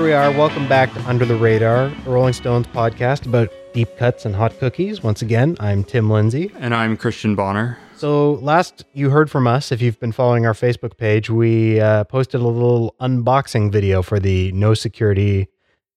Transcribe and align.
here 0.00 0.06
we 0.06 0.14
are. 0.14 0.30
Welcome 0.30 0.66
back 0.66 0.94
to 0.94 1.00
Under 1.06 1.26
the 1.26 1.36
Radar, 1.36 1.92
a 2.06 2.10
Rolling 2.10 2.32
Stones 2.32 2.66
podcast 2.68 3.26
about 3.26 3.50
deep 3.74 3.98
cuts 3.98 4.24
and 4.24 4.34
hot 4.34 4.58
cookies. 4.58 5.02
Once 5.02 5.20
again, 5.20 5.58
I'm 5.60 5.84
Tim 5.84 6.08
Lindsay. 6.08 6.50
And 6.58 6.74
I'm 6.74 6.96
Christian 6.96 7.34
Bonner. 7.34 7.76
So, 7.96 8.34
last 8.36 8.86
you 8.94 9.10
heard 9.10 9.30
from 9.30 9.46
us, 9.46 9.70
if 9.70 9.82
you've 9.82 10.00
been 10.00 10.12
following 10.12 10.46
our 10.46 10.54
Facebook 10.54 10.96
page, 10.96 11.28
we 11.28 11.80
uh, 11.80 12.04
posted 12.04 12.40
a 12.40 12.46
little 12.46 12.94
unboxing 12.98 13.70
video 13.70 14.00
for 14.00 14.18
the 14.18 14.50
No 14.52 14.72
Security 14.72 15.48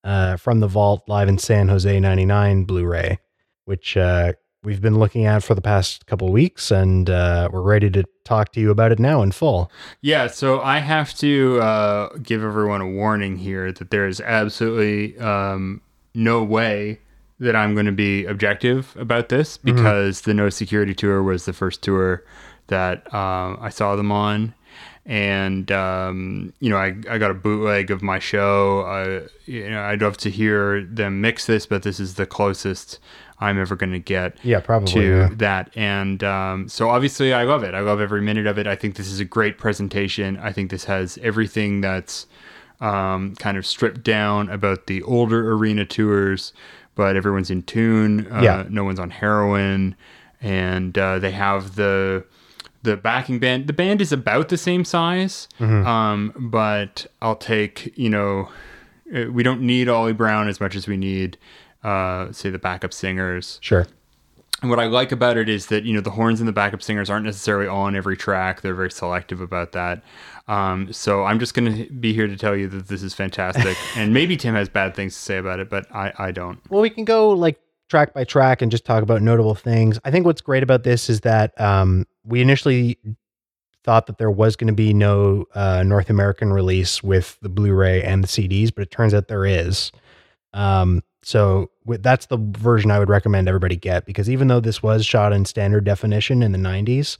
uh, 0.03 0.35
from 0.35 0.59
the 0.59 0.67
Vault 0.67 1.03
Live 1.07 1.29
in 1.29 1.37
San 1.37 1.69
Jose 1.69 1.97
99 1.97 2.65
Blu 2.65 2.85
ray, 2.85 3.19
which 3.63 3.95
uh, 3.95 4.33
we've 4.63 4.81
been 4.81 4.97
looking 4.97 5.25
at 5.25 5.43
for 5.43 5.55
the 5.55 5.61
past 5.61 6.05
couple 6.05 6.31
weeks, 6.31 6.71
and 6.71 7.09
uh, 7.09 7.49
we're 7.51 7.61
ready 7.61 7.89
to 7.91 8.03
talk 8.23 8.51
to 8.53 8.59
you 8.59 8.71
about 8.71 8.91
it 8.91 8.99
now 8.99 9.21
in 9.21 9.31
full. 9.31 9.71
Yeah, 10.01 10.27
so 10.27 10.61
I 10.61 10.79
have 10.79 11.13
to 11.15 11.59
uh, 11.61 12.09
give 12.21 12.43
everyone 12.43 12.81
a 12.81 12.87
warning 12.87 13.37
here 13.37 13.71
that 13.71 13.91
there 13.91 14.07
is 14.07 14.21
absolutely 14.21 15.17
um, 15.19 15.81
no 16.13 16.43
way 16.43 16.99
that 17.39 17.55
I'm 17.55 17.73
going 17.73 17.87
to 17.87 17.91
be 17.91 18.25
objective 18.25 18.95
about 18.97 19.29
this 19.29 19.57
because 19.57 20.21
the 20.21 20.33
No 20.33 20.49
Security 20.49 20.93
Tour 20.93 21.21
was 21.21 21.45
the 21.45 21.53
first 21.53 21.81
tour 21.81 22.23
that 22.67 23.13
um, 23.13 23.57
I 23.59 23.69
saw 23.69 23.95
them 23.95 24.11
on. 24.11 24.53
And 25.05 25.69
um, 25.69 26.53
you 26.61 26.69
know, 26.69 26.77
I, 26.77 26.95
I 27.09 27.17
got 27.17 27.29
a 27.29 27.33
bootleg 27.33 27.91
of 27.91 28.01
my 28.01 28.19
show. 28.19 28.81
Uh, 28.81 29.27
you 29.45 29.69
know, 29.69 29.81
I'd 29.81 30.01
love 30.01 30.15
to 30.17 30.29
hear 30.29 30.85
them 30.85 31.19
mix 31.19 31.45
this, 31.45 31.65
but 31.65 31.83
this 31.83 31.99
is 31.99 32.15
the 32.15 32.25
closest 32.25 32.99
I'm 33.43 33.59
ever 33.59 33.75
going 33.75 33.91
to 33.93 33.99
get 33.99 34.37
Yeah, 34.43 34.59
probably. 34.59 34.91
to 34.93 35.01
yeah. 35.01 35.29
that. 35.37 35.69
And 35.75 36.23
um, 36.23 36.67
so 36.69 36.89
obviously, 36.89 37.33
I 37.33 37.43
love 37.43 37.63
it. 37.63 37.73
I 37.73 37.81
love 37.81 37.99
every 38.01 38.21
minute 38.21 38.47
of 38.47 38.57
it. 38.57 38.67
I 38.67 38.75
think 38.75 38.95
this 38.95 39.07
is 39.07 39.19
a 39.19 39.25
great 39.25 39.57
presentation. 39.57 40.37
I 40.37 40.51
think 40.51 40.71
this 40.71 40.85
has 40.85 41.17
everything 41.21 41.81
that's 41.81 42.25
um, 42.81 43.35
kind 43.35 43.57
of 43.57 43.65
stripped 43.65 44.03
down 44.03 44.49
about 44.49 44.87
the 44.87 45.01
older 45.03 45.51
arena 45.53 45.85
tours, 45.85 46.53
but 46.95 47.15
everyone's 47.15 47.49
in 47.51 47.63
tune. 47.63 48.27
Uh, 48.31 48.41
Yeah. 48.41 48.65
No 48.69 48.83
one's 48.83 48.99
on 48.99 49.09
heroin, 49.09 49.95
and 50.41 50.97
uh, 50.97 51.19
they 51.19 51.31
have 51.31 51.75
the 51.75 52.23
the 52.83 52.97
backing 52.97 53.39
band. 53.39 53.67
The 53.67 53.73
band 53.73 54.01
is 54.01 54.11
about 54.11 54.49
the 54.49 54.57
same 54.57 54.83
size, 54.83 55.47
Mm-hmm. 55.59 55.87
um, 55.87 56.33
but 56.37 57.05
I'll 57.21 57.37
take 57.37 57.93
you 57.97 58.09
know. 58.09 58.49
uh, 59.15 59.31
We 59.31 59.43
don't 59.43 59.61
need 59.61 59.87
Ollie 59.87 60.11
Brown 60.13 60.47
as 60.49 60.59
much 60.59 60.75
as 60.75 60.85
we 60.87 60.97
need, 60.97 61.37
uh, 61.83 62.31
say, 62.31 62.49
the 62.49 62.59
backup 62.59 62.93
singers. 62.93 63.59
Sure. 63.61 63.87
And 64.61 64.69
what 64.69 64.79
I 64.79 64.85
like 64.85 65.11
about 65.11 65.35
it 65.35 65.49
is 65.49 65.65
that 65.67 65.83
you 65.83 65.93
know 65.93 65.99
the 65.99 66.11
horns 66.11 66.39
and 66.39 66.47
the 66.47 66.53
backup 66.53 66.81
singers 66.81 67.09
aren't 67.09 67.25
necessarily 67.25 67.67
on 67.67 67.97
every 67.97 68.15
track. 68.15 68.61
They're 68.61 68.73
very 68.73 68.91
selective 68.91 69.41
about 69.41 69.73
that. 69.73 70.01
Um, 70.47 70.91
so 70.93 71.25
I'm 71.25 71.37
just 71.37 71.53
going 71.53 71.75
to 71.75 71.93
be 71.93 72.13
here 72.13 72.27
to 72.27 72.37
tell 72.37 72.55
you 72.55 72.67
that 72.69 72.87
this 72.87 73.03
is 73.03 73.13
fantastic. 73.13 73.77
and 73.97 74.13
maybe 74.13 74.37
Tim 74.37 74.55
has 74.55 74.69
bad 74.69 74.95
things 74.95 75.15
to 75.15 75.21
say 75.21 75.37
about 75.37 75.59
it, 75.59 75.69
but 75.69 75.93
I, 75.93 76.13
I 76.17 76.31
don't. 76.31 76.59
Well, 76.69 76.81
we 76.81 76.89
can 76.89 77.03
go 77.03 77.31
like 77.31 77.59
track 77.89 78.13
by 78.13 78.23
track 78.23 78.61
and 78.61 78.71
just 78.71 78.85
talk 78.85 79.03
about 79.03 79.21
notable 79.21 79.55
things. 79.55 79.99
I 80.05 80.11
think 80.11 80.25
what's 80.25 80.41
great 80.41 80.63
about 80.63 80.83
this 80.83 81.09
is 81.09 81.21
that 81.21 81.59
um, 81.59 82.05
we 82.23 82.41
initially 82.41 82.97
thought 83.83 84.07
that 84.07 84.17
there 84.17 84.31
was 84.31 84.55
going 84.55 84.67
to 84.67 84.73
be 84.73 84.93
no 84.93 85.45
uh, 85.55 85.83
North 85.83 86.09
American 86.09 86.53
release 86.53 87.03
with 87.03 87.37
the 87.41 87.49
Blu-ray 87.49 88.01
and 88.01 88.23
the 88.23 88.27
CDs, 88.27 88.73
but 88.73 88.81
it 88.83 88.91
turns 88.91 89.13
out 89.13 89.27
there 89.27 89.45
is. 89.45 89.91
Um, 90.53 91.03
so 91.23 91.69
that's 91.87 92.27
the 92.27 92.37
version 92.37 92.91
I 92.91 92.99
would 92.99 93.09
recommend 93.09 93.47
everybody 93.47 93.75
get 93.75 94.05
because 94.05 94.29
even 94.29 94.47
though 94.47 94.59
this 94.59 94.83
was 94.83 95.05
shot 95.05 95.33
in 95.33 95.45
standard 95.45 95.83
definition 95.83 96.43
in 96.43 96.51
the 96.51 96.57
90s, 96.59 97.17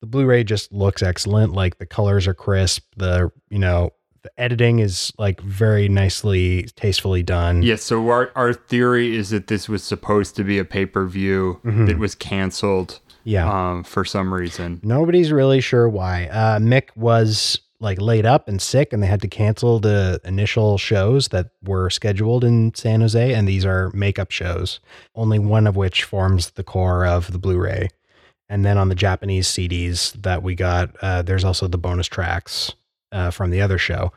the 0.00 0.06
Blu-ray 0.06 0.44
just 0.44 0.72
looks 0.72 1.02
excellent. 1.02 1.52
Like 1.52 1.78
the 1.78 1.86
colors 1.86 2.26
are 2.26 2.34
crisp. 2.34 2.84
The 2.96 3.30
you 3.50 3.58
know 3.58 3.90
the 4.22 4.30
editing 4.38 4.78
is 4.78 5.12
like 5.18 5.40
very 5.40 5.88
nicely, 5.88 6.64
tastefully 6.76 7.22
done. 7.22 7.62
Yes. 7.62 7.82
so 7.82 8.08
our 8.08 8.30
our 8.36 8.52
theory 8.52 9.16
is 9.16 9.30
that 9.30 9.48
this 9.48 9.68
was 9.68 9.82
supposed 9.82 10.36
to 10.36 10.44
be 10.44 10.58
a 10.58 10.64
pay 10.64 10.86
per 10.86 11.06
view 11.06 11.60
that 11.64 11.98
was 11.98 12.14
canceled 12.14 13.00
Yeah. 13.24 13.48
um, 13.50 13.82
for 13.84 14.04
some 14.04 14.32
reason. 14.32 14.80
Nobody's 14.84 15.32
really 15.32 15.60
sure 15.60 15.88
why. 15.88 16.26
Uh, 16.26 16.58
Mick 16.58 16.88
was 16.96 17.60
like 17.82 18.00
laid 18.00 18.24
up 18.24 18.48
and 18.48 18.62
sick, 18.62 18.92
and 18.92 19.02
they 19.02 19.08
had 19.08 19.20
to 19.20 19.28
cancel 19.28 19.80
the 19.80 20.20
initial 20.24 20.78
shows 20.78 21.28
that 21.28 21.50
were 21.64 21.90
scheduled 21.90 22.44
in 22.44 22.72
San 22.74 23.00
Jose. 23.00 23.34
And 23.34 23.46
these 23.46 23.66
are 23.66 23.90
makeup 23.90 24.30
shows, 24.30 24.80
only 25.14 25.38
one 25.38 25.66
of 25.66 25.76
which 25.76 26.04
forms 26.04 26.52
the 26.52 26.62
core 26.62 27.04
of 27.04 27.32
the 27.32 27.38
Blu 27.38 27.58
ray. 27.58 27.88
And 28.48 28.64
then 28.64 28.78
on 28.78 28.88
the 28.88 28.94
Japanese 28.94 29.48
CDs 29.48 30.12
that 30.22 30.42
we 30.42 30.54
got, 30.54 30.94
uh, 31.02 31.22
there's 31.22 31.44
also 31.44 31.66
the 31.66 31.78
bonus 31.78 32.06
tracks 32.06 32.72
uh, 33.10 33.30
from 33.30 33.50
the 33.50 33.60
other 33.60 33.78
show. 33.78 34.12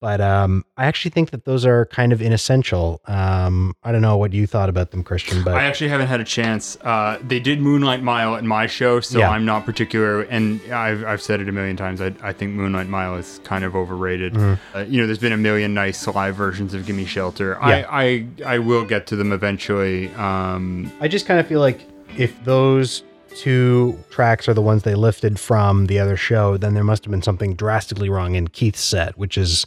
But 0.00 0.22
um, 0.22 0.64
I 0.78 0.86
actually 0.86 1.10
think 1.10 1.30
that 1.30 1.44
those 1.44 1.66
are 1.66 1.84
kind 1.86 2.10
of 2.12 2.22
inessential. 2.22 3.02
Um, 3.06 3.74
I 3.82 3.92
don't 3.92 4.00
know 4.00 4.16
what 4.16 4.32
you 4.32 4.46
thought 4.46 4.70
about 4.70 4.92
them, 4.92 5.04
Christian, 5.04 5.44
but 5.44 5.54
I 5.54 5.64
actually 5.64 5.90
haven't 5.90 6.06
had 6.06 6.20
a 6.20 6.24
chance. 6.24 6.78
Uh, 6.80 7.18
they 7.22 7.38
did 7.38 7.60
Moonlight 7.60 8.02
Mile 8.02 8.34
at 8.34 8.42
my 8.42 8.66
show, 8.66 9.00
so 9.00 9.18
Yeah. 9.18 9.30
I'm 9.30 9.44
not 9.44 9.66
particular. 9.66 10.22
And 10.22 10.60
I've, 10.72 11.04
I've 11.04 11.20
said 11.20 11.40
it 11.40 11.50
a 11.50 11.52
million 11.52 11.76
times. 11.76 12.00
I, 12.00 12.14
I 12.22 12.32
think 12.32 12.54
Moonlight 12.54 12.88
Mile 12.88 13.16
is 13.16 13.40
kind 13.44 13.62
of 13.62 13.76
overrated. 13.76 14.32
Mm-hmm. 14.32 14.76
Uh, 14.76 14.80
you 14.84 15.02
know, 15.02 15.06
there's 15.06 15.18
been 15.18 15.32
a 15.32 15.36
million 15.36 15.74
nice 15.74 16.06
live 16.06 16.34
versions 16.34 16.72
of 16.72 16.86
Gimme 16.86 17.04
Shelter. 17.04 17.58
Yeah. 17.60 17.86
I, 17.90 18.26
I 18.46 18.54
I 18.54 18.58
will 18.58 18.86
get 18.86 19.06
to 19.08 19.16
them 19.16 19.32
eventually. 19.32 20.08
Um, 20.14 20.90
I 21.00 21.08
just 21.08 21.26
kind 21.26 21.38
of 21.38 21.46
feel 21.46 21.60
like 21.60 21.80
if 22.16 22.42
those 22.44 23.02
two 23.36 24.02
tracks 24.08 24.48
are 24.48 24.54
the 24.54 24.62
ones 24.62 24.82
they 24.82 24.94
lifted 24.94 25.38
from 25.38 25.86
the 25.86 25.98
other 25.98 26.16
show, 26.16 26.56
then 26.56 26.72
there 26.72 26.84
must 26.84 27.04
have 27.04 27.10
been 27.10 27.22
something 27.22 27.54
drastically 27.54 28.08
wrong 28.08 28.34
in 28.34 28.48
Keith's 28.48 28.80
set, 28.82 29.18
which 29.18 29.36
is 29.36 29.66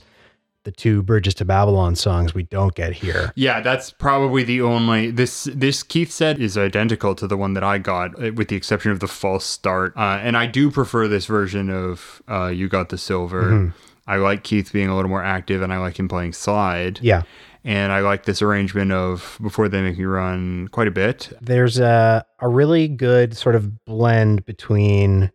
the 0.64 0.72
two 0.72 1.04
Bridges 1.04 1.34
to 1.36 1.46
Babylon 1.46 1.96
songs 1.96 2.34
we 2.34 2.44
don't 2.44 2.74
get 2.76 2.94
here. 2.94 3.32
yeah, 3.36 3.60
that's 3.62 3.92
probably 3.92 4.44
the 4.44 4.62
only 4.62 5.12
this 5.12 5.46
this 5.54 5.84
Keith 5.84 6.12
set 6.12 6.40
is 6.40 6.58
identical 6.58 7.16
to 7.16 7.28
the 7.28 7.38
one 7.38 7.54
that 7.54 7.64
I 7.64 7.78
got, 7.78 8.12
uh, 8.22 8.32
with 8.34 8.48
the 8.48 8.56
exception 8.56 8.92
of 8.92 9.00
the 9.00 9.08
false 9.08 9.46
start. 9.46 9.94
Uh, 9.98 10.20
and 10.22 10.38
I 10.38 10.46
do 10.46 10.72
prefer 10.72 11.08
this 11.08 11.26
version 11.26 11.70
of 11.70 12.22
uh, 12.30 12.48
You 12.48 12.68
Got 12.70 12.90
the 12.90 12.98
Silver. 12.98 13.44
Mm-hmm. 13.44 13.78
I 14.08 14.18
like 14.18 14.44
Keith 14.44 14.72
being 14.74 14.90
a 14.90 14.96
little 14.96 15.10
more 15.10 15.24
active, 15.24 15.62
and 15.62 15.72
I 15.72 15.78
like 15.78 15.98
him 15.98 16.08
playing 16.10 16.34
slide. 16.34 17.00
Yeah. 17.02 17.24
and 17.64 17.94
I 17.94 18.00
like 18.02 18.26
this 18.26 18.42
arrangement 18.42 18.92
of 18.92 19.38
before 19.42 19.70
they 19.70 19.82
make 19.82 19.98
me 19.98 20.04
run 20.04 20.68
quite 20.70 20.90
a 20.90 20.92
bit. 20.92 21.32
There's 21.40 21.80
a, 21.80 22.26
a 22.40 22.50
really 22.50 22.90
good 22.90 23.38
sort 23.38 23.56
of 23.56 23.86
blend 23.86 24.46
between 24.46 25.32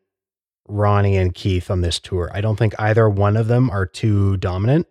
Ronnie 0.68 1.16
and 1.16 1.34
Keith 1.34 1.70
on 1.70 1.80
this 1.80 1.98
tour. 1.98 2.30
I 2.34 2.42
don't 2.42 2.56
think 2.56 2.74
either 2.78 3.08
one 3.08 3.38
of 3.38 3.46
them 3.48 3.70
are 3.70 3.86
too 3.86 4.36
dominant. 4.36 4.86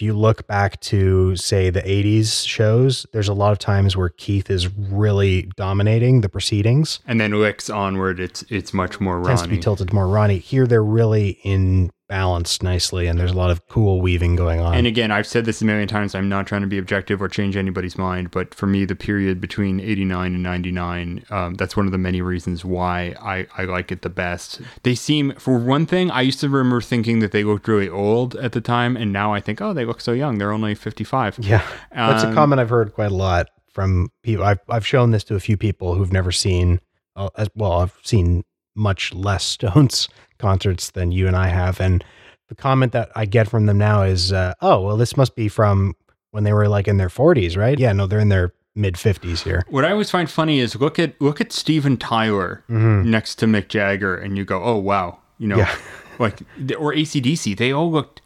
If 0.00 0.04
you 0.04 0.14
look 0.14 0.46
back 0.46 0.80
to, 0.80 1.36
say, 1.36 1.68
the 1.68 1.82
80s 1.82 2.48
shows, 2.48 3.04
there's 3.12 3.28
a 3.28 3.34
lot 3.34 3.52
of 3.52 3.58
times 3.58 3.98
where 3.98 4.08
Keith 4.08 4.48
is 4.48 4.66
really 4.74 5.50
dominating 5.58 6.22
the 6.22 6.30
proceedings. 6.30 7.00
And 7.06 7.20
then 7.20 7.38
Licks 7.38 7.68
onward, 7.68 8.18
it's 8.18 8.42
it's 8.48 8.72
much 8.72 8.98
more 8.98 9.22
tends 9.22 9.42
to 9.42 9.48
be 9.48 9.58
tilted 9.58 9.92
more 9.92 10.08
Ronnie. 10.08 10.38
Here 10.38 10.66
they're 10.66 10.82
really 10.82 11.38
in 11.44 11.90
balance 12.10 12.60
nicely, 12.60 13.06
and 13.06 13.18
there's 13.18 13.30
a 13.30 13.36
lot 13.36 13.50
of 13.50 13.66
cool 13.68 14.00
weaving 14.02 14.34
going 14.36 14.60
on. 14.60 14.74
And 14.74 14.86
again, 14.86 15.10
I've 15.10 15.26
said 15.26 15.44
this 15.46 15.62
a 15.62 15.64
million 15.64 15.88
times. 15.88 16.14
I'm 16.14 16.28
not 16.28 16.46
trying 16.46 16.60
to 16.60 16.66
be 16.66 16.76
objective 16.76 17.22
or 17.22 17.28
change 17.28 17.56
anybody's 17.56 17.96
mind, 17.96 18.32
but 18.32 18.52
for 18.54 18.66
me, 18.66 18.84
the 18.84 18.96
period 18.96 19.40
between 19.40 19.80
'89 19.80 20.34
and 20.34 20.42
'99, 20.42 21.24
um, 21.30 21.54
that's 21.54 21.76
one 21.76 21.86
of 21.86 21.92
the 21.92 21.98
many 21.98 22.20
reasons 22.20 22.64
why 22.64 23.14
I, 23.22 23.46
I 23.56 23.64
like 23.64 23.90
it 23.92 24.02
the 24.02 24.10
best. 24.10 24.60
They 24.82 24.94
seem, 24.96 25.32
for 25.36 25.56
one 25.58 25.86
thing, 25.86 26.10
I 26.10 26.20
used 26.22 26.40
to 26.40 26.48
remember 26.48 26.80
thinking 26.80 27.20
that 27.20 27.30
they 27.32 27.44
looked 27.44 27.68
really 27.68 27.88
old 27.88 28.34
at 28.36 28.52
the 28.52 28.60
time, 28.60 28.96
and 28.96 29.12
now 29.12 29.32
I 29.32 29.40
think, 29.40 29.60
oh, 29.62 29.72
they 29.72 29.84
look 29.84 30.00
so 30.00 30.12
young. 30.12 30.38
They're 30.38 30.52
only 30.52 30.74
55. 30.74 31.38
yeah, 31.40 31.64
that's 31.94 32.24
a 32.24 32.28
Um, 32.28 32.34
comment 32.34 32.60
I've 32.60 32.70
heard 32.70 32.92
quite 32.92 33.12
a 33.12 33.14
lot 33.14 33.46
from 33.72 34.10
people. 34.24 34.44
I've 34.44 34.58
I've 34.68 34.84
shown 34.86 35.12
this 35.12 35.22
to 35.24 35.36
a 35.36 35.40
few 35.40 35.56
people 35.56 35.94
who've 35.94 36.12
never 36.12 36.32
seen, 36.32 36.80
uh, 37.14 37.30
as 37.36 37.48
well, 37.54 37.80
I've 37.80 37.96
seen 38.02 38.42
much 38.74 39.12
less 39.14 39.44
Stones 39.56 40.08
concerts 40.38 40.90
than 40.90 41.12
you 41.12 41.26
and 41.26 41.36
I 41.36 41.48
have, 41.48 41.80
and 41.80 42.04
the 42.48 42.54
comment 42.54 42.92
that 42.92 43.10
I 43.14 43.26
get 43.26 43.48
from 43.48 43.66
them 43.66 43.78
now 43.78 44.02
is, 44.02 44.32
uh, 44.32 44.54
"Oh, 44.60 44.80
well, 44.80 44.96
this 44.96 45.16
must 45.16 45.36
be 45.36 45.48
from 45.48 45.94
when 46.32 46.44
they 46.44 46.52
were 46.52 46.68
like 46.68 46.88
in 46.88 46.96
their 46.96 47.08
40s, 47.08 47.56
right? 47.56 47.78
Yeah, 47.78 47.92
no, 47.92 48.06
they're 48.06 48.18
in 48.20 48.28
their 48.28 48.52
mid 48.74 48.94
50s 48.94 49.42
here. 49.42 49.64
What 49.68 49.84
I 49.84 49.90
always 49.92 50.10
find 50.10 50.30
funny 50.30 50.60
is 50.60 50.76
look 50.76 50.98
at 50.98 51.20
look 51.20 51.40
at 51.40 51.52
Steven 51.52 51.96
Tyler 51.96 52.64
next 52.68 53.34
to 53.36 53.46
Mick 53.46 53.68
Jagger, 53.68 54.16
and 54.16 54.36
you 54.38 54.44
go, 54.44 54.62
oh 54.62 54.76
wow, 54.78 55.18
you 55.38 55.46
know, 55.48 55.58
Yeah. 55.58 55.74
like 56.18 56.40
or 56.78 56.92
ACDC, 56.94 57.56
they 57.56 57.72
all 57.72 57.90
looked 57.90 58.20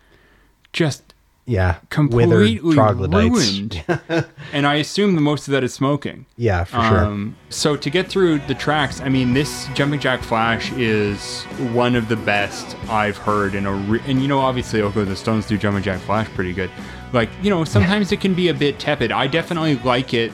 just 0.73 1.03
Yeah, 1.47 1.77
completely 1.91 2.59
ruined. 2.59 3.85
and 4.53 4.67
I 4.67 4.77
assume 4.77 5.15
the 5.15 5.21
most 5.21 5.47
of 5.47 5.53
that 5.53 5.63
is 5.63 5.75
smoking. 5.75 6.25
Yeah, 6.37 6.65
for 6.65 6.77
sure. 6.83 7.05
Um, 7.05 7.37
so 7.51 7.77
to 7.77 7.91
get 7.91 8.09
through 8.09 8.39
the 8.41 8.55
tracks, 8.55 9.01
I 9.01 9.09
mean, 9.11 9.35
this 9.35 9.67
Jumping 9.75 10.01
Jack 10.01 10.23
Flash 10.23 10.73
is 10.73 11.43
one 11.73 11.97
of 11.97 12.09
the 12.09 12.17
best 12.17 12.77
I've 12.89 13.19
heard 13.19 13.55
in 13.55 13.67
a. 13.67 13.73
Re- 13.73 14.01
and 14.07 14.23
you 14.23 14.29
know, 14.29 14.39
obviously, 14.41 14.81
okay, 14.81 15.05
the 15.05 15.17
Stones 15.17 15.47
do 15.47 15.59
Jumping 15.59 15.83
Jack 15.83 16.01
Flash 16.01 16.29
pretty 16.29 16.55
good. 16.55 16.71
Like, 17.13 17.29
you 17.43 17.51
know, 17.51 17.63
sometimes 17.65 18.11
it 18.11 18.21
can 18.21 18.35
be 18.35 18.49
a 18.49 18.55
bit 18.55 18.79
tepid. 18.79 19.13
I 19.13 19.27
definitely 19.27 19.77
like 19.79 20.15
it 20.15 20.33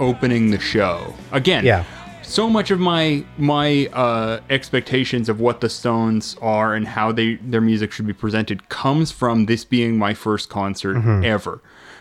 opening 0.00 0.50
the 0.50 0.58
show. 0.58 1.14
Again, 1.32 1.64
Yeah. 1.64 1.84
So 2.26 2.50
much 2.50 2.70
of 2.70 2.78
my 2.80 3.24
my 3.38 3.86
uh, 3.92 4.40
expectations 4.50 5.28
of 5.28 5.40
what 5.40 5.60
the 5.60 5.68
Stones 5.68 6.36
are 6.42 6.74
and 6.74 6.86
how 6.86 7.12
they 7.12 7.36
their 7.36 7.60
music 7.60 7.92
should 7.92 8.06
be 8.06 8.12
presented 8.12 8.68
comes 8.68 9.10
from 9.12 9.46
this 9.46 9.64
being 9.64 9.96
my 9.96 10.12
first 10.14 10.48
concert 10.48 10.96
ever. 11.24 11.60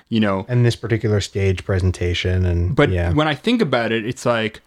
you 0.10 0.20
know. 0.20 0.46
And 0.48 0.66
this 0.66 0.76
particular 0.76 1.22
stage 1.22 1.64
presentation, 1.66 2.46
and 2.46 2.76
But 2.76 2.90
yeah, 2.90 3.14
when 3.14 3.28
I 3.28 3.36
think 3.36 3.62
about 3.62 3.92
it, 3.92 4.06
it's 4.06 4.26
like 4.26 4.62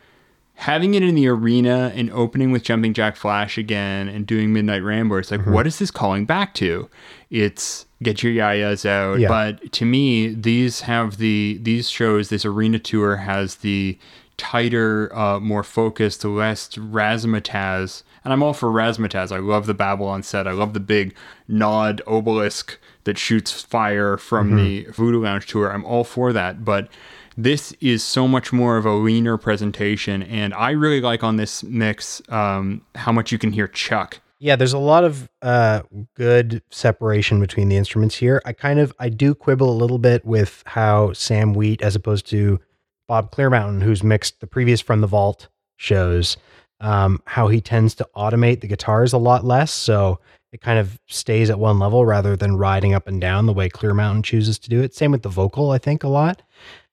having 0.55 0.95
it 0.95 1.03
in 1.05 1.15
the 1.15 1.29
arena 1.29 1.93
and 1.95 2.11
opening 2.11 2.51
with 2.51 2.65
Jumping 2.65 2.93
Jack 2.93 3.15
Flash 3.17 3.57
again 3.59 4.09
and 4.09 4.27
doing 4.27 4.53
Midnight 4.53 4.83
Rambler. 4.83 5.21
It's 5.21 5.31
like, 5.31 5.41
Mm-hmm. 5.41 5.53
what 5.53 5.67
is 5.69 5.79
this 5.79 5.91
calling 5.93 6.25
back 6.25 6.55
to? 6.55 6.89
It's 7.31 7.87
get 8.03 8.23
your 8.25 8.33
Ya-Ya's 8.33 8.85
out. 8.87 9.21
Yeah. 9.21 9.29
But 9.29 9.73
to 9.73 9.85
me, 9.85 10.29
these 10.29 10.83
have 10.83 11.19
the 11.19 11.59
these 11.63 11.89
shows. 11.91 12.29
This 12.29 12.45
arena 12.45 12.79
tour 12.79 13.17
has 13.17 13.57
the 13.57 13.99
tighter, 14.39 15.15
uh, 15.15 15.39
more 15.41 15.63
focused, 15.63 16.25
less 16.25 16.69
razzmatazz. 16.71 18.03
And 18.25 18.33
I'm 18.33 18.43
all 18.43 18.55
for 18.55 18.71
razzmatazz. 18.71 19.31
I 19.31 19.39
love 19.39 19.67
the 19.67 19.75
Babylon 19.75 20.23
set. 20.23 20.47
I 20.47 20.53
love 20.53 20.73
the 20.73 20.81
big 20.81 21.15
nod 21.47 22.01
obelisk 22.07 22.79
that 23.05 23.19
shoots 23.19 23.53
fire 23.63 24.17
from 24.17 24.57
the 24.57 24.85
Voodoo 24.93 25.23
Lounge 25.23 25.47
tour. 25.47 25.73
I'm 25.73 25.85
all 25.85 26.05
for 26.05 26.33
that. 26.33 26.65
But 26.65 26.89
this 27.37 27.73
is 27.81 28.03
so 28.03 28.27
much 28.27 28.53
more 28.53 28.77
of 28.77 28.85
a 28.85 28.93
leaner 28.93 29.37
presentation. 29.37 30.23
And 30.23 30.53
I 30.55 30.71
really 30.71 31.01
like 31.01 31.23
on 31.23 31.37
this 31.37 31.63
mix 31.63 32.21
um, 32.31 32.83
how 32.95 33.13
much 33.13 33.31
you 33.33 33.39
can 33.39 33.53
hear 33.53 33.69
Chuck. 33.69 34.21
yeah, 34.41 34.57
there's 34.57 34.73
a 34.73 34.79
lot 34.79 35.05
of 35.05 35.29
uh, 35.43 35.83
good 36.15 36.63
separation 36.71 37.41
between 37.41 37.69
the 37.69 37.77
instruments 37.77 38.15
here. 38.17 38.41
I 38.45 38.53
kind 38.53 38.79
of 38.79 38.93
I 38.99 39.09
do 39.09 39.35
quibble 39.35 39.71
a 39.71 39.75
little 39.75 39.99
bit 39.99 40.25
with 40.25 40.63
how 40.67 41.13
Sam 41.13 41.55
Wheat, 41.55 41.83
as 41.83 41.97
opposed 41.97 42.27
to 42.31 42.61
Bob 43.09 43.35
Clearmountain, 43.35 43.83
who's 43.83 44.05
mixed 44.05 44.41
the 44.41 44.47
previous 44.47 44.81
From 44.81 45.01
the 45.01 45.07
Vault 45.07 45.49
shows, 45.77 46.37
um, 46.81 47.21
how 47.27 47.49
he 47.49 47.61
tends 47.61 47.95
to 47.97 48.09
automate 48.15 48.61
the 48.61 48.69
guitars 48.69 49.13
a 49.13 49.19
lot 49.19 49.45
less. 49.45 49.73
So 49.73 50.21
it 50.53 50.61
kind 50.61 50.79
of 50.79 51.01
stays 51.09 51.51
at 51.51 51.59
one 51.59 51.79
level 51.79 52.07
rather 52.07 52.37
than 52.37 52.57
riding 52.57 52.95
up 52.95 53.09
and 53.09 53.21
down 53.21 53.47
the 53.47 53.53
way 53.53 53.69
Clearmountain 53.69 54.25
chooses 54.25 54.59
to 54.61 54.71
do 54.71 54.81
it. 54.83 54.95
Same 54.95 55.11
with 55.11 55.23
the 55.23 55.29
vocal, 55.29 55.71
I 55.71 55.79
think, 55.79 56.05
a 56.05 56.09
lot. 56.09 56.43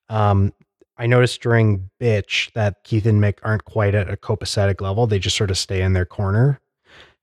Um, 0.09 0.53
I 0.97 1.07
noticed 1.07 1.41
during 1.41 1.89
Bitch 1.99 2.51
that 2.53 2.83
Keith 2.83 3.05
and 3.05 3.21
Mick 3.21 3.39
aren't 3.43 3.65
quite 3.65 3.95
at 3.95 4.09
a 4.09 4.15
copacetic 4.17 4.81
level. 4.81 5.07
They 5.07 5.19
just 5.19 5.35
sort 5.35 5.51
of 5.51 5.57
stay 5.57 5.81
in 5.81 5.93
their 5.93 6.05
corner, 6.05 6.61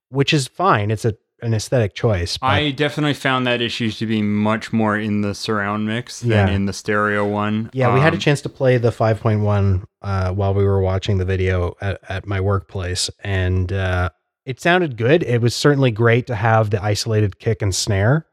which 0.09 0.33
is 0.33 0.47
fine. 0.47 0.91
It's 0.91 1.05
a 1.05 1.15
an 1.43 1.53
aesthetic 1.53 1.93
choice. 1.93 2.37
but- 2.37 2.47
I 2.47 2.71
definitely 2.71 3.13
found 3.13 3.45
that 3.47 3.61
issue 3.61 3.91
to 3.91 4.05
be 4.05 4.21
much 4.21 4.71
more 4.73 4.97
in 4.97 5.21
the 5.21 5.33
surround 5.35 5.85
mix 5.85 6.19
than 6.21 6.47
Yeah. 6.47 6.49
in 6.49 6.65
the 6.65 6.73
stereo 6.73 7.25
one. 7.27 7.69
Yeah, 7.73 7.93
we 7.93 7.99
had 7.99 8.13
a 8.13 8.17
Um, 8.17 8.19
chance 8.19 8.41
to 8.41 8.49
play 8.49 8.77
the 8.77 8.91
5.1 8.91 9.83
uh, 10.01 10.31
while 10.31 10.53
we 10.53 10.63
were 10.63 10.81
watching 10.81 11.17
the 11.17 11.25
video 11.25 11.75
at, 11.81 11.99
at 12.09 12.25
my 12.25 12.39
workplace, 12.41 13.09
and 13.23 13.71
uh, 13.71 14.09
it 14.45 14.59
sounded 14.59 14.97
good. 14.97 15.23
It 15.23 15.41
was 15.41 15.55
certainly 15.55 15.91
great 15.91 16.27
to 16.27 16.35
have 16.35 16.69
the 16.69 16.83
isolated 16.83 17.39
kick 17.39 17.61
and 17.61 17.73
snare. 17.73 18.25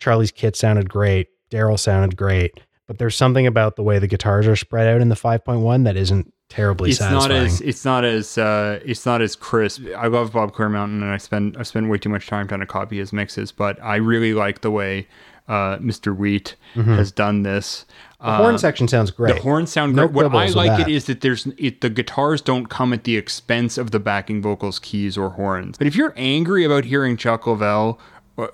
Charlie's 0.00 0.30
kit 0.32 0.56
sounded 0.56 0.88
great. 0.90 1.28
Darryl 1.50 1.78
sounded 1.78 2.16
great, 2.16 2.60
but 2.86 2.98
there's 2.98 3.16
something 3.16 3.46
about 3.46 3.76
the 3.76 3.82
way 3.82 3.98
the 3.98 4.06
guitars 4.06 4.46
are 4.46 4.56
spread 4.56 4.86
out 4.86 5.00
in 5.00 5.08
the 5.08 5.14
5.1 5.14 5.84
that 5.84 5.96
isn't 5.96 6.32
terribly 6.48 6.90
it's 6.90 6.98
satisfying. 7.00 7.28
not 7.28 7.46
as 7.46 7.60
it's 7.60 7.84
not 7.84 8.04
as 8.04 8.38
uh, 8.38 8.78
it's 8.84 9.04
not 9.04 9.20
as 9.20 9.34
crisp. 9.34 9.82
I 9.96 10.06
love 10.06 10.32
Bob 10.32 10.54
Clearmountain, 10.54 11.02
and 11.02 11.10
I 11.10 11.16
spend 11.16 11.56
I 11.56 11.62
spend 11.62 11.90
way 11.90 11.98
too 11.98 12.08
much 12.08 12.26
time 12.26 12.46
trying 12.46 12.60
to 12.60 12.66
copy 12.66 12.98
his 12.98 13.12
mixes. 13.12 13.52
But 13.52 13.82
I 13.82 13.96
really 13.96 14.32
like 14.32 14.60
the 14.60 14.70
way 14.70 15.08
uh, 15.48 15.78
Mr. 15.78 16.16
Wheat 16.16 16.56
has 16.74 17.12
done 17.12 17.42
this. 17.42 17.84
Mm-hmm. 18.20 18.30
the 18.30 18.36
horn 18.36 18.58
section 18.58 18.88
sounds 18.88 19.10
great. 19.10 19.34
The 19.34 19.42
horns 19.42 19.70
sound 19.70 19.94
No 19.94 20.08
great. 20.08 20.30
What 20.30 20.34
I 20.34 20.48
like 20.48 20.80
it 20.80 20.88
is 20.88 21.04
that 21.06 21.20
there's 21.20 21.46
it, 21.58 21.80
the 21.80 21.90
guitars 21.90 22.40
don't 22.40 22.66
come 22.66 22.92
at 22.92 23.04
the 23.04 23.16
expense 23.16 23.78
of 23.78 23.90
the 23.90 24.00
backing 24.00 24.40
vocals, 24.42 24.78
keys, 24.78 25.18
or 25.18 25.30
horns. 25.30 25.78
But 25.78 25.86
if 25.86 25.94
you're 25.94 26.14
angry 26.16 26.64
about 26.64 26.84
hearing 26.84 27.16
Chuck 27.16 27.42
Leavell, 27.42 27.98
uh, 27.98 28.00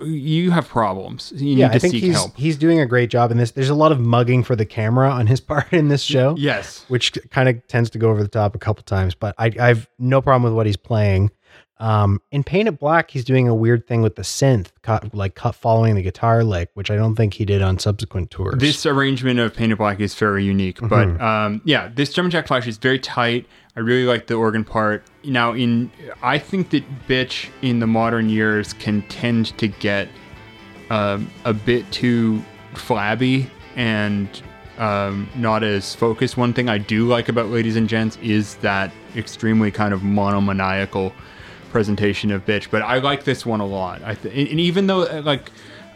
you 0.00 0.50
have 0.52 0.68
problems. 0.68 1.32
You 1.36 1.56
yeah, 1.56 1.66
need 1.66 1.72
to 1.72 1.76
I 1.76 1.78
think 1.78 1.92
seek 1.92 2.02
he's 2.04 2.14
help. 2.14 2.36
he's 2.36 2.56
doing 2.56 2.80
a 2.80 2.86
great 2.86 3.10
job 3.10 3.30
in 3.30 3.36
this. 3.36 3.50
There's 3.50 3.68
a 3.68 3.74
lot 3.74 3.92
of 3.92 4.00
mugging 4.00 4.42
for 4.44 4.54
the 4.56 4.66
camera 4.66 5.10
on 5.10 5.26
his 5.26 5.40
part 5.50 5.72
in 5.72 5.88
this 5.88 6.02
show. 6.02 6.34
Yes. 6.38 6.84
which 6.88 7.12
kind 7.30 7.48
of 7.48 7.66
tends 7.68 7.90
to 7.90 7.98
go 7.98 8.10
over 8.10 8.22
the 8.22 8.28
top 8.28 8.54
a 8.54 8.58
couple 8.58 8.82
times, 8.84 9.14
but 9.14 9.34
I, 9.38 9.50
I've 9.60 9.88
no 9.98 10.20
problem 10.22 10.42
with 10.44 10.52
what 10.56 10.66
he's 10.66 10.76
playing. 10.76 11.30
Um, 11.78 12.20
in 12.30 12.44
Painted 12.44 12.78
Black, 12.78 13.10
he's 13.10 13.24
doing 13.24 13.48
a 13.48 13.54
weird 13.56 13.88
thing 13.88 14.02
with 14.02 14.14
the 14.14 14.22
synth, 14.22 14.68
cut, 14.82 15.12
like 15.16 15.34
cut 15.34 15.56
following 15.56 15.96
the 15.96 16.02
guitar 16.02 16.44
lick, 16.44 16.70
which 16.74 16.92
I 16.92 16.96
don't 16.96 17.16
think 17.16 17.34
he 17.34 17.44
did 17.44 17.60
on 17.60 17.80
subsequent 17.80 18.30
tours. 18.30 18.54
This 18.58 18.86
arrangement 18.86 19.40
of 19.40 19.52
Painted 19.52 19.78
Black 19.78 19.98
is 19.98 20.14
very 20.14 20.44
unique, 20.44 20.76
Mm-hmm. 20.78 21.16
but 21.16 21.20
um, 21.24 21.60
yeah, 21.64 21.90
this 21.92 22.12
Jumping 22.12 22.30
Jack 22.30 22.46
Flash 22.46 22.68
is 22.68 22.76
very 22.78 23.00
tight. 23.00 23.46
I 23.74 23.80
really 23.80 24.04
like 24.04 24.26
the 24.26 24.34
organ 24.34 24.64
part. 24.64 25.02
Now, 25.24 25.52
in 25.52 25.90
I 26.22 26.38
think 26.38 26.70
that 26.70 26.84
Bitch 27.08 27.48
in 27.62 27.78
the 27.78 27.86
modern 27.86 28.28
years 28.28 28.72
can 28.74 29.02
tend 29.02 29.56
to 29.58 29.68
get 29.68 30.08
um, 30.90 31.30
a 31.44 31.54
bit 31.54 31.90
too 31.90 32.42
flabby 32.74 33.50
and 33.76 34.28
um, 34.78 35.28
not 35.34 35.62
as 35.62 35.94
focused. 35.94 36.36
One 36.36 36.52
thing 36.52 36.68
I 36.68 36.78
do 36.78 37.06
like 37.06 37.28
about 37.28 37.48
Ladies 37.48 37.76
and 37.76 37.88
Gents 37.88 38.18
is 38.18 38.56
that 38.56 38.92
extremely 39.16 39.70
kind 39.70 39.94
of 39.94 40.02
monomaniacal 40.02 41.12
presentation 41.70 42.30
of 42.30 42.44
Bitch, 42.44 42.70
but 42.70 42.82
I 42.82 42.98
like 42.98 43.24
this 43.24 43.46
one 43.46 43.60
a 43.60 43.66
lot. 43.66 44.02
I 44.04 44.14
th- 44.14 44.50
and 44.50 44.60
even 44.60 44.86
though 44.86 45.04
uh, 45.04 45.22
like 45.24 45.50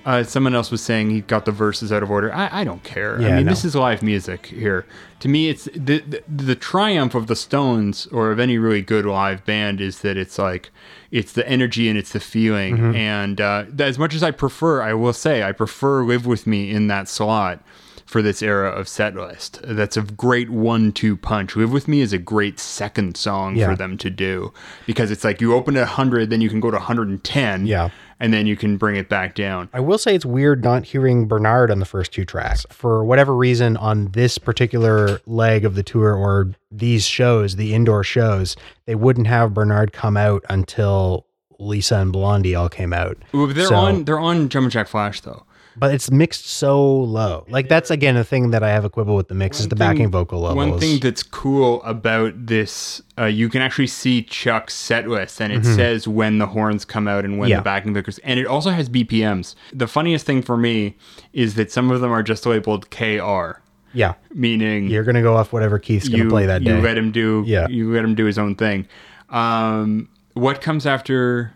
uh, 0.06 0.22
someone 0.22 0.54
else 0.54 0.70
was 0.70 0.80
saying 0.80 1.10
he 1.10 1.20
got 1.20 1.44
the 1.44 1.50
verses 1.52 1.90
out 1.92 2.02
of 2.02 2.10
order, 2.10 2.32
I, 2.32 2.60
I 2.60 2.64
don't 2.64 2.82
care. 2.84 3.20
Yeah, 3.20 3.28
I 3.28 3.36
mean, 3.38 3.46
no. 3.46 3.50
this 3.50 3.64
is 3.64 3.74
live 3.74 4.02
music 4.02 4.46
here. 4.46 4.86
To 5.20 5.28
me, 5.28 5.48
it's 5.48 5.64
the, 5.74 5.98
the 5.98 6.22
the 6.28 6.54
triumph 6.54 7.14
of 7.14 7.26
the 7.26 7.34
Stones 7.36 8.06
or 8.08 8.30
of 8.30 8.38
any 8.38 8.56
really 8.56 8.82
good 8.82 9.04
live 9.04 9.44
band 9.44 9.80
is 9.80 10.00
that 10.00 10.16
it's 10.16 10.38
like 10.38 10.70
it's 11.10 11.32
the 11.32 11.46
energy 11.48 11.88
and 11.88 11.98
it's 11.98 12.12
the 12.12 12.20
feeling. 12.20 12.76
Mm-hmm. 12.76 12.94
And 12.96 13.40
uh, 13.40 13.64
as 13.80 13.98
much 13.98 14.14
as 14.14 14.22
I 14.22 14.30
prefer, 14.30 14.80
I 14.80 14.94
will 14.94 15.12
say 15.12 15.42
I 15.42 15.52
prefer 15.52 16.04
"Live 16.04 16.24
with 16.24 16.46
Me" 16.46 16.70
in 16.70 16.86
that 16.86 17.08
slot 17.08 17.60
for 18.04 18.22
this 18.22 18.40
era 18.40 18.70
of 18.70 18.86
set 18.86 19.16
list. 19.16 19.58
That's 19.64 19.96
a 19.96 20.02
great 20.02 20.50
one-two 20.50 21.16
punch. 21.16 21.56
"Live 21.56 21.72
with 21.72 21.88
Me" 21.88 22.00
is 22.00 22.12
a 22.12 22.18
great 22.18 22.60
second 22.60 23.16
song 23.16 23.56
Yeah. 23.56 23.70
for 23.70 23.76
them 23.76 23.98
to 23.98 24.10
do 24.10 24.52
because 24.86 25.10
it's 25.10 25.24
like 25.24 25.40
you 25.40 25.52
open 25.54 25.76
at 25.76 25.80
100, 25.80 26.30
then 26.30 26.40
you 26.40 26.48
can 26.48 26.60
go 26.60 26.70
to 26.70 26.76
110, 26.76 27.66
Yeah. 27.66 27.88
And 28.20 28.32
then 28.32 28.46
you 28.46 28.56
can 28.56 28.76
bring 28.76 28.96
it 28.96 29.08
back 29.08 29.34
down. 29.34 29.68
I 29.72 29.80
will 29.80 29.98
say 29.98 30.14
it's 30.14 30.24
weird 30.26 30.62
not 30.64 30.84
hearing 30.84 31.26
Bernard 31.26 31.70
on 31.70 31.78
the 31.80 31.84
first 31.86 32.12
two 32.12 32.24
tracks. 32.24 32.66
For 32.70 33.04
whatever 33.04 33.34
reason, 33.34 33.76
on 33.76 34.06
this 34.12 34.38
particular 34.38 35.20
leg 35.26 35.64
of 35.64 35.74
the 35.74 35.82
tour 35.82 36.14
or 36.14 36.52
these 36.70 37.06
shows, 37.06 37.56
the 37.56 37.74
indoor 37.74 38.04
shows, 38.04 38.56
they 38.86 38.94
wouldn't 38.94 39.26
have 39.26 39.54
Bernard 39.54 39.92
come 39.92 40.16
out 40.16 40.44
until 40.48 41.26
Lisa 41.58 41.96
and 41.96 42.12
Blondie 42.12 42.54
all 42.54 42.68
came 42.68 42.92
out. 42.92 43.16
Well, 43.32 43.46
they're 43.46 43.66
So- 43.68 43.76
on 43.76 44.04
they're 44.04 44.20
on 44.20 44.48
Jumpin' 44.50 44.70
Jack 44.70 44.88
Flash 44.88 45.20
though. 45.22 45.44
But 45.78 45.92
it's 45.94 46.10
mixed 46.10 46.46
so 46.46 46.84
low. 47.00 47.44
Like 47.48 47.68
that's 47.68 47.90
again 47.90 48.16
a 48.16 48.24
thing 48.24 48.50
that 48.50 48.62
I 48.62 48.70
have 48.70 48.84
a 48.84 48.90
quibble 48.90 49.14
with 49.16 49.28
the 49.28 49.34
mix 49.34 49.60
is 49.60 49.68
the 49.68 49.76
thing- 49.76 49.78
backing 49.88 50.10
vocal 50.10 50.40
levels. 50.40 50.56
One 50.70 50.78
thing 50.80 50.98
that's 51.00 51.22
cool 51.22 51.82
about 51.84 52.46
this, 52.46 53.02
uh, 53.18 53.24
you 53.26 53.48
can 53.48 53.62
actually 53.62 53.86
see 53.88 54.22
Chuck's 54.22 54.74
set 54.74 55.08
list, 55.08 55.40
and 55.40 55.52
it 55.52 55.64
says 55.64 56.08
when 56.08 56.38
the 56.38 56.46
horns 56.46 56.84
come 56.84 57.06
out 57.08 57.24
and 57.24 57.38
when 57.38 57.46
Mm-hmm. 57.46 57.50
Yeah. 57.50 57.56
the 57.58 57.62
backing 57.64 57.94
vocals, 57.94 58.18
and 58.24 58.40
it 58.40 58.46
also 58.46 58.70
has 58.70 58.88
BPMs. 58.88 59.54
The 59.72 59.86
funniest 59.86 60.24
thing 60.26 60.42
for 60.42 60.56
me 60.56 60.96
is 61.32 61.54
that 61.54 61.70
some 61.70 61.90
of 61.90 62.00
them 62.00 62.10
are 62.12 62.22
just 62.22 62.44
labeled 62.46 62.90
KR, 62.90 63.60
yeah, 63.92 64.14
meaning 64.34 64.88
you're 64.88 65.04
gonna 65.04 65.22
go 65.22 65.36
off 65.36 65.52
whatever 65.52 65.78
Keith's 65.78 66.08
gonna 66.08 66.24
you 66.24 66.28
play 66.30 66.46
that 66.46 66.64
day. 66.64 66.74
you 66.74 66.80
let 66.82 66.96
him 66.98 67.12
do 67.12 67.44
Yeah. 67.46 67.68
you 67.68 67.92
let 67.92 68.04
him 68.04 68.14
do 68.14 68.24
his 68.24 68.38
own 68.38 68.54
thing. 68.56 68.86
Um, 69.30 70.08
what 70.34 70.60
comes 70.60 70.86
after? 70.86 71.52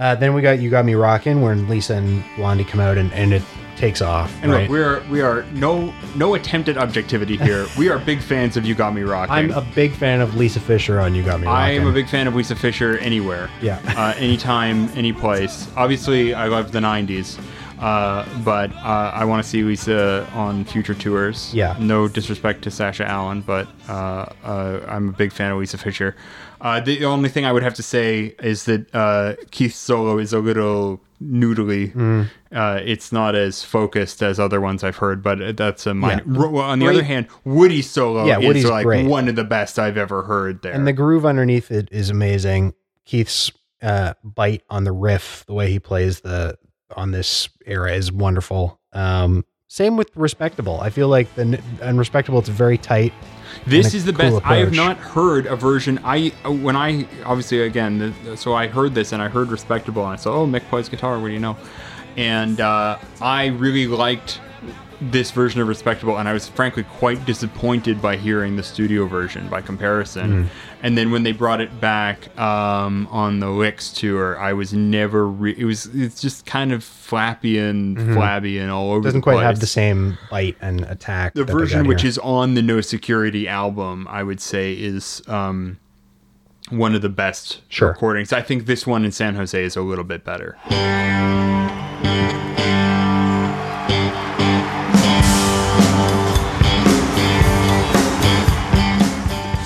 Uh, 0.00 0.14
then 0.14 0.32
we 0.32 0.40
got 0.40 0.58
you 0.58 0.70
got 0.70 0.86
me 0.86 0.94
rocking 0.94 1.42
when 1.42 1.68
Lisa 1.68 1.94
and 1.94 2.24
Blondie 2.34 2.64
come 2.64 2.80
out 2.80 2.96
and, 2.96 3.12
and 3.12 3.34
it 3.34 3.42
takes 3.76 4.00
off. 4.00 4.34
And 4.42 4.50
right? 4.50 4.62
look, 4.62 4.70
we 4.70 4.80
are 4.80 5.02
we 5.10 5.20
are 5.20 5.42
no 5.52 5.92
no 6.16 6.34
attempt 6.34 6.70
at 6.70 6.78
objectivity 6.78 7.36
here. 7.36 7.66
we 7.78 7.90
are 7.90 7.98
big 7.98 8.22
fans 8.22 8.56
of 8.56 8.64
You 8.64 8.74
Got 8.74 8.94
Me 8.94 9.02
Rocking. 9.02 9.34
I'm 9.34 9.50
a 9.50 9.60
big 9.74 9.92
fan 9.92 10.22
of 10.22 10.36
Lisa 10.36 10.58
Fischer 10.58 11.00
on 11.00 11.14
You 11.14 11.22
Got 11.22 11.40
Me 11.40 11.46
Rocking. 11.46 11.62
I 11.62 11.70
am 11.72 11.86
a 11.86 11.92
big 11.92 12.08
fan 12.08 12.26
of 12.26 12.34
Lisa 12.34 12.56
Fischer 12.56 12.96
anywhere. 12.98 13.50
Yeah. 13.60 13.78
uh, 13.96 14.14
anytime, 14.16 14.88
any 14.90 15.12
place. 15.12 15.68
Obviously, 15.76 16.32
I 16.32 16.48
love 16.48 16.72
the 16.72 16.80
90s, 16.80 17.38
uh, 17.80 18.26
but 18.44 18.74
uh, 18.76 19.10
I 19.14 19.24
want 19.24 19.42
to 19.42 19.48
see 19.48 19.62
Lisa 19.62 20.28
on 20.34 20.64
future 20.64 20.94
tours. 20.94 21.52
Yeah. 21.54 21.76
No 21.80 22.08
disrespect 22.08 22.62
to 22.62 22.70
Sasha 22.70 23.06
Allen, 23.06 23.40
but 23.42 23.68
uh, 23.88 24.26
uh, 24.44 24.80
I'm 24.86 25.08
a 25.08 25.12
big 25.12 25.32
fan 25.32 25.50
of 25.52 25.58
Lisa 25.58 25.78
Fischer. 25.78 26.14
Uh, 26.60 26.78
the 26.80 27.04
only 27.06 27.28
thing 27.30 27.46
I 27.46 27.52
would 27.52 27.62
have 27.62 27.74
to 27.74 27.82
say 27.82 28.34
is 28.42 28.64
that 28.64 28.94
uh, 28.94 29.34
Keith's 29.50 29.76
solo 29.76 30.18
is 30.18 30.32
a 30.34 30.38
little 30.40 31.00
noodly. 31.22 31.92
Mm. 31.94 32.28
Uh, 32.52 32.80
it's 32.84 33.12
not 33.12 33.34
as 33.34 33.64
focused 33.64 34.22
as 34.22 34.38
other 34.38 34.60
ones 34.60 34.84
I've 34.84 34.96
heard, 34.96 35.22
but 35.22 35.56
that's 35.56 35.86
a 35.86 35.94
minor. 35.94 36.22
Yeah. 36.26 36.38
Ro- 36.38 36.58
on 36.58 36.78
the 36.80 36.84
Great- 36.86 36.94
other 36.96 37.04
hand, 37.04 37.28
Woody's 37.44 37.88
solo 37.88 38.26
Yeah, 38.26 38.40
is 38.40 38.46
Woody's 38.46 38.64
like 38.66 38.84
great. 38.84 39.06
one 39.06 39.28
of 39.28 39.36
the 39.36 39.44
best 39.44 39.78
I've 39.78 39.96
ever 39.96 40.22
heard 40.24 40.60
there. 40.60 40.72
And 40.72 40.86
the 40.86 40.92
groove 40.92 41.24
underneath 41.24 41.70
it 41.70 41.88
is 41.90 42.10
amazing. 42.10 42.74
Keith's 43.06 43.50
uh, 43.80 44.12
bite 44.22 44.62
on 44.68 44.84
the 44.84 44.92
riff, 44.92 45.44
the 45.46 45.54
way 45.54 45.70
he 45.70 45.78
plays 45.78 46.20
the 46.20 46.58
on 46.96 47.10
this 47.12 47.48
era 47.66 47.92
is 47.92 48.10
wonderful. 48.12 48.80
Um, 48.92 49.44
same 49.68 49.96
with 49.96 50.10
Respectable. 50.16 50.80
I 50.80 50.90
feel 50.90 51.08
like 51.08 51.32
the 51.34 51.42
n- 51.42 51.62
and 51.80 51.98
Respectable, 51.98 52.38
it's 52.40 52.48
very 52.48 52.76
tight. 52.78 53.12
This 53.66 53.94
is 53.94 54.04
the 54.04 54.12
cool 54.12 54.40
best. 54.40 54.46
I 54.46 54.56
have 54.56 54.72
not 54.72 54.96
heard 54.96 55.46
a 55.46 55.56
version. 55.56 55.98
I 56.04 56.32
uh, 56.44 56.52
when 56.52 56.76
I 56.76 57.06
obviously 57.24 57.60
again, 57.62 58.14
the, 58.24 58.36
so 58.36 58.54
I 58.54 58.66
heard 58.68 58.94
this 58.94 59.12
and 59.12 59.20
I 59.22 59.28
heard 59.28 59.48
respectable 59.48 60.02
and 60.04 60.12
I 60.12 60.16
said, 60.16 60.30
"Oh, 60.30 60.46
Mick 60.46 60.62
plays 60.70 60.88
guitar. 60.88 61.18
What 61.18 61.28
do 61.28 61.34
you 61.34 61.40
know?" 61.40 61.56
And 62.16 62.60
uh, 62.60 62.98
I 63.20 63.46
really 63.46 63.86
liked 63.86 64.40
this 65.00 65.30
version 65.30 65.60
of 65.60 65.68
Respectable, 65.68 66.18
and 66.18 66.28
I 66.28 66.32
was 66.32 66.48
frankly 66.48 66.82
quite 66.84 67.24
disappointed 67.24 68.02
by 68.02 68.16
hearing 68.16 68.56
the 68.56 68.62
studio 68.62 69.06
version 69.06 69.48
by 69.48 69.62
comparison. 69.62 70.44
Mm. 70.44 70.48
And 70.82 70.98
then 70.98 71.10
when 71.10 71.22
they 71.22 71.32
brought 71.32 71.60
it 71.60 71.80
back 71.80 72.36
um, 72.38 73.06
on 73.10 73.40
the 73.40 73.48
Licks 73.50 73.92
tour, 73.92 74.38
I 74.38 74.52
was 74.52 74.72
never. 74.72 75.26
Re- 75.28 75.54
it 75.56 75.64
was. 75.64 75.86
It's 75.86 76.20
just 76.20 76.46
kind 76.46 76.72
of 76.72 76.82
flappy 76.84 77.58
and 77.58 77.96
flabby 78.14 78.58
and 78.58 78.70
all 78.70 78.90
over. 78.90 78.98
Mm-hmm. 78.98 79.04
Doesn't 79.04 79.20
quite 79.22 79.34
place. 79.34 79.44
have 79.44 79.60
the 79.60 79.66
same 79.66 80.18
bite 80.30 80.56
and 80.60 80.82
attack. 80.84 81.34
The 81.34 81.44
version 81.44 81.86
which 81.86 82.04
is 82.04 82.18
on 82.18 82.54
the 82.54 82.62
No 82.62 82.80
Security 82.80 83.48
album, 83.48 84.06
I 84.08 84.22
would 84.22 84.40
say, 84.40 84.72
is 84.72 85.22
um, 85.28 85.78
one 86.70 86.94
of 86.94 87.02
the 87.02 87.08
best 87.08 87.60
Sure. 87.68 87.88
recordings. 87.88 88.32
I 88.32 88.42
think 88.42 88.66
this 88.66 88.86
one 88.86 89.04
in 89.04 89.12
San 89.12 89.34
Jose 89.34 89.62
is 89.62 89.76
a 89.76 89.82
little 89.82 90.04
bit 90.04 90.24
better. 90.24 90.56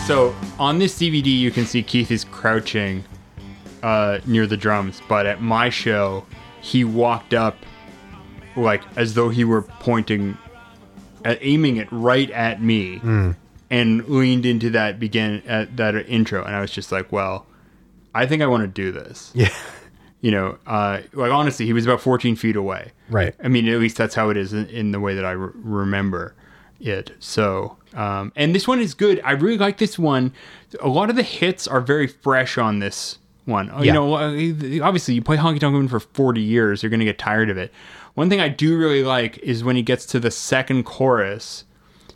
So 0.07 0.35
on 0.59 0.79
this 0.79 0.99
DVD, 0.99 1.27
you 1.27 1.51
can 1.51 1.65
see 1.65 1.83
Keith 1.83 2.11
is 2.11 2.25
crouching 2.25 3.05
uh, 3.83 4.19
near 4.27 4.47
the 4.47 4.57
drums, 4.57 5.01
but 5.09 5.25
at 5.25 5.41
my 5.41 5.71
show, 5.71 6.27
he 6.61 6.85
walked 6.85 7.33
up 7.33 7.57
like 8.55 8.83
as 8.97 9.15
though 9.15 9.31
he 9.31 9.45
were 9.45 9.63
pointing, 9.63 10.37
at, 11.25 11.39
aiming 11.41 11.79
it 11.79 11.89
right 11.91 12.31
at 12.33 12.61
me, 12.63 13.01
and 13.71 14.07
leaned 14.07 14.45
into 14.45 14.69
that 14.71 15.01
begin 15.01 15.43
at 15.47 15.75
that 15.79 15.95
intro, 16.07 16.45
and 16.45 16.55
I 16.55 16.61
was 16.61 16.71
just 16.71 16.93
like, 16.93 17.11
well, 17.11 17.47
I 18.15 18.27
think 18.27 18.43
I 18.43 18.47
want 18.47 18.63
to 18.63 18.69
do 18.69 18.93
this. 18.93 19.33
yeah, 19.35 19.49
You 20.21 20.33
know, 20.33 20.59
uh, 20.67 21.01
like 21.15 21.33
honestly, 21.33 21.65
he 21.65 21.73
was 21.73 21.87
about 21.87 22.03
14 22.03 22.37
feet 22.37 22.57
away. 22.57 22.93
right. 23.09 23.35
I 23.43 23.49
mean, 23.49 23.67
at 23.69 23.79
least 23.81 23.97
that's 23.97 24.15
how 24.15 24.29
it 24.29 24.37
is 24.37 24.53
in, 24.53 24.67
in 24.67 24.93
the 24.93 25.01
way 25.01 25.15
that 25.15 25.25
I 25.25 25.33
re- 25.33 25.51
remember 25.55 26.35
it. 26.79 27.13
So, 27.21 27.79
um, 27.95 28.33
and 28.37 28.55
this 28.55 28.67
one 28.67 28.81
is 28.81 28.95
good. 28.95 29.21
I 29.25 29.33
really 29.33 29.59
like 29.59 29.79
this 29.79 29.99
one. 29.99 30.33
A 30.81 30.89
lot 30.89 31.11
of 31.11 31.17
the 31.17 31.23
hits 31.23 31.67
are 31.69 31.81
very 31.81 32.07
fresh 32.07 32.59
on 32.59 32.81
this 32.81 33.19
one. 33.45 33.71
You 33.85 33.93
know, 33.93 34.15
uh, 34.15 34.87
obviously, 34.87 35.15
you 35.15 35.23
play 35.23 35.37
Honky 35.37 35.61
Tonk 35.61 35.73
Woman 35.73 35.89
for 35.89 36.01
40 36.01 36.41
years, 36.41 36.83
you're 36.83 36.91
going 36.91 37.01
to 37.01 37.07
get 37.07 37.19
tired 37.19 37.51
of 37.51 37.59
it. 37.59 37.73
One 38.15 38.29
thing 38.29 38.41
I 38.41 38.49
do 38.49 38.77
really 38.77 39.03
like 39.03 39.39
is 39.39 39.65
when 39.65 39.77
he 39.77 39.83
gets 39.83 40.07
to 40.07 40.21
the 40.21 40.31
second 40.31 40.85
chorus, 40.85 41.65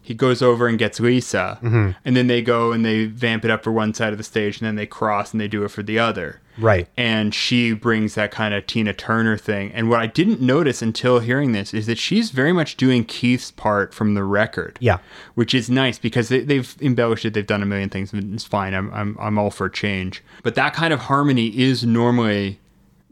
he 0.09 0.15
goes 0.15 0.43
over 0.43 0.67
and 0.67 0.79
gets 0.79 0.99
Lisa, 0.99 1.59
Mm-hmm. 1.63 1.91
and 2.05 2.17
then 2.17 2.27
they 2.27 2.43
go 2.43 2.73
and 2.73 2.85
they 2.85 3.05
vamp 3.07 3.45
it 3.45 3.51
up 3.51 3.63
for 3.63 3.71
one 3.73 3.95
side 3.95 4.13
of 4.13 4.19
the 4.19 4.25
stage, 4.25 4.59
and 4.59 4.67
then 4.67 4.75
they 4.77 4.87
cross 4.87 5.33
and 5.33 5.41
they 5.41 5.49
do 5.49 5.65
it 5.65 5.69
for 5.71 5.83
the 5.83 5.99
other 5.99 6.41
Right. 6.59 6.89
and 6.97 7.33
she 7.35 7.73
brings 7.73 8.15
that 8.17 8.31
kind 8.33 8.53
of 8.53 8.67
Tina 8.67 8.93
Turner 8.93 9.37
thing. 9.37 9.71
And 9.73 9.89
what 9.89 10.01
I 10.01 10.07
didn't 10.09 10.41
notice 10.41 10.83
until 10.83 11.21
hearing 11.21 11.53
this 11.53 11.73
is 11.73 11.87
that 11.87 11.99
she's 11.99 12.31
very 12.31 12.53
much 12.53 12.77
doing 12.77 13.05
Keith's 13.05 13.53
part 13.53 13.95
from 13.95 14.15
the 14.15 14.25
record. 14.25 14.77
Yeah. 14.81 14.99
which 15.37 15.55
is 15.55 15.71
nice 15.71 15.99
because 16.01 16.29
they, 16.31 16.41
they've 16.41 16.75
embellished 16.81 17.25
it. 17.25 17.33
They've 17.35 17.47
done 17.47 17.63
a 17.63 17.67
million 17.67 17.91
things. 17.91 18.13
and 18.13 18.35
It's 18.35 18.43
fine. 18.45 18.75
I'm 18.75 18.91
I'm 18.93 19.17
I'm 19.21 19.39
all 19.39 19.51
for 19.53 19.69
change. 19.69 20.25
But 20.43 20.57
that 20.57 20.75
kind 20.75 20.93
of 20.93 21.01
harmony 21.01 21.47
is 21.57 21.85
normally 21.85 22.59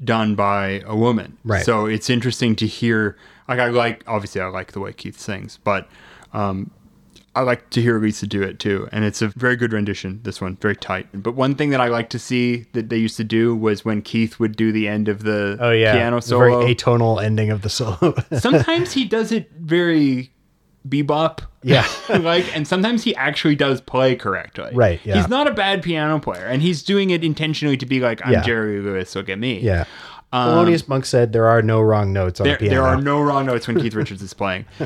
done 0.02 0.34
by 0.34 0.82
a 0.84 0.96
woman. 0.96 1.36
Right. 1.44 1.64
So 1.64 1.86
it's 1.86 2.10
interesting 2.10 2.56
to 2.56 2.66
hear. 2.66 3.16
Like 3.48 3.60
I 3.60 3.68
like 3.68 4.02
obviously 4.08 4.40
I 4.40 4.46
like 4.48 4.72
the 4.72 4.80
way 4.80 4.92
Keith 4.92 5.20
sings, 5.20 5.60
but 5.62 5.88
um, 6.32 6.70
I 7.36 7.42
like 7.42 7.70
to 7.70 7.82
hear 7.82 7.98
Lisa 8.00 8.26
do 8.26 8.42
it 8.42 8.58
too, 8.58 8.88
and 8.92 9.04
it's 9.04 9.20
a 9.22 9.28
very 9.28 9.54
good 9.56 9.72
rendition. 9.72 10.20
This 10.24 10.40
one, 10.40 10.56
very 10.56 10.74
tight. 10.74 11.06
But 11.12 11.34
one 11.34 11.54
thing 11.54 11.70
that 11.70 11.80
I 11.80 11.88
like 11.88 12.08
to 12.10 12.18
see 12.18 12.66
that 12.72 12.88
they 12.88 12.96
used 12.96 13.16
to 13.18 13.24
do 13.24 13.54
was 13.54 13.84
when 13.84 14.00
Keith 14.02 14.40
would 14.40 14.56
do 14.56 14.72
the 14.72 14.88
end 14.88 15.08
of 15.08 15.22
the 15.22 15.58
Oh 15.60 15.70
yeah. 15.70 15.92
piano 15.92 16.20
The 16.20 16.38
very 16.38 16.74
atonal 16.74 17.22
ending 17.22 17.50
of 17.50 17.60
the 17.62 17.68
solo. 17.68 18.14
sometimes 18.38 18.92
he 18.94 19.04
does 19.04 19.32
it 19.32 19.50
very 19.60 20.32
bebop, 20.88 21.40
Yeah. 21.62 21.86
like, 22.08 22.56
and 22.56 22.66
sometimes 22.66 23.02
he 23.04 23.14
actually 23.16 23.56
does 23.56 23.80
play 23.80 24.16
correctly. 24.16 24.70
Right, 24.72 25.00
yeah. 25.04 25.16
He's 25.16 25.28
not 25.28 25.46
a 25.46 25.52
bad 25.52 25.82
piano 25.82 26.18
player, 26.20 26.46
and 26.46 26.62
he's 26.62 26.82
doing 26.82 27.10
it 27.10 27.22
intentionally 27.22 27.76
to 27.76 27.86
be 27.86 28.00
like, 28.00 28.24
"I'm 28.24 28.32
Yeah. 28.32 28.42
Jerry 28.42 28.80
Lewis, 28.80 29.14
look 29.14 29.28
at 29.28 29.38
me." 29.38 29.60
yeah. 29.60 29.84
Thelonious 30.32 30.86
Monk 30.88 31.06
said 31.06 31.32
there 31.32 31.46
are 31.46 31.62
no 31.62 31.80
wrong 31.80 32.12
notes 32.12 32.40
on 32.40 32.46
Um, 32.46 32.50
There, 32.50 32.58
the 32.58 32.64
piano. 32.68 32.74
there 32.82 32.86
are 32.86 33.00
no 33.00 33.20
wrong 33.22 33.46
notes 33.46 33.66
when 33.66 33.80
Keith 33.80 33.94
Richards 33.94 34.22
is 34.22 34.34
playing. 34.34 34.64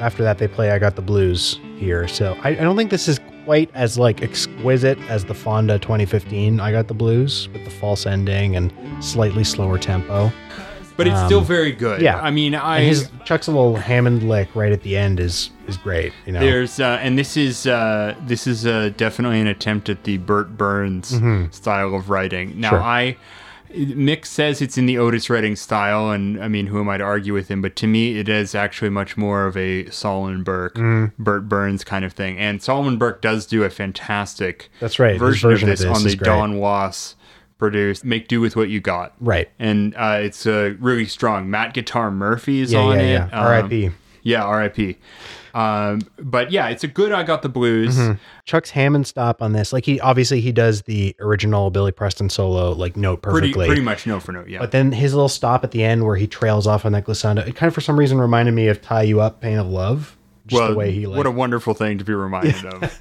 After 0.00 0.22
that, 0.22 0.38
they 0.38 0.48
play 0.48 0.70
"I 0.70 0.78
Got 0.78 0.96
the 0.96 1.02
Blues" 1.02 1.58
here. 1.76 2.06
So 2.08 2.36
I, 2.42 2.50
I 2.50 2.54
don't 2.56 2.76
think 2.76 2.90
this 2.90 3.08
is 3.08 3.18
quite 3.44 3.70
as 3.74 3.98
like 3.98 4.22
exquisite 4.22 4.98
as 5.08 5.24
the 5.24 5.34
Fonda 5.34 5.78
2015 5.78 6.60
"I 6.60 6.72
Got 6.72 6.88
the 6.88 6.94
Blues" 6.94 7.48
with 7.52 7.64
the 7.64 7.70
false 7.70 8.06
ending 8.06 8.54
and 8.56 8.72
slightly 9.02 9.44
slower 9.44 9.78
tempo. 9.78 10.30
But 10.96 11.06
it's 11.06 11.24
still 11.24 11.40
very 11.40 11.72
good. 11.72 12.00
Um, 12.00 12.04
yeah. 12.04 12.20
I 12.20 12.30
mean, 12.30 12.54
I 12.54 12.80
And 12.80 12.88
his 12.88 13.08
Chuck's 13.24 13.48
little 13.48 13.74
Hammond 13.74 14.28
lick 14.28 14.54
right 14.54 14.70
at 14.70 14.82
the 14.82 14.98
end 14.98 15.18
is 15.18 15.48
is 15.66 15.78
great. 15.78 16.12
You 16.26 16.32
know. 16.32 16.40
There's 16.40 16.78
uh, 16.78 16.98
and 17.00 17.18
this 17.18 17.38
is 17.38 17.66
uh, 17.66 18.14
this 18.26 18.46
is 18.46 18.66
uh, 18.66 18.90
definitely 18.98 19.40
an 19.40 19.46
attempt 19.46 19.88
at 19.88 20.04
the 20.04 20.18
Bert 20.18 20.58
Berns 20.58 21.18
style 21.56 21.94
of 21.94 22.10
writing. 22.10 22.60
Now 22.60 22.70
Mm-hmm. 22.72 22.76
Sure. 22.76 22.82
I 22.82 23.16
Mick 23.72 24.24
says 24.26 24.60
it's 24.60 24.76
in 24.76 24.86
the 24.86 24.98
Otis 24.98 25.30
Redding 25.30 25.56
style, 25.56 26.10
and 26.10 26.42
I 26.42 26.48
mean, 26.48 26.66
who 26.66 26.80
am 26.80 26.88
I 26.88 26.96
to 26.98 27.04
argue 27.04 27.32
with 27.32 27.48
him? 27.48 27.62
But 27.62 27.76
to 27.76 27.86
me, 27.86 28.18
it 28.18 28.28
is 28.28 28.54
actually 28.54 28.90
much 28.90 29.16
more 29.16 29.46
of 29.46 29.56
a 29.56 29.88
Solomon 29.90 30.42
Burke, 30.42 30.74
Mm-hmm. 30.74 31.22
Bert 31.22 31.48
Berns 31.48 31.84
kind 31.84 32.04
of 32.04 32.12
thing. 32.12 32.36
And 32.38 32.62
Solomon 32.62 32.98
Burke 32.98 33.22
does 33.22 33.46
do 33.46 33.62
a 33.64 33.70
fantastic 33.70 34.70
That's 34.80 34.98
right. 34.98 35.18
Version, 35.18 35.50
version 35.50 35.68
of 35.68 35.72
of 35.74 35.78
this 35.78 35.86
this 35.88 35.96
on 35.98 36.04
the. 36.08 36.16
Don 36.16 36.58
Was 36.58 37.16
produced 37.58 38.04
"Make 38.04 38.26
Do 38.28 38.40
with 38.40 38.56
What 38.56 38.68
You 38.70 38.80
Got." 38.80 39.14
Right. 39.20 39.48
and 39.58 39.94
uh, 39.96 40.18
it's 40.20 40.46
uh, 40.46 40.74
really 40.80 41.06
strong. 41.06 41.48
Matt 41.50 41.74
Guitar 41.74 42.10
Murphy 42.10 42.60
is 42.60 42.72
Yeah, 42.72 42.80
on 42.80 42.96
yeah, 42.98 43.02
it. 43.04 43.10
yeah. 43.12 43.24
Um, 43.26 43.46
R.I.P. 43.46 43.90
Yeah, 44.22 44.44
R.I.P. 44.44 44.98
Um, 45.54 46.00
but 46.18 46.50
yeah, 46.52 46.68
it's 46.68 46.84
a 46.84 46.88
good. 46.88 47.12
I 47.12 47.22
got 47.22 47.42
the 47.42 47.48
blues. 47.48 47.96
Mm-hmm. 47.96 48.12
Chuck's 48.44 48.70
Hammond 48.70 49.06
stop 49.06 49.42
on 49.42 49.52
this, 49.52 49.72
like 49.72 49.84
he 49.84 50.00
obviously 50.00 50.40
he 50.40 50.52
does 50.52 50.82
the 50.82 51.14
original 51.20 51.70
Billy 51.70 51.92
Preston 51.92 52.28
solo 52.30 52.72
like 52.72 52.96
note 52.96 53.22
perfectly. 53.22 53.66
pretty 53.66 53.82
much 53.82 54.06
note 54.06 54.22
for 54.22 54.32
note. 54.32 54.48
Yeah. 54.48 54.58
But 54.58 54.70
then 54.72 54.92
his 54.92 55.14
little 55.14 55.28
stop 55.28 55.64
at 55.64 55.70
the 55.70 55.82
end 55.84 56.04
where 56.04 56.16
he 56.16 56.26
trails 56.26 56.66
off 56.66 56.84
on 56.84 56.92
that 56.92 57.04
glissando, 57.06 57.46
it 57.46 57.56
kind 57.56 57.68
of 57.68 57.74
for 57.74 57.80
some 57.80 57.98
reason 57.98 58.18
reminded 58.18 58.52
me 58.54 58.68
of 58.68 58.80
"Tie 58.82 59.02
You 59.02 59.20
Up, 59.20 59.40
Pain 59.40 59.58
of 59.58 59.66
Love." 59.66 60.16
Just 60.46 60.60
well, 60.60 60.70
the 60.70 60.76
way 60.76 60.90
he 60.90 61.06
like 61.06 61.16
what 61.16 61.26
a 61.26 61.30
wonderful 61.30 61.74
thing 61.74 61.98
to 61.98 62.04
be 62.04 62.12
reminded 62.14 62.64
of. 62.64 63.00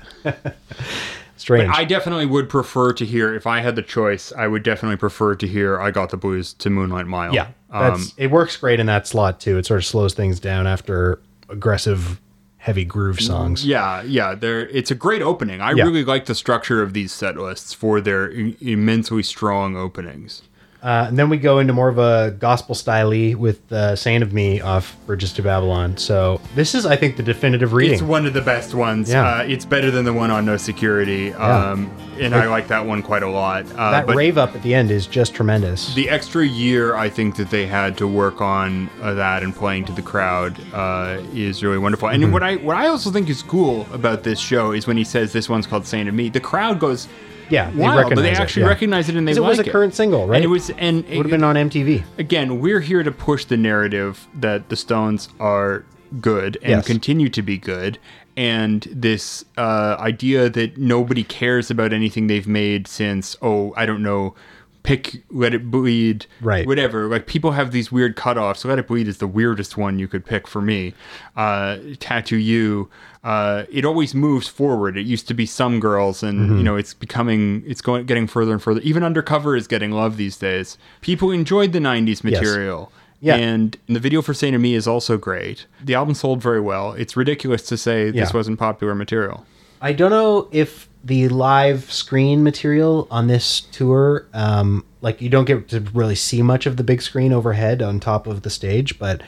strange. 1.38 1.72
I 1.74 1.84
definitely 1.86 2.26
would 2.26 2.50
prefer 2.50 2.94
to 2.94 3.06
hear 3.06 3.34
if 3.34 3.48
I 3.48 3.62
had 3.62 3.76
the 3.76 3.82
choice. 3.82 4.32
I 4.38 4.48
would 4.48 4.62
definitely 4.64 4.98
prefer 4.98 5.36
to 5.36 5.48
hear 5.48 5.80
"I 5.80 5.92
Got 5.92 6.10
the 6.10 6.18
Blues" 6.18 6.54
to 6.56 6.70
"Moonlight 6.70 7.08
Mile." 7.08 7.34
yeah, 7.34 7.48
Um, 7.72 8.06
it. 8.18 8.30
Works 8.30 8.58
great 8.58 8.80
in 8.80 8.86
that 8.88 9.08
slot 9.08 9.40
too. 9.40 9.58
It 9.58 9.66
sort 9.66 9.80
of 9.80 9.86
slows 9.86 10.14
things 10.14 10.40
down 10.40 10.68
after 10.68 11.20
aggressive, 11.50 12.20
heavy 12.60 12.86
groove 12.86 13.20
songs. 13.20 13.66
Yeah, 13.66 14.02
yeah, 14.04 14.36
there. 14.36 14.68
It's 14.70 14.92
a 14.92 14.96
great 14.96 15.22
opening. 15.22 15.60
I 15.62 15.72
Yeah. 15.72 15.84
really 15.86 16.04
like 16.06 16.26
the 16.26 16.36
structure 16.36 16.82
of 16.84 16.94
these 16.94 17.12
set 17.12 17.36
lists 17.38 17.74
for 17.74 18.00
their 18.02 18.32
i- 18.32 18.56
immensely 18.62 19.24
strong 19.24 19.76
openings. 19.76 20.44
Uh, 20.82 21.06
and 21.10 21.20
then 21.20 21.28
we 21.30 21.38
go 21.38 21.60
into 21.60 21.74
more 21.74 21.90
of 21.90 21.98
a 21.98 22.32
gospel 22.40 22.74
style 22.74 23.10
with 23.10 23.70
uh, 23.72 23.96
"Saint 23.98 24.24
of 24.24 24.32
Me" 24.32 24.62
off 24.62 24.96
"Bridges 25.06 25.34
to 25.34 25.42
Babylon." 25.42 25.98
So 25.98 26.40
this 26.56 26.74
is, 26.74 26.86
I 26.86 26.96
think, 26.96 27.18
the 27.18 27.24
definitive 27.24 27.74
reading. 27.74 27.94
It's 27.96 28.02
one 28.02 28.26
of 28.26 28.34
the 28.34 28.42
best 28.42 28.74
ones. 28.74 29.10
Yeah. 29.10 29.28
Uh, 29.40 29.44
it's 29.44 29.66
better 29.66 29.92
than 29.92 30.06
the 30.06 30.14
one 30.14 30.32
on 30.32 30.46
No 30.46 30.56
Security, 30.56 31.34
um, 31.34 31.92
and 32.20 32.34
I 32.34 32.48
like 32.48 32.70
that 32.70 32.86
one 32.86 33.02
quite 33.04 33.24
a 33.24 33.30
lot. 33.30 33.66
Uh, 33.76 33.92
that 33.92 34.08
rave 34.16 34.38
up 34.38 34.56
at 34.56 34.64
the 34.64 34.74
end 34.74 34.90
is 34.90 35.06
just 35.06 35.34
tremendous. 35.36 35.94
the 35.96 36.10
extra 36.10 36.46
year 36.46 36.96
I 36.96 37.10
think 37.10 37.36
that 37.36 37.50
they 37.50 37.66
had 37.66 37.98
to 37.98 38.08
work 38.08 38.40
on 38.40 38.90
uh, 39.02 39.14
that 39.16 39.44
and 39.44 39.54
playing 39.54 39.84
to 39.86 39.92
the 39.92 40.02
crowd 40.02 40.58
uh, 40.74 41.18
is 41.34 41.62
really 41.64 41.78
wonderful. 41.78 42.08
And 42.08 42.24
Mm-hmm. 42.24 42.32
what 42.34 42.44
I 42.44 42.56
what 42.58 42.78
I 42.78 42.88
also 42.88 43.12
think 43.12 43.30
is 43.30 43.42
cool 43.44 43.86
about 43.92 44.24
this 44.24 44.40
show 44.40 44.72
is 44.72 44.88
when 44.88 44.96
he 44.98 45.04
says 45.04 45.34
this 45.34 45.50
one's 45.50 45.68
called 45.68 45.86
"Saint 45.86 46.08
of 46.08 46.16
Me," 46.16 46.30
the 46.30 46.40
crowd 46.40 46.80
goes. 46.80 47.10
Yeah, 47.50 47.70
they 47.72 47.78
Wow, 47.82 47.96
but 47.96 47.98
recognize 48.04 48.24
they 48.24 48.32
it, 48.32 48.40
actually 48.40 48.62
yeah. 48.64 48.68
recognize 48.70 49.10
it 49.10 49.16
and 49.16 49.28
they 49.28 49.32
'Cause 49.32 49.38
it 49.38 49.42
like 49.42 49.50
was 49.58 49.60
a 49.60 49.64
current 49.72 49.94
single, 49.94 50.28
right? 50.28 50.36
And 50.38 50.46
it 50.46 50.50
was 50.50 50.70
and 50.72 51.04
It 51.10 51.18
would 51.18 51.26
have 51.26 51.32
been 51.32 51.44
on 51.44 51.56
MTV. 51.58 52.04
again, 52.18 52.60
we're 52.60 52.80
here 52.82 53.04
to 53.04 53.12
push 53.12 53.46
the 53.46 53.58
narrative 53.58 54.28
that 54.40 54.70
the 54.70 54.76
Stones 54.76 55.30
are 55.40 55.86
good 56.22 56.58
and 56.62 56.70
Yes. 56.78 56.88
continue 56.88 57.30
to 57.30 57.42
be 57.42 57.58
good. 57.58 58.00
And 58.38 58.88
this 58.92 59.44
uh, 59.58 59.98
idea 60.00 60.50
that 60.50 60.78
nobody 60.78 61.24
cares 61.24 61.70
about 61.70 61.92
anything 61.92 62.28
they've 62.28 62.48
made 62.48 62.88
since, 62.88 63.36
oh, 63.42 63.74
I 63.76 63.86
don't 63.86 64.02
know, 64.02 64.34
pick 64.84 65.24
Let 65.30 65.54
It 65.54 65.70
Bleed, 65.70 66.26
Right. 66.42 66.66
Whatever. 66.66 67.08
Like 67.08 67.28
people 67.28 67.52
have 67.52 67.72
these 67.72 67.92
weird 67.92 68.16
cutoffs. 68.16 68.64
Let 68.66 68.80
It 68.80 68.88
Bleed 68.88 69.08
is 69.08 69.18
the 69.18 69.28
weirdest 69.28 69.78
one 69.78 70.00
you 70.00 70.08
could 70.08 70.26
pick 70.26 70.48
for 70.48 70.62
me. 70.62 70.94
Uh, 71.36 71.78
Tattoo 72.00 72.38
You. 72.38 72.90
Uh, 73.24 73.66
it 73.72 73.84
always 73.84 74.16
moves 74.16 74.48
forward. 74.48 74.98
It 74.98 75.06
used 75.06 75.28
to 75.28 75.34
be 75.34 75.46
some 75.46 75.80
girls, 75.82 76.24
and 76.24 76.40
Mm-hmm. 76.40 76.58
you 76.58 76.64
know 76.64 76.76
it's 76.78 76.94
becoming, 76.94 77.64
it's 77.68 77.82
going, 77.82 78.06
getting 78.06 78.28
further 78.28 78.54
and 78.54 78.62
further. 78.64 78.80
Even 78.82 79.04
Undercover 79.04 79.56
is 79.58 79.68
getting 79.68 79.92
love 79.92 80.16
these 80.18 80.38
days. 80.38 80.78
People 81.02 81.30
enjoyed 81.32 81.74
the 81.74 81.80
'90s 81.80 82.24
material. 82.24 82.92
Yeah. 83.22 83.36
And 83.36 83.78
the 83.88 84.00
video 84.00 84.22
for 84.22 84.34
Saint 84.34 84.56
of 84.56 84.62
Me 84.62 84.76
is 84.76 84.88
also 84.88 85.18
great. 85.18 85.66
The 85.84 85.94
album 85.96 86.14
sold 86.16 86.42
very 86.42 86.62
well. 86.62 86.94
It's 86.94 87.18
ridiculous 87.18 87.64
to 87.64 87.76
say 87.76 88.12
this 88.12 88.30
Yeah. 88.32 88.38
wasn't 88.38 88.58
popular 88.60 88.96
material. 88.96 89.46
I 89.82 89.94
don't 89.94 90.12
know 90.12 90.48
if 90.52 90.88
the 91.04 91.30
live 91.30 91.92
screen 91.92 92.44
material 92.44 93.08
on 93.10 93.28
this 93.28 93.62
tour, 93.62 94.28
um, 94.34 94.84
like 95.02 95.22
you 95.22 95.30
don't 95.30 95.46
get 95.46 95.70
to 95.70 95.80
really 95.94 96.16
see 96.16 96.42
much 96.42 96.66
of 96.66 96.76
the 96.78 96.84
big 96.84 97.02
screen 97.02 97.32
overhead 97.32 97.82
on 97.82 98.00
top 98.00 98.28
of 98.28 98.42
the 98.42 98.50
stage, 98.50 99.00
but 99.00 99.22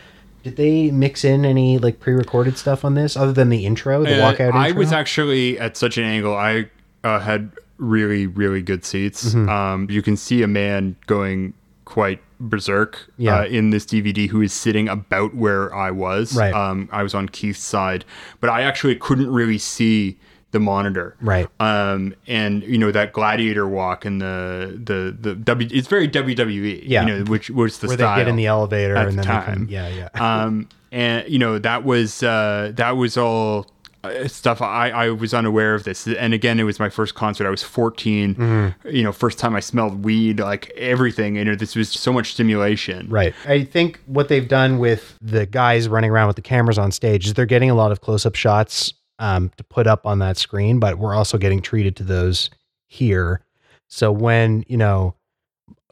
Did 0.43 0.55
they 0.55 0.89
mix 0.89 1.23
in 1.23 1.45
any 1.45 1.77
like 1.77 1.99
pre-recorded 1.99 2.57
stuff 2.57 2.83
on 2.83 2.95
this 2.95 3.15
other 3.15 3.31
than 3.31 3.49
the 3.49 3.63
intro, 3.65 4.03
the 4.03 4.21
Uh, 4.21 4.31
walkout 4.33 4.47
intro? 4.47 4.59
I 4.59 4.71
was 4.71 4.91
actually 4.91 5.59
at 5.59 5.77
such 5.77 5.99
an 5.99 6.03
angle. 6.03 6.35
I 6.35 6.65
uh, 7.03 7.19
had 7.19 7.51
really, 7.77 8.25
really 8.25 8.63
good 8.63 8.83
seats. 8.83 9.35
Mm-hmm. 9.35 9.47
Um, 9.49 9.87
you 9.91 10.01
can 10.01 10.17
see 10.17 10.41
a 10.41 10.47
man 10.47 10.95
going 11.05 11.53
quite 11.85 12.21
berserk 12.39 13.05
Yeah. 13.17 13.41
uh, 13.41 13.45
in 13.45 13.69
this 13.69 13.85
DVD 13.85 14.27
who 14.27 14.41
is 14.41 14.51
sitting 14.51 14.89
about 14.89 15.35
where 15.35 15.73
I 15.75 15.91
was. 15.91 16.35
Right. 16.35 16.53
Um, 16.53 16.89
I 16.91 17.03
was 17.03 17.13
on 17.13 17.29
Keith's 17.29 17.63
side, 17.63 18.03
but 18.39 18.49
I 18.49 18.61
actually 18.63 18.95
couldn't 18.95 19.31
really 19.31 19.59
see 19.59 20.17
the 20.51 20.59
monitor. 20.59 21.15
Right. 21.21 21.47
Um, 21.59 22.13
and 22.27 22.63
you 22.63 22.77
know 22.77 22.91
that 22.91 23.13
gladiator 23.13 23.67
walk 23.67 24.05
and 24.05 24.21
the 24.21 24.79
the 24.83 25.15
the 25.19 25.35
W. 25.35 25.69
It's 25.71 25.87
very 25.87 26.07
WWE. 26.07 26.83
Yeah. 26.85 27.05
You 27.05 27.17
know, 27.19 27.23
which 27.31 27.49
was 27.49 27.79
the 27.79 27.87
where 27.87 27.97
style 27.97 28.15
they 28.17 28.21
get 28.23 28.27
in 28.29 28.35
the 28.35 28.45
elevator 28.47 28.95
at 28.95 29.07
and 29.07 29.17
the 29.19 29.23
time. 29.23 29.55
come, 29.55 29.67
yeah, 29.69 29.87
yeah. 29.87 30.09
um, 30.43 30.67
and 30.91 31.27
you 31.27 31.39
know 31.39 31.57
that 31.59 31.83
was 31.83 32.21
uh, 32.23 32.71
that 32.75 32.91
was 32.97 33.17
all 33.17 33.67
uh, 34.03 34.27
stuff 34.27 34.61
I, 34.63 34.89
I 34.89 35.09
was 35.11 35.33
unaware 35.33 35.75
of 35.75 35.83
this 35.83 36.07
and 36.07 36.33
again 36.33 36.59
it 36.59 36.63
was 36.63 36.79
my 36.79 36.89
first 36.89 37.13
concert 37.13 37.45
i 37.45 37.51
was 37.51 37.61
14 37.61 38.33
Mm-hmm. 38.33 38.87
you 38.89 39.03
know 39.03 39.11
first 39.11 39.37
time 39.37 39.55
i 39.55 39.59
smelled 39.59 40.03
weed 40.03 40.39
like 40.39 40.71
everything 40.75 41.35
you 41.35 41.45
know 41.45 41.53
this 41.53 41.75
was 41.75 41.87
so 41.91 42.11
much 42.11 42.31
stimulation 42.33 43.07
Right. 43.09 43.35
I 43.45 43.63
think 43.63 43.99
what 44.07 44.27
they've 44.27 44.47
done 44.47 44.79
with 44.79 45.15
the 45.21 45.45
guys 45.45 45.87
running 45.87 46.09
around 46.09 46.25
with 46.27 46.35
the 46.35 46.41
cameras 46.41 46.79
on 46.79 46.91
stage 46.91 47.27
is 47.27 47.35
they're 47.35 47.45
getting 47.45 47.69
a 47.69 47.75
lot 47.75 47.91
of 47.91 48.01
close 48.01 48.25
up 48.25 48.33
shots 48.33 48.91
um, 49.21 49.49
to 49.55 49.63
put 49.63 49.87
up 49.87 50.05
on 50.05 50.19
that 50.19 50.35
screen, 50.35 50.79
but 50.79 50.97
we're 50.97 51.15
also 51.15 51.37
getting 51.37 51.61
treated 51.61 51.95
to 51.97 52.03
those 52.03 52.49
here. 52.87 53.41
So 53.87 54.11
when, 54.11 54.65
you 54.67 54.75
know, 54.77 55.15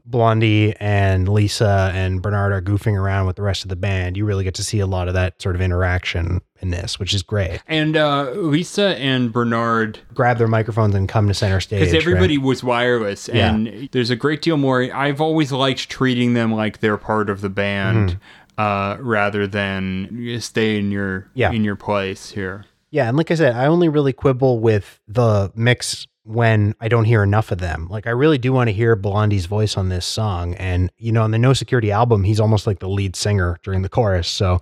Blondie 0.05 0.73
and 0.79 1.29
Lisa 1.29 1.91
and 1.93 2.21
Bernard 2.21 2.51
are 2.51 2.61
goofing 2.61 2.97
around 2.99 3.27
with 3.27 3.35
the 3.35 3.43
rest 3.43 3.63
of 3.63 3.69
the 3.69 3.75
band, 3.75 4.17
you 4.17 4.25
really 4.25 4.43
get 4.43 4.55
to 4.55 4.63
see 4.63 4.79
a 4.79 4.87
lot 4.87 5.07
of 5.07 5.13
that 5.13 5.39
sort 5.41 5.55
of 5.55 5.61
interaction 5.61 6.41
in 6.61 6.71
this, 6.71 6.97
which 6.99 7.13
is 7.13 7.21
great. 7.21 7.61
and 7.67 7.95
uh, 7.95 8.31
lisa 8.31 8.97
and 8.97 9.31
bernard 9.31 9.99
Grab 10.13 10.37
their 10.39 10.47
microphones 10.47 10.93
and 10.95 11.07
come 11.07 11.27
to 11.27 11.33
center 11.33 11.59
stage. 11.61 11.79
because 11.81 11.93
right? 11.93 12.01
everybody 12.01 12.37
was 12.37 12.63
wireless 12.63 13.29
Yeah. 13.31 13.53
and 13.53 13.87
there's 13.93 14.09
a 14.09 14.15
great 14.17 14.41
deal 14.41 14.57
more 14.57 14.81
i've 14.93 15.21
always 15.21 15.51
liked 15.53 15.89
treating 15.89 16.33
them 16.33 16.51
like 16.53 16.79
they're 16.81 16.97
part 16.97 17.29
of 17.29 17.39
the 17.41 17.49
band 17.49 18.09
Mm-hmm. 18.57 18.61
uh, 18.61 18.97
rather 18.99 19.47
than 19.47 20.37
stay 20.41 20.77
in 20.79 20.91
your 20.91 21.29
Yeah. 21.33 21.51
in 21.51 21.63
your 21.63 21.77
place 21.77 22.31
here 22.31 22.65
Yeah, 22.91 23.07
and 23.07 23.17
like 23.17 23.29
I 23.31 23.35
said, 23.35 23.55
I 23.55 23.67
only 23.67 23.89
really 23.89 24.13
quibble 24.13 24.59
with 24.59 24.99
the 25.07 25.51
mix 25.55 26.07
when 26.23 26.75
I 26.79 26.87
don't 26.87 27.05
hear 27.05 27.23
enough 27.23 27.51
of 27.51 27.59
them. 27.59 27.87
Like 27.89 28.07
I 28.07 28.11
really 28.11 28.37
do 28.37 28.51
want 28.53 28.67
to 28.67 28.73
hear 28.73 28.95
Blondie's 28.95 29.45
voice 29.45 29.77
on 29.77 29.89
this 29.89 30.05
song, 30.05 30.55
and 30.55 30.91
you 30.97 31.11
know, 31.11 31.23
on 31.23 31.31
the 31.31 31.37
No 31.37 31.53
Security 31.53 31.91
album, 31.91 32.23
he's 32.23 32.39
almost 32.39 32.67
like 32.67 32.79
the 32.79 32.89
lead 32.89 33.15
singer 33.15 33.57
during 33.63 33.81
the 33.81 33.89
chorus. 33.89 34.27
So 34.27 34.61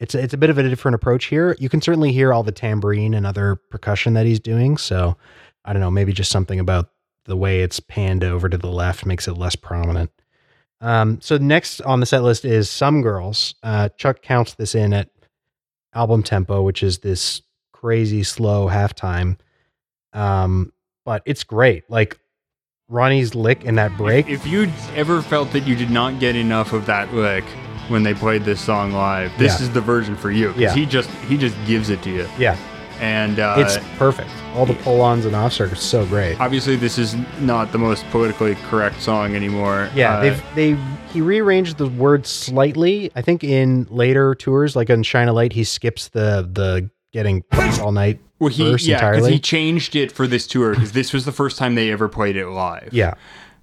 it's 0.00 0.14
it's 0.14 0.34
a 0.34 0.38
bit 0.38 0.50
of 0.50 0.58
a 0.58 0.68
different 0.68 0.94
approach 0.94 1.26
here. 1.26 1.56
You 1.58 1.68
can 1.68 1.80
certainly 1.80 2.12
hear 2.12 2.32
all 2.32 2.42
the 2.42 2.52
tambourine 2.52 3.14
and 3.14 3.26
other 3.26 3.56
percussion 3.70 4.14
that 4.14 4.26
he's 4.26 4.40
doing. 4.40 4.76
So 4.76 5.16
I 5.64 5.72
don't 5.72 5.80
know, 5.80 5.90
maybe 5.90 6.12
just 6.12 6.30
something 6.30 6.58
about 6.60 6.90
the 7.24 7.36
way 7.36 7.62
it's 7.62 7.78
panned 7.78 8.24
over 8.24 8.48
to 8.48 8.58
the 8.58 8.70
left 8.70 9.06
makes 9.06 9.28
it 9.28 9.34
less 9.34 9.54
prominent. 9.54 10.10
Um, 10.80 11.20
so 11.20 11.38
next 11.38 11.80
on 11.82 12.00
the 12.00 12.06
set 12.06 12.24
list 12.24 12.44
is 12.44 12.68
Some 12.68 13.02
Girls. 13.02 13.54
Uh, 13.62 13.88
Chuck 13.90 14.22
counts 14.22 14.54
this 14.54 14.74
in 14.74 14.92
at 14.92 15.10
album 15.94 16.24
tempo, 16.24 16.62
which 16.62 16.82
is 16.82 16.98
this 16.98 17.42
crazy 17.82 18.22
slow 18.22 18.68
halftime. 18.68 19.36
Um, 20.12 20.72
but 21.04 21.22
it's 21.26 21.42
great. 21.44 21.88
Like 21.90 22.18
Ronnie's 22.88 23.34
lick 23.34 23.64
in 23.64 23.74
that 23.74 23.96
break. 23.96 24.28
If 24.28 24.46
you 24.46 24.70
ever 24.94 25.20
felt 25.20 25.50
that 25.52 25.66
you 25.66 25.74
did 25.74 25.90
not 25.90 26.20
get 26.20 26.36
enough 26.36 26.72
of 26.72 26.86
that 26.86 27.12
lick 27.12 27.44
when 27.88 28.02
they 28.04 28.14
played 28.14 28.44
this 28.44 28.60
song 28.60 28.92
live, 28.92 29.32
this 29.38 29.58
Yeah. 29.58 29.66
is 29.66 29.72
the 29.72 29.80
version 29.80 30.14
for 30.16 30.30
you. 30.30 30.54
Yeah. 30.56 30.72
he 30.74 30.86
just 30.86 31.10
he 31.28 31.36
just 31.36 31.56
gives 31.66 31.90
it 31.90 32.02
to 32.04 32.10
you, 32.10 32.28
yeah, 32.38 32.56
and 33.00 33.40
uh, 33.40 33.56
it's 33.58 33.78
perfect. 33.98 34.30
All 34.54 34.66
the 34.66 34.74
pull-ons 34.74 35.24
and 35.24 35.34
offs 35.34 35.60
are 35.60 35.74
so 35.74 36.04
great. 36.06 36.38
obviously 36.38 36.76
this 36.76 36.98
is 36.98 37.16
not 37.40 37.72
the 37.72 37.78
most 37.78 38.04
politically 38.10 38.54
correct 38.68 39.00
song 39.00 39.34
anymore. 39.34 39.88
Yeah, 39.94 40.18
Uh, 40.18 40.20
they've 40.20 40.42
they 40.54 40.76
he 41.12 41.20
rearranged 41.20 41.78
the 41.78 41.88
words 41.88 42.28
slightly. 42.28 43.10
I 43.16 43.22
think 43.22 43.42
in 43.42 43.86
later 43.90 44.34
tours, 44.36 44.76
like 44.76 44.88
on 44.90 45.02
Shine 45.02 45.26
a 45.28 45.32
Light, 45.32 45.52
he 45.54 45.64
skips 45.64 46.08
the 46.08 46.48
the 46.52 46.90
getting 47.12 47.44
all 47.80 47.92
night 47.92 48.18
well, 48.38 48.50
he 48.50 48.74
yeah 48.80 49.10
because 49.12 49.26
he 49.28 49.38
changed 49.38 49.94
it 49.94 50.10
for 50.10 50.26
this 50.26 50.46
tour 50.46 50.74
because 50.74 50.92
this 50.92 51.12
was 51.12 51.24
the 51.24 51.32
first 51.32 51.56
time 51.58 51.74
they 51.74 51.90
ever 51.92 52.08
played 52.08 52.36
it 52.36 52.48
live. 52.48 52.88
yeah, 52.92 53.10
but 53.10 53.18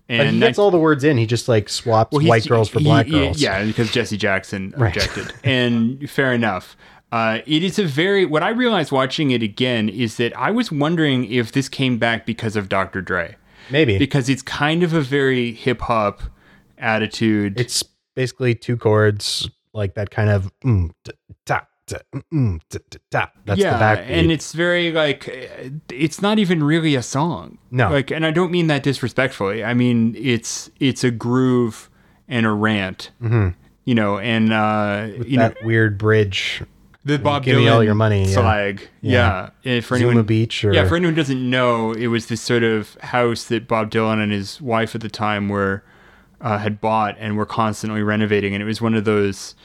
and 0.08 0.30
he 0.36 0.40
gets 0.40 0.56
that- 0.58 0.62
all 0.62 0.72
the 0.72 0.80
words 0.80 1.04
in. 1.04 1.18
He 1.18 1.26
just 1.26 1.48
like 1.50 1.68
swaps 1.70 2.14
Well, 2.16 2.26
white 2.26 2.48
girls 2.48 2.70
for 2.70 2.80
black 2.80 3.06
he- 3.08 3.12
girls. 3.12 3.42
Yeah, 3.42 3.64
because 3.66 3.92
Jesse 3.92 4.18
Jackson 4.18 4.74
Right. 4.78 4.96
objected, 4.96 5.34
and 5.44 6.10
fair 6.10 6.32
enough. 6.34 6.78
Uh, 7.12 7.40
it 7.48 7.64
is 7.64 7.80
a 7.80 7.86
very 7.86 8.24
what 8.24 8.44
I 8.44 8.50
realized 8.50 8.92
watching 8.92 9.32
it 9.32 9.42
again 9.44 9.90
is 9.90 10.18
that 10.18 10.32
I 10.38 10.52
was 10.52 10.72
wondering 10.72 11.26
if 11.26 11.52
this 11.52 11.68
came 11.68 11.98
back 11.98 12.26
because 12.26 12.56
of 12.56 12.70
Dr. 12.70 13.02
Dre, 13.02 13.36
maybe 13.72 13.98
because 13.98 14.30
it's 14.30 14.44
kind 14.44 14.84
of 14.84 14.94
a 14.94 15.02
very 15.02 15.52
hip 15.54 15.82
hop 15.82 16.22
attitude. 16.78 17.60
it's 17.60 17.84
basically 18.16 18.56
two 18.56 18.78
chords, 18.78 19.50
like 19.74 19.96
that 19.96 20.12
kind 20.12 20.30
of 20.30 20.52
mm, 20.64 20.92
t- 21.04 21.12
ta, 21.46 21.60
t- 21.60 21.66
mm, 22.34 22.60
t- 22.70 22.80
t- 22.90 23.00
That's 23.12 23.32
yeah, 23.60 23.94
and 24.00 24.32
it's 24.32 24.54
very 24.54 24.92
like 24.92 25.28
it's 25.90 26.22
not 26.22 26.40
even 26.40 26.64
really 26.64 26.96
a 26.96 27.02
song. 27.04 27.58
No. 27.72 27.90
like, 27.90 28.12
and 28.12 28.26
I 28.26 28.32
don't 28.32 28.52
mean 28.52 28.68
that 28.68 28.84
disrespectfully. 28.84 29.64
I 29.64 29.74
mean 29.74 30.16
it's 30.18 30.70
it's 30.80 31.04
a 31.04 31.12
groove 31.12 31.90
and 32.28 32.46
a 32.46 32.52
rant. 32.52 33.12
Mhm. 33.22 33.56
You 33.86 33.96
know, 33.96 34.20
and 34.20 34.54
uh, 34.54 35.08
you 35.26 35.38
know, 35.38 35.50
that 35.50 35.64
weird 35.64 35.98
bridge, 35.98 36.62
The 37.06 37.18
Bob 37.18 37.44
Give 37.44 37.58
Dylan 37.58 37.62
me 37.62 37.68
all 37.70 37.84
your 37.84 37.96
money, 37.96 38.26
yeah. 38.26 38.34
slag. 38.34 38.88
Yeah. 39.02 39.50
If 39.64 39.86
for 39.88 39.98
Zuma 39.98 40.10
anyone, 40.10 40.26
Beach, 40.28 40.64
or 40.64 40.72
yeah, 40.74 40.88
for 40.88 40.96
anyone 40.96 41.16
who 41.16 41.22
doesn't 41.22 41.50
know, 41.50 41.94
it 41.94 42.08
was 42.08 42.28
this 42.28 42.40
sort 42.42 42.62
of 42.62 42.94
house 43.02 43.46
that 43.46 43.68
Bob 43.68 43.90
Dylan 43.90 44.22
and 44.22 44.32
his 44.32 44.62
wife 44.62 44.94
at 44.94 45.02
the 45.02 45.10
time 45.10 45.50
were 45.50 45.84
uh, 46.40 46.60
had 46.60 46.80
bought 46.80 47.16
and 47.20 47.36
were 47.36 47.48
constantly 47.48 48.04
renovating, 48.04 48.54
and 48.54 48.62
it 48.62 48.66
was 48.68 48.80
one 48.80 48.94
of 48.94 49.06
those 49.06 49.56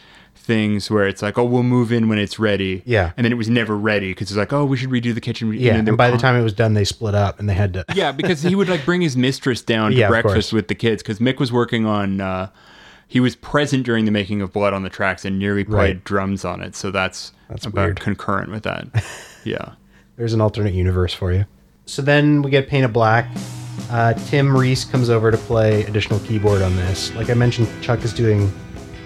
things 0.44 0.90
where 0.90 1.08
it's 1.08 1.22
like, 1.22 1.38
oh, 1.38 1.44
we'll 1.44 1.62
move 1.62 1.90
in 1.92 2.08
when 2.08 2.18
it's 2.18 2.38
ready. 2.38 2.82
Yeah. 2.84 3.12
and 3.16 3.24
then 3.24 3.32
it 3.32 3.36
was 3.36 3.48
never 3.48 3.76
ready 3.76 4.10
because 4.12 4.30
it's 4.30 4.36
like, 4.38 4.52
oh, 4.52 4.64
we 4.64 4.76
should 4.76 4.90
redo 4.90 5.14
the 5.14 5.20
kitchen. 5.20 5.52
yeah. 5.54 5.74
And 5.74 5.88
were 5.88 5.96
by 5.96 6.10
the 6.10 6.18
time 6.18 6.36
it 6.36 6.42
was 6.42 6.52
done, 6.52 6.74
they 6.74 6.84
split 6.84 7.14
up 7.14 7.40
and 7.40 7.48
they 7.48 7.54
had 7.54 7.72
to. 7.74 7.84
yeah, 7.94 8.12
because 8.12 8.42
he 8.42 8.54
would 8.54 8.68
like 8.68 8.84
bring 8.84 9.00
his 9.00 9.16
mistress 9.16 9.62
down 9.62 9.90
to 9.92 9.96
Yeah, 9.96 10.08
breakfast 10.08 10.52
with 10.52 10.68
the 10.68 10.74
kids 10.74 11.02
because 11.02 11.18
Mick 11.18 11.38
was 11.38 11.50
working 11.52 11.86
on. 11.86 12.20
Uh, 12.20 12.50
he 13.06 13.20
was 13.20 13.36
present 13.36 13.84
during 13.84 14.06
the 14.06 14.10
making 14.10 14.40
of 14.42 14.52
Blood 14.52 14.72
on 14.72 14.82
the 14.82 14.88
Tracks 14.90 15.24
and 15.24 15.38
nearly 15.38 15.62
played 15.64 15.76
Right. 15.76 16.04
drums 16.04 16.44
on 16.44 16.60
it, 16.62 16.74
so 16.74 16.90
that's 16.90 17.32
That's 17.48 17.66
about 17.66 17.84
weird. 17.84 18.00
concurrent 18.00 18.50
with 18.50 18.62
that. 18.64 18.86
yeah. 19.44 19.72
There's 20.16 20.32
an 20.32 20.40
alternate 20.40 20.74
universe 20.74 21.12
for 21.14 21.32
you. 21.32 21.44
So 21.86 22.02
then 22.02 22.40
we 22.42 22.50
get 22.50 22.68
Painted 22.68 22.92
Black. 22.92 23.26
Uh, 23.90 24.14
Tim 24.14 24.56
Ries 24.56 24.84
comes 24.84 25.10
over 25.10 25.30
to 25.30 25.36
play 25.36 25.82
additional 25.84 26.18
keyboard 26.20 26.62
on 26.62 26.74
this. 26.76 27.14
Like 27.14 27.28
I 27.30 27.34
mentioned, 27.34 27.68
Chuck 27.82 28.02
is 28.04 28.12
doing 28.14 28.50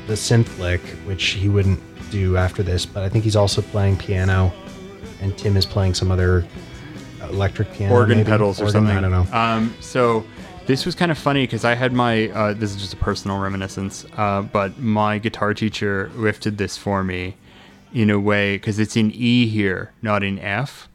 the 0.08 0.14
synth 0.14 0.58
lick, 0.58 0.80
which 1.04 1.24
he 1.24 1.48
wouldn't 1.48 1.80
do 2.10 2.36
after 2.36 2.62
this, 2.62 2.86
but 2.86 3.04
I 3.04 3.08
think 3.08 3.22
he's 3.24 3.36
also 3.36 3.62
playing 3.62 3.98
piano, 3.98 4.52
and 5.20 5.36
Tim 5.36 5.56
is 5.56 5.66
playing 5.66 5.94
some 5.94 6.10
other 6.10 6.46
electric 7.22 7.72
piano, 7.72 7.94
organ 7.94 8.18
maybe? 8.18 8.30
pedals 8.30 8.60
or 8.60 8.70
something. 8.70 8.96
I 8.96 9.00
don't 9.00 9.10
know. 9.10 9.26
Um, 9.32 9.76
so 9.80 10.24
this 10.66 10.86
was 10.86 10.94
kind 10.94 11.10
of 11.12 11.18
funny 11.18 11.44
because 11.44 11.64
I 11.64 11.74
had 11.74 11.92
my 11.92 12.30
uh, 12.30 12.54
this 12.54 12.70
is 12.70 12.76
just 12.80 12.94
a 12.94 12.96
personal 12.96 13.38
reminiscence, 13.38 14.06
uh, 14.16 14.42
but 14.42 14.78
my 14.78 15.18
guitar 15.18 15.54
teacher 15.54 16.10
lifted 16.16 16.58
this 16.58 16.76
for 16.76 17.04
me 17.04 17.36
in 17.92 18.10
a 18.10 18.18
way 18.18 18.56
because 18.56 18.78
it's 18.78 18.96
in 18.96 19.10
E 19.12 19.46
here, 19.46 19.92
not 20.02 20.22
in 20.22 20.38
F. 20.38 20.88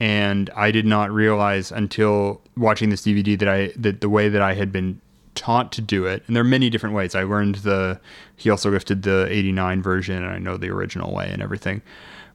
And 0.00 0.50
I 0.56 0.72
did 0.72 0.84
not 0.84 1.12
realize 1.12 1.70
until 1.70 2.40
watching 2.56 2.90
this 2.90 3.02
DVD 3.02 3.38
that 3.38 3.48
I 3.48 3.72
that 3.76 4.00
the 4.00 4.08
way 4.08 4.28
that 4.28 4.42
I 4.42 4.54
had 4.54 4.72
been 4.72 5.00
taught 5.34 5.72
to 5.72 5.80
do 5.80 6.06
it, 6.06 6.22
and 6.26 6.36
there 6.36 6.42
are 6.42 6.44
many 6.44 6.70
different 6.70 6.94
ways. 6.94 7.14
I 7.14 7.22
learned 7.22 7.56
the 7.56 8.00
he 8.36 8.50
also 8.50 8.70
lifted 8.70 9.02
the 9.02 9.26
'89 9.30 9.82
version, 9.82 10.16
and 10.16 10.26
I 10.26 10.38
know 10.38 10.56
the 10.56 10.70
original 10.70 11.14
way 11.14 11.30
and 11.30 11.42
everything. 11.42 11.82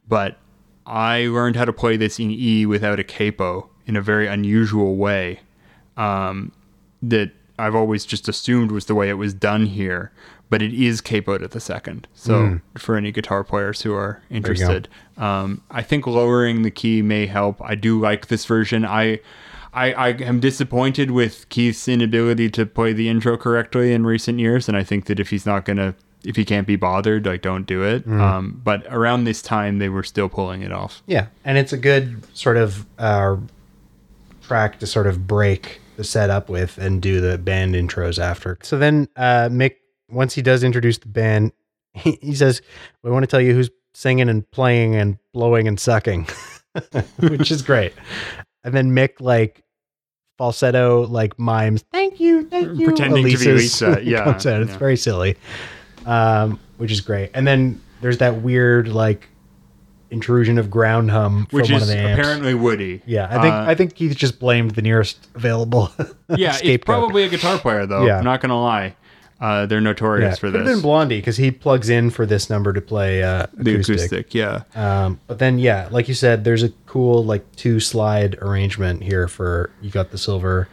But 0.08 0.38
I 0.86 1.28
learned 1.28 1.56
how 1.58 1.66
to 1.66 1.74
play 1.74 1.98
this 1.98 2.20
in 2.20 2.32
E 2.32 2.66
without 2.66 3.00
a 3.00 3.04
capo 3.04 3.70
in 3.86 3.96
a 3.96 4.02
very 4.02 4.28
unusual 4.28 4.96
way 4.96 5.42
um, 5.98 6.52
that 7.02 7.32
I've 7.60 7.76
always 7.76 8.06
just 8.06 8.28
assumed 8.30 8.72
was 8.72 8.86
the 8.86 8.96
way 8.96 9.10
it 9.10 9.14
was 9.14 9.34
done 9.34 9.66
here. 9.66 10.12
But 10.50 10.62
it 10.62 10.74
is 10.74 11.02
capoed 11.02 11.44
at 11.44 11.52
the 11.52 11.60
second. 11.60 12.08
So 12.14 12.62
for 12.78 12.96
any 12.96 13.12
guitar 13.12 13.44
players 13.44 13.82
who 13.82 13.94
are 13.94 14.22
interested, 14.30 14.88
um, 15.18 15.62
I 15.70 15.82
think 15.82 16.08
lowering 16.08 16.62
the 16.62 16.72
key 16.72 17.02
may 17.02 17.26
help. 17.26 17.62
I 17.62 17.76
do 17.76 18.00
like 18.00 18.28
this 18.28 18.46
version. 18.46 18.86
I. 18.86 19.20
I, 19.78 19.92
I 19.92 20.08
am 20.10 20.40
disappointed 20.40 21.12
with 21.12 21.48
Keith's 21.50 21.88
inability 21.88 22.50
to 22.50 22.66
play 22.66 22.94
the 22.94 23.10
intro 23.10 23.38
correctly 23.38 23.94
in 23.94 24.08
recent 24.08 24.40
years, 24.40 24.68
and 24.68 24.76
I 24.76 24.84
think 24.84 25.06
that 25.06 25.20
if 25.20 25.30
he's 25.30 25.46
not 25.46 25.66
gonna, 25.66 25.94
if 26.26 26.36
he 26.36 26.44
can't 26.44 26.66
be 26.66 26.76
bothered, 26.76 27.28
like 27.28 27.44
don't 27.44 27.68
do 27.68 27.84
it. 27.84 28.08
Um, 28.08 28.60
but 28.64 28.88
around 28.90 29.26
this 29.26 29.40
time, 29.44 29.78
they 29.78 29.88
were 29.88 30.02
still 30.02 30.30
pulling 30.30 30.64
it 30.64 30.72
off. 30.72 31.04
Yeah, 31.06 31.28
and 31.46 31.60
it's 31.60 31.74
a 31.74 31.78
good 31.78 32.24
sort 32.36 32.58
of 32.58 32.88
uh, 32.98 33.38
track 34.42 34.80
to 34.80 34.88
sort 34.88 35.06
of 35.06 35.28
break 35.28 35.80
the 35.96 36.04
setup 36.04 36.50
with 36.50 36.80
and 36.80 37.00
do 37.00 37.22
the 37.22 37.38
band 37.38 37.76
intros 37.76 38.18
after. 38.18 38.58
So 38.64 38.80
then 38.80 39.08
uh, 39.16 39.50
Mick, 39.52 39.76
once 40.10 40.34
he 40.34 40.42
does 40.42 40.64
introduce 40.64 40.98
the 40.98 41.08
band, 41.08 41.52
he, 41.94 42.18
he 42.20 42.34
says, 42.34 42.64
"We 43.04 43.12
want 43.12 43.24
to 43.24 43.28
tell 43.28 43.42
you 43.42 43.54
who's 43.54 43.70
singing 43.94 44.28
and 44.28 44.50
playing 44.50 44.96
and 44.96 45.20
blowing 45.34 45.68
and 45.68 45.80
sucking," 45.80 46.28
which 47.20 47.52
is 47.52 47.62
great. 47.62 47.94
And 48.64 48.74
then 48.74 48.92
Mick 48.92 49.22
like 49.22 49.64
falsetto 50.38 51.08
like 51.08 51.38
mimes, 51.40 51.84
"Thank 51.92 52.20
you, 52.20 52.44
thank 52.44 52.80
you," 52.80 52.86
Pretending 52.86 53.28
to 53.28 53.38
be 53.38 53.52
Lisa, 53.54 54.00
yeah, 54.04 54.24
comes 54.24 54.46
out. 54.46 54.62
It's 54.62 54.72
yeah. 54.72 54.78
very 54.78 54.98
silly, 54.98 55.38
um, 56.06 56.60
which 56.78 56.92
is 56.92 57.02
great. 57.02 57.32
And 57.34 57.48
then 57.48 57.82
there's 58.02 58.20
that 58.20 58.42
weird 58.42 58.88
like 58.88 59.28
intrusion 60.10 60.58
of 60.58 60.70
ground 60.70 61.12
hum 61.12 61.46
from 61.50 61.58
which 61.58 61.70
one 61.70 61.82
is 61.82 61.90
of 61.90 61.96
the 61.96 61.98
amps. 62.02 62.20
apparently 62.20 62.54
Woody. 62.54 63.02
Yeah, 63.06 63.28
I 63.30 63.42
think 63.42 63.54
Uh, 63.54 63.66
I 63.68 63.76
think 63.76 63.96
Keith 63.96 64.16
just 64.16 64.40
blamed 64.40 64.72
the 64.72 64.82
nearest 64.82 65.28
available. 65.36 65.92
yeah, 66.30 66.58
it's 66.62 66.86
probably 66.86 67.24
a 67.24 67.30
guitar 67.30 67.58
player 67.58 67.86
though. 67.86 68.06
Yeah. 68.06 68.20
I'm 68.20 68.24
not 68.24 68.42
gonna 68.42 68.62
lie. 68.62 68.96
Uh, 69.40 69.66
they're 69.68 69.80
notorious 69.82 70.32
yeah, 70.32 70.36
for 70.40 70.48
could 70.48 70.56
have 70.56 70.66
this. 70.66 70.76
been 70.78 70.82
Blondie 70.82 71.20
because 71.20 71.38
he 71.38 71.52
plugs 71.52 71.90
in 71.90 72.10
for 72.10 72.26
this 72.26 72.50
number 72.50 72.74
to 72.74 72.82
play 72.82 73.22
uh, 73.22 73.46
the 73.54 73.76
acoustic. 73.76 74.12
acoustic, 74.12 74.34
yeah. 74.34 74.64
Um, 74.74 75.20
but 75.28 75.38
then 75.40 75.60
yeah, 75.60 75.88
like 75.92 76.08
you 76.08 76.16
said, 76.16 76.44
there's 76.44 76.64
a 76.64 76.70
cool 76.88 77.24
like 77.24 77.56
two 77.56 77.80
slide 77.80 78.36
arrangement 78.42 79.04
here 79.04 79.28
for 79.28 79.70
you 79.82 79.92
got 79.92 80.10
the 80.10 80.18
silver, 80.18 80.68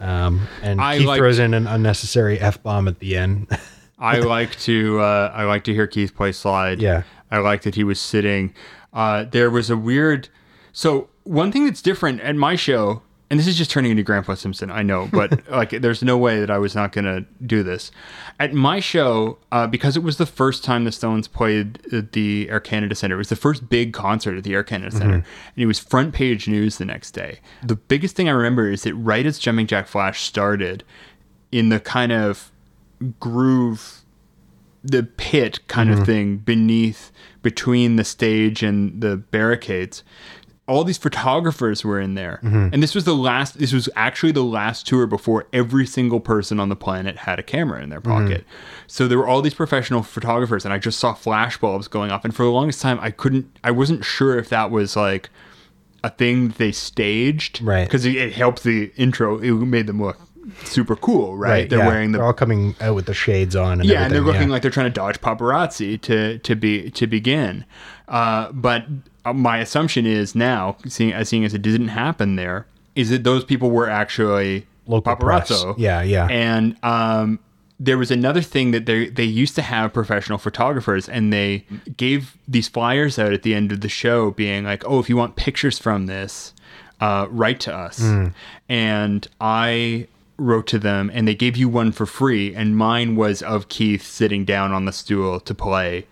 um, 0.00 0.48
and 0.62 0.80
I 0.80 0.98
Keith 0.98 1.06
like- 1.06 1.18
throws 1.18 1.38
in 1.38 1.54
an 1.54 1.66
unnecessary 1.68 2.40
f 2.40 2.60
bomb 2.62 2.88
at 2.88 2.98
the 2.98 3.16
end. 3.16 3.46
I 3.98 4.18
like 4.18 4.58
to 4.60 4.98
uh, 5.00 5.30
I 5.32 5.44
like 5.44 5.62
to 5.64 5.72
hear 5.74 5.86
Keith 5.86 6.16
play 6.16 6.32
slide. 6.32 6.82
Yeah. 6.82 7.04
I 7.30 7.38
like 7.38 7.62
that 7.62 7.76
he 7.76 7.84
was 7.84 8.00
sitting. 8.00 8.52
Uh, 8.92 9.24
there 9.24 9.48
was 9.48 9.70
a 9.70 9.76
weird. 9.76 10.28
So 10.72 11.08
one 11.22 11.52
thing 11.52 11.66
that's 11.66 11.80
different 11.80 12.20
at 12.20 12.34
my 12.34 12.56
show, 12.56 13.02
and 13.32 13.40
this 13.40 13.46
is 13.46 13.56
just 13.56 13.70
turning 13.70 13.90
into 13.90 14.02
Grandpa 14.02 14.34
Simpson, 14.34 14.70
I 14.70 14.82
know, 14.82 15.08
but 15.10 15.48
like 15.50 15.70
there's 15.70 16.02
no 16.02 16.18
way 16.18 16.38
that 16.40 16.50
I 16.50 16.58
was 16.58 16.74
not 16.74 16.92
gonna 16.92 17.22
do 17.46 17.62
this. 17.62 17.90
At 18.38 18.52
my 18.52 18.78
show, 18.78 19.38
uh, 19.50 19.66
because 19.66 19.96
it 19.96 20.02
was 20.02 20.18
the 20.18 20.26
first 20.26 20.62
time 20.62 20.84
the 20.84 20.92
Stones 20.92 21.28
played 21.28 21.80
at 21.94 22.12
the 22.12 22.50
Air 22.50 22.60
Canada 22.60 22.94
Center, 22.94 23.14
it 23.14 23.18
was 23.18 23.30
the 23.30 23.36
first 23.36 23.70
big 23.70 23.94
concert 23.94 24.36
at 24.36 24.44
the 24.44 24.52
Air 24.52 24.62
Canada 24.62 24.94
Center, 24.94 25.14
and 25.14 25.24
it 25.56 25.64
was 25.64 25.78
front 25.78 26.12
page 26.12 26.46
news 26.46 26.76
the 26.76 26.84
next 26.84 27.12
day. 27.12 27.40
The 27.62 27.76
biggest 27.76 28.16
thing 28.16 28.28
I 28.28 28.32
remember 28.32 28.70
is 28.70 28.82
that 28.82 28.94
right 28.96 29.24
as 29.24 29.38
Jumping 29.38 29.66
Jack 29.66 29.86
Flash 29.86 30.20
started, 30.20 30.84
in 31.50 31.70
the 31.70 31.80
kind 31.80 32.12
of 32.12 32.52
groove 33.18 34.02
the 34.84 35.04
pit 35.04 35.66
kind 35.68 35.90
of 35.90 36.04
thing 36.04 36.36
beneath 36.36 37.12
between 37.40 37.96
the 37.96 38.04
stage 38.04 38.62
and 38.62 39.00
the 39.00 39.16
barricades 39.16 40.02
all 40.68 40.84
these 40.84 40.96
photographers 40.98 41.84
were 41.84 42.00
in 42.00 42.14
there 42.14 42.38
and 42.42 42.80
this 42.82 42.94
was 42.94 43.04
the 43.04 43.14
last 43.16 43.58
this 43.58 43.72
was 43.72 43.88
actually 43.96 44.30
the 44.32 44.44
last 44.44 44.86
tour 44.86 45.06
before 45.06 45.46
every 45.52 45.84
single 45.84 46.20
person 46.20 46.60
on 46.60 46.68
the 46.68 46.76
planet 46.76 47.16
had 47.18 47.38
a 47.38 47.42
camera 47.42 47.82
in 47.82 47.88
their 47.90 48.00
pocket 48.00 48.44
so 48.86 49.08
there 49.08 49.18
were 49.18 49.26
all 49.26 49.42
these 49.42 49.54
professional 49.54 50.02
photographers 50.02 50.64
and 50.64 50.72
i 50.72 50.78
just 50.78 50.98
saw 51.00 51.14
flashbulbs 51.14 51.90
going 51.90 52.10
off 52.12 52.24
and 52.24 52.34
for 52.34 52.44
the 52.44 52.50
longest 52.50 52.80
time 52.80 52.98
i 53.00 53.10
couldn't 53.10 53.58
i 53.64 53.70
wasn't 53.70 54.04
sure 54.04 54.38
if 54.38 54.48
that 54.48 54.70
was 54.70 54.94
like 54.94 55.30
a 56.04 56.10
thing 56.10 56.48
they 56.58 56.70
staged 56.72 57.60
Right. 57.60 57.84
because 57.84 58.04
it, 58.04 58.14
it 58.14 58.32
helped 58.32 58.62
the 58.62 58.92
intro 58.96 59.38
it 59.38 59.50
made 59.52 59.88
them 59.88 60.00
look 60.00 60.18
super 60.64 60.96
cool 60.96 61.36
right, 61.36 61.68
they're 61.68 61.78
yeah. 61.80 61.86
wearing 61.86 62.12
the 62.12 62.18
They're 62.18 62.26
all 62.26 62.32
coming 62.32 62.74
out 62.80 62.94
with 62.96 63.06
the 63.06 63.14
shades 63.14 63.54
on. 63.54 63.80
And 63.80 63.88
yeah, 63.88 64.04
and 64.04 64.12
they're 64.12 64.20
looking 64.20 64.42
yeah. 64.42 64.48
like 64.48 64.62
they're 64.62 64.72
trying 64.72 64.86
to 64.86 64.90
dodge 64.90 65.20
paparazzi 65.20 66.00
to 66.02 66.38
to 66.38 66.56
be 66.56 66.90
to 66.90 67.06
begin. 67.06 67.64
Uh, 68.08 68.50
but 68.50 68.84
my 69.24 69.58
assumption 69.58 70.06
is 70.06 70.34
now, 70.34 70.76
seeing 70.86 71.12
as 71.12 71.28
seeing 71.28 71.44
as 71.44 71.54
it 71.54 71.62
didn't 71.62 71.88
happen 71.88 72.36
there, 72.36 72.66
is 72.94 73.10
that 73.10 73.24
those 73.24 73.44
people 73.44 73.70
were 73.70 73.88
actually 73.88 74.66
Local 74.86 75.14
press. 75.16 75.50
paparazzo. 75.50 75.74
Yeah, 75.78 76.02
yeah. 76.02 76.26
And 76.30 76.76
um, 76.82 77.38
there 77.78 77.98
was 77.98 78.10
another 78.10 78.42
thing 78.42 78.72
that 78.72 78.86
they 78.86 79.08
they 79.08 79.24
used 79.24 79.54
to 79.56 79.62
have 79.62 79.92
professional 79.92 80.38
photographers, 80.38 81.08
and 81.08 81.32
they 81.32 81.64
gave 81.96 82.36
these 82.48 82.68
flyers 82.68 83.18
out 83.18 83.32
at 83.32 83.42
the 83.42 83.54
end 83.54 83.72
of 83.72 83.80
the 83.80 83.88
show, 83.88 84.32
being 84.32 84.64
like, 84.64 84.84
"Oh, 84.86 84.98
if 84.98 85.08
you 85.08 85.16
want 85.16 85.36
pictures 85.36 85.78
from 85.78 86.06
this, 86.06 86.52
uh, 87.00 87.26
write 87.30 87.60
to 87.60 87.74
us." 87.74 88.00
Hmm. 88.00 88.28
And 88.68 89.28
I 89.40 90.08
wrote 90.36 90.66
to 90.66 90.78
them, 90.78 91.10
and 91.14 91.28
they 91.28 91.34
gave 91.34 91.56
you 91.56 91.68
one 91.68 91.92
for 91.92 92.06
free, 92.06 92.54
and 92.54 92.76
mine 92.76 93.14
was 93.14 93.42
of 93.42 93.68
Keith 93.68 94.04
sitting 94.04 94.44
down 94.44 94.72
on 94.72 94.84
the 94.84 94.92
stool 94.92 95.38
to 95.40 95.54
play. 95.54 96.06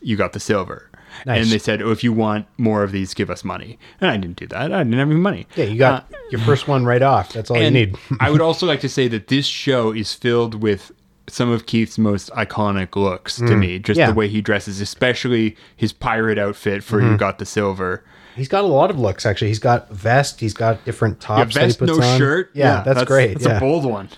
You 0.00 0.16
got 0.16 0.32
the 0.32 0.40
silver. 0.40 0.88
Nice. 1.24 1.42
And 1.42 1.50
they 1.52 1.58
said, 1.58 1.80
"Oh, 1.82 1.90
if 1.90 2.02
you 2.04 2.12
want 2.12 2.46
more 2.58 2.82
of 2.82 2.92
these, 2.92 3.14
give 3.14 3.30
us 3.30 3.44
money." 3.44 3.78
And 4.00 4.10
I 4.10 4.16
didn't 4.16 4.36
do 4.36 4.46
that. 4.48 4.72
I 4.72 4.78
didn't 4.84 4.98
have 4.98 5.10
any 5.10 5.18
money. 5.20 5.46
yeah, 5.56 5.64
you 5.64 5.78
got 5.78 6.10
your 6.30 6.40
first 6.42 6.68
one 6.68 6.84
right 6.84 7.02
off. 7.02 7.32
That's 7.32 7.50
all 7.50 7.58
you 7.60 7.70
need. 7.70 7.96
I 8.20 8.30
would 8.30 8.40
also 8.48 8.66
like 8.66 8.80
to 8.80 8.88
say 8.88 9.08
that 9.08 9.28
this 9.28 9.46
show 9.46 9.92
is 9.92 10.12
filled 10.12 10.54
with 10.62 10.92
some 11.28 11.50
of 11.50 11.66
Keith's 11.66 11.98
most 11.98 12.30
iconic 12.32 12.94
looks 12.94 13.36
to 13.38 13.56
me. 13.56 13.78
Just 13.80 13.96
Mm. 13.96 14.00
Yeah. 14.00 14.04
Mm-hmm. 14.06 14.14
the 14.14 14.18
way 14.18 14.28
he 14.28 14.40
dresses, 14.40 14.80
especially 14.80 15.56
his 15.74 15.92
pirate 15.92 16.38
outfit 16.38 16.84
for 16.84 17.00
You 17.00 17.16
Got 17.16 17.38
the 17.38 17.46
Silver. 17.46 18.04
He's 18.36 18.48
got 18.48 18.64
a 18.64 18.66
lot 18.66 18.90
of 18.90 18.98
looks 18.98 19.24
actually. 19.26 19.48
He's 19.48 19.58
got 19.58 19.90
vest. 19.90 20.40
He's 20.40 20.54
got 20.54 20.84
different 20.84 21.18
Yeah, 21.22 21.26
tops. 21.26 21.54
that 21.54 21.60
he 21.60 21.66
vest, 21.68 21.78
puts 21.78 21.98
no 21.98 22.04
on. 22.04 22.18
shirt. 22.18 22.50
Yeah, 22.54 22.82
that's, 22.84 23.04
great. 23.04 23.34
That's 23.34 23.46
yeah. 23.46 23.56
a 23.56 23.60
bold 23.60 23.84
one 23.84 24.08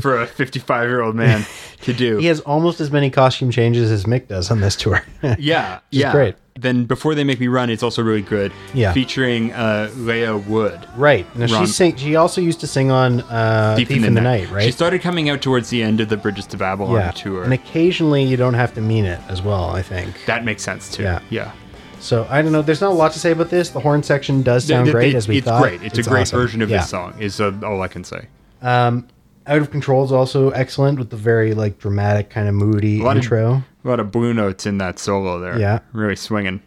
for 0.00 0.20
a 0.20 0.26
55 0.26 0.88
year 0.88 1.02
old 1.02 1.14
man 1.24 1.44
to 1.82 1.92
do. 1.92 2.16
He 2.16 2.26
has 2.26 2.40
almost 2.40 2.80
as 2.80 2.90
many 2.90 3.10
costume 3.10 3.50
changes 3.50 3.90
as 3.90 4.04
Mick 4.04 4.28
does 4.28 4.50
on 4.50 4.60
this 4.60 4.76
tour. 4.76 5.02
Yeah, 5.38 5.80
yeah. 5.90 6.12
great. 6.12 6.36
Then 6.58 6.86
before 6.86 7.14
they 7.14 7.24
make 7.24 7.38
me 7.38 7.48
run, 7.48 7.68
it's 7.68 7.82
also 7.82 8.02
really 8.02 8.22
good. 8.22 8.50
Yeah. 8.72 8.92
featuring 8.94 9.52
uh, 9.52 9.90
Leah 9.94 10.38
Wood. 10.38 10.88
right. 10.96 11.26
Now 11.36 11.46
Ron- 11.52 11.66
she 11.66 11.72
sing. 11.72 11.96
She 11.96 12.16
also 12.16 12.40
used 12.40 12.60
to 12.60 12.66
sing 12.66 12.90
on 12.90 13.20
uh, 13.22 13.74
Thief, 13.76 13.90
in 13.90 14.14
the, 14.14 14.20
Night, 14.22 14.50
right? 14.50 14.62
She 14.64 14.72
started 14.72 15.02
coming 15.02 15.28
out 15.28 15.42
towards 15.42 15.68
the 15.68 15.82
end 15.82 16.00
of 16.00 16.08
the 16.08 16.16
Bridges 16.16 16.46
to 16.46 16.56
Babylon 16.56 16.94
yeah. 16.94 17.10
tour. 17.10 17.44
And 17.44 17.52
occasionally 17.52 18.24
you 18.24 18.38
don't 18.38 18.54
have 18.54 18.72
to 18.74 18.80
mean 18.80 19.04
it 19.04 19.20
as 19.28 19.42
well. 19.42 19.68
I 19.76 19.82
think. 19.82 20.24
that 20.24 20.44
makes 20.44 20.62
sense 20.62 20.90
too. 20.90 21.02
Yeah. 21.02 21.20
yeah. 21.28 21.52
So 22.00 22.26
I 22.30 22.42
don't 22.42 22.52
know. 22.52 22.62
There's 22.62 22.80
not 22.80 22.90
a 22.90 22.94
lot 22.94 23.12
to 23.12 23.18
say 23.18 23.32
about 23.32 23.50
this. 23.50 23.70
The 23.70 23.80
horn 23.80 24.02
section 24.02 24.42
does 24.42 24.64
sound 24.64 24.86
They- 24.88 24.92
great 24.92 25.10
they- 25.12 25.16
as 25.16 25.26
we 25.28 25.40
thought. 25.40 25.64
it's 25.64 25.72
thought. 25.72 25.78
great. 25.80 25.82
It's, 25.82 25.98
a 26.06 26.10
great 26.10 26.20
awesome. 26.22 26.38
version 26.40 26.62
of 26.62 26.70
yeah. 26.70 26.78
this 26.78 26.90
song. 26.90 27.14
Is 27.18 27.40
uh, 27.40 27.52
all 27.64 27.80
I 27.82 27.88
can 27.88 28.04
say. 28.04 28.26
Um, 28.62 29.06
Out 29.46 29.58
of 29.62 29.70
Control 29.70 30.04
is 30.04 30.12
also 30.12 30.50
excellent 30.50 30.98
with 30.98 31.10
the 31.10 31.16
very 31.16 31.54
like 31.54 31.78
dramatic 31.78 32.30
kind 32.30 32.48
of 32.48 32.54
moody 32.54 33.00
of- 33.04 33.16
intro. 33.16 33.62
A 33.84 33.88
lot 33.88 34.00
of 34.00 34.10
blue 34.10 34.34
notes 34.34 34.66
in 34.66 34.78
that 34.78 34.98
solo 34.98 35.38
there. 35.40 35.58
Yeah. 35.58 35.78
really 35.92 36.16
swinging. 36.16 36.60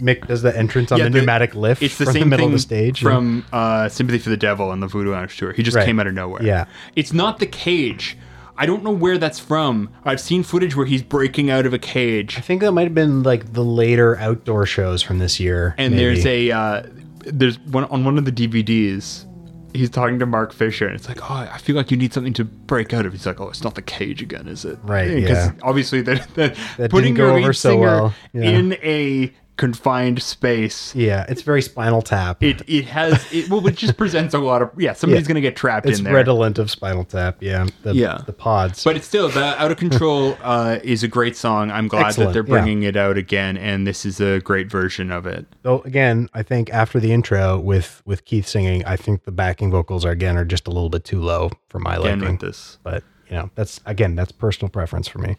Mick 0.00 0.26
does 0.26 0.42
the 0.42 0.54
entrance 0.56 0.90
on 0.92 0.98
Yeah, 0.98 1.04
the, 1.04 1.10
the- 1.10 1.18
pneumatic 1.20 1.54
lift 1.54 1.82
It's 1.82 1.96
the 1.98 2.04
from 2.04 2.12
same 2.14 2.20
the 2.24 2.26
middle 2.30 2.46
thing 2.46 2.52
of 2.54 2.58
the 2.58 2.62
stage. 2.62 3.00
from 3.00 3.44
uh, 3.52 3.88
Sympathy 3.88 4.18
for 4.18 4.28
the 4.30 4.36
Devil 4.36 4.72
and 4.72 4.82
the 4.82 4.86
Voodoo 4.88 5.12
Lounge 5.12 5.36
tour. 5.38 5.52
He 5.52 5.62
just 5.62 5.76
Right. 5.76 5.86
came 5.86 6.00
out 6.00 6.06
of 6.06 6.14
nowhere. 6.14 6.42
Yeah. 6.42 6.64
it's 6.96 7.12
not 7.12 7.38
the 7.38 7.46
cage. 7.46 8.16
I 8.56 8.66
don't 8.66 8.84
know 8.84 8.90
where 8.92 9.18
that's 9.18 9.38
from. 9.38 9.90
I've 10.04 10.20
seen 10.20 10.42
footage 10.42 10.76
where 10.76 10.86
he's 10.86 11.02
breaking 11.02 11.50
out 11.50 11.66
of 11.66 11.74
a 11.74 11.78
cage, 11.78 12.38
I 12.38 12.40
think 12.40 12.60
that 12.62 12.72
might 12.72 12.84
have 12.84 12.94
been 12.94 13.22
like 13.22 13.52
the 13.52 13.64
later 13.64 14.16
outdoor 14.18 14.66
shows 14.66 15.02
from 15.02 15.18
this 15.18 15.40
year. 15.40 15.74
and 15.78 15.94
maybe. 15.94 16.04
there's 16.04 16.26
a 16.26 16.50
uh, 16.50 16.82
there's 17.26 17.58
one 17.60 17.84
on 17.84 18.04
one 18.04 18.18
of 18.18 18.24
the 18.24 18.32
DVDs. 18.32 19.26
He's 19.72 19.90
talking 19.90 20.20
to 20.20 20.26
Mark 20.26 20.52
Fisher, 20.52 20.86
and 20.86 20.94
it's 20.94 21.08
like, 21.08 21.28
oh, 21.28 21.34
I 21.34 21.58
feel 21.58 21.74
like 21.74 21.90
you 21.90 21.96
need 21.96 22.12
something 22.12 22.32
to 22.34 22.44
break 22.44 22.94
out 22.94 23.06
of. 23.06 23.12
He's 23.12 23.26
like, 23.26 23.40
oh, 23.40 23.48
it's 23.48 23.64
not 23.64 23.74
the 23.74 23.82
cage 23.82 24.22
again, 24.22 24.46
is 24.46 24.64
it? 24.64 24.78
Right, 24.84 25.08
Because 25.16 25.46
yeah. 25.46 25.52
obviously, 25.62 26.00
that, 26.02 26.32
that, 26.34 26.56
That 26.76 26.90
putting 26.92 27.14
didn't 27.14 27.16
go 27.16 27.36
your 27.36 27.38
over 27.40 27.52
so 27.52 27.70
singer 27.70 27.80
well. 27.86 28.14
Yeah. 28.32 28.42
in 28.50 28.72
a 28.74 29.32
confined 29.56 30.20
space 30.20 30.94
yeah, 30.96 31.24
it's 31.28 31.42
very 31.42 31.62
Spinal 31.62 32.02
Tap. 32.02 32.42
it 32.42 32.62
it 32.68 32.86
has 32.86 33.24
it 33.32 33.48
well 33.48 33.64
it 33.66 33.76
just 33.76 33.96
presents 33.96 34.34
a 34.34 34.38
lot 34.38 34.62
of 34.62 34.70
yeah 34.76 34.92
somebody's 35.00 35.24
Yeah. 35.24 35.28
gonna 35.28 35.40
get 35.40 35.54
trapped 35.54 35.86
it's 35.86 35.98
in 36.00 36.04
there 36.04 36.14
redolent 36.14 36.58
of 36.58 36.70
Spinal 36.70 37.04
Tap. 37.04 37.36
Yeah, 37.40 37.66
the, 37.82 37.94
Yeah. 37.94 38.18
the 38.26 38.32
pods. 38.32 38.82
but 38.82 38.96
it's 38.96 39.06
still 39.06 39.28
the 39.28 39.60
out 39.62 39.70
of 39.70 39.76
control 39.76 40.36
uh, 40.42 40.78
is 40.82 41.02
a 41.04 41.08
great 41.08 41.36
song 41.36 41.70
i'm 41.70 41.86
glad 41.86 42.06
Excellent, 42.06 42.28
that 42.28 42.34
they're 42.34 42.42
yeah. 42.56 42.62
bringing 42.62 42.82
it 42.82 42.96
out 42.96 43.16
again 43.16 43.56
and 43.56 43.86
this 43.86 44.04
is 44.04 44.20
a 44.20 44.40
great 44.40 44.68
version 44.70 45.12
of 45.12 45.24
it 45.26 45.46
Though 45.62 45.80
again, 45.82 46.28
I 46.34 46.42
think 46.42 46.70
after 46.72 46.98
the 47.00 47.12
intro 47.12 47.58
with 47.58 48.02
with 48.04 48.24
Keith 48.24 48.46
singing, 48.46 48.84
I 48.84 48.96
think 48.96 49.24
the 49.24 49.32
backing 49.32 49.70
vocals 49.70 50.04
are 50.04 50.10
again 50.10 50.36
are 50.36 50.44
just 50.44 50.66
a 50.66 50.70
little 50.70 50.90
bit 50.90 51.04
too 51.04 51.20
low 51.22 51.50
for 51.68 51.78
my 51.78 51.94
again 51.96 52.20
liking. 52.20 52.32
with 52.32 52.40
this 52.40 52.78
But 52.82 53.02
you 53.30 53.36
know, 53.36 53.50
that's 53.54 53.80
again 53.86 54.14
that's 54.16 54.32
personal 54.32 54.68
preference 54.68 55.08
for 55.08 55.18
me. 55.20 55.36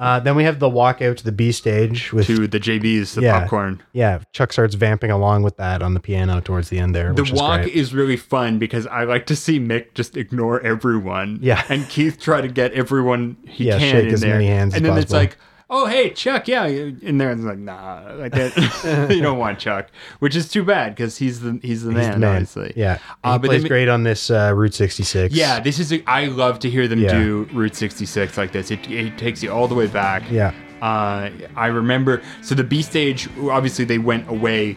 Uh, 0.00 0.18
then 0.18 0.34
we 0.34 0.44
have 0.44 0.58
the 0.58 0.68
walk 0.68 1.02
out 1.02 1.18
to 1.18 1.24
the 1.24 1.30
B 1.30 1.52
stage 1.52 2.10
with 2.12 2.26
to 2.26 2.46
the 2.48 2.58
jb's 2.58 3.14
the 3.14 3.20
yeah, 3.20 3.40
popcorn 3.40 3.82
Yeah, 3.92 4.20
Chuck 4.32 4.50
starts 4.52 4.74
vamping 4.74 5.10
along 5.10 5.42
with 5.42 5.58
that 5.58 5.82
on 5.82 5.92
the 5.94 6.00
piano 6.00 6.40
towards 6.40 6.70
the 6.70 6.78
end 6.78 6.94
there. 6.94 7.12
the 7.12 7.22
which 7.22 7.32
is 7.32 7.38
walk 7.38 7.62
great. 7.62 7.74
is 7.74 7.92
really 7.94 8.16
fun 8.16 8.58
because 8.58 8.86
I 8.86 9.04
like 9.04 9.26
to 9.26 9.36
see 9.36 9.60
Mick 9.60 9.92
just 9.94 10.16
ignore 10.16 10.60
everyone. 10.62 11.38
Yeah. 11.42 11.62
And 11.68 11.86
Keith 11.90 12.18
try 12.18 12.40
to 12.40 12.48
get 12.48 12.72
everyone 12.72 13.36
he 13.46 13.66
Yeah, 13.68 13.78
can 13.78 13.90
shake 13.92 14.06
in 14.08 14.14
as 14.14 14.20
there. 14.22 14.32
many 14.36 14.46
hands 14.46 14.74
and 14.74 14.86
as 14.86 14.90
then 14.90 14.98
it's 15.02 15.12
like, 15.12 15.36
oh 15.70 15.86
hey 15.86 16.10
Chuck, 16.10 16.46
yeah, 16.48 16.66
in 16.66 17.16
there. 17.18 17.30
And 17.30 17.40
it's 17.40 17.46
like, 17.48 17.58
nah, 17.58 18.12
like 18.14 18.32
that. 18.32 19.10
you 19.14 19.22
don't 19.22 19.38
want 19.38 19.58
Chuck, 19.58 19.88
which 20.18 20.36
is 20.36 20.48
too 20.48 20.64
bad 20.64 20.94
because 20.94 21.16
he's 21.16 21.40
the 21.40 21.58
he's 21.62 21.82
the 21.84 21.90
He's 21.92 21.96
man, 21.98 22.12
the 22.12 22.18
man. 22.18 22.30
obviously. 22.34 22.72
Yeah, 22.76 22.98
Uh, 23.24 23.38
he 23.38 23.46
plays 23.48 23.64
great 23.64 23.88
on 23.88 24.02
this 24.02 24.30
uh, 24.30 24.52
Route 24.54 24.74
66. 24.74 25.34
Yeah, 25.34 25.60
this 25.60 25.78
is. 25.78 25.92
A, 25.92 26.02
I 26.06 26.26
love 26.26 26.58
to 26.60 26.70
hear 26.70 26.86
them 26.88 26.98
Yeah. 27.00 27.12
do 27.12 27.48
Route 27.52 27.74
66 27.76 28.36
like 28.36 28.52
this. 28.52 28.70
It, 28.70 28.86
it 28.90 29.16
takes 29.16 29.42
you 29.42 29.50
all 29.52 29.68
the 29.68 29.74
way 29.74 29.86
back. 29.86 30.22
Yeah. 30.30 30.52
Uh, 30.82 31.30
I 31.56 31.66
remember. 31.66 32.22
So 32.42 32.54
the 32.54 32.64
B 32.64 32.82
stage, 32.82 33.28
obviously, 33.48 33.84
they 33.84 33.98
went 33.98 34.28
away. 34.28 34.76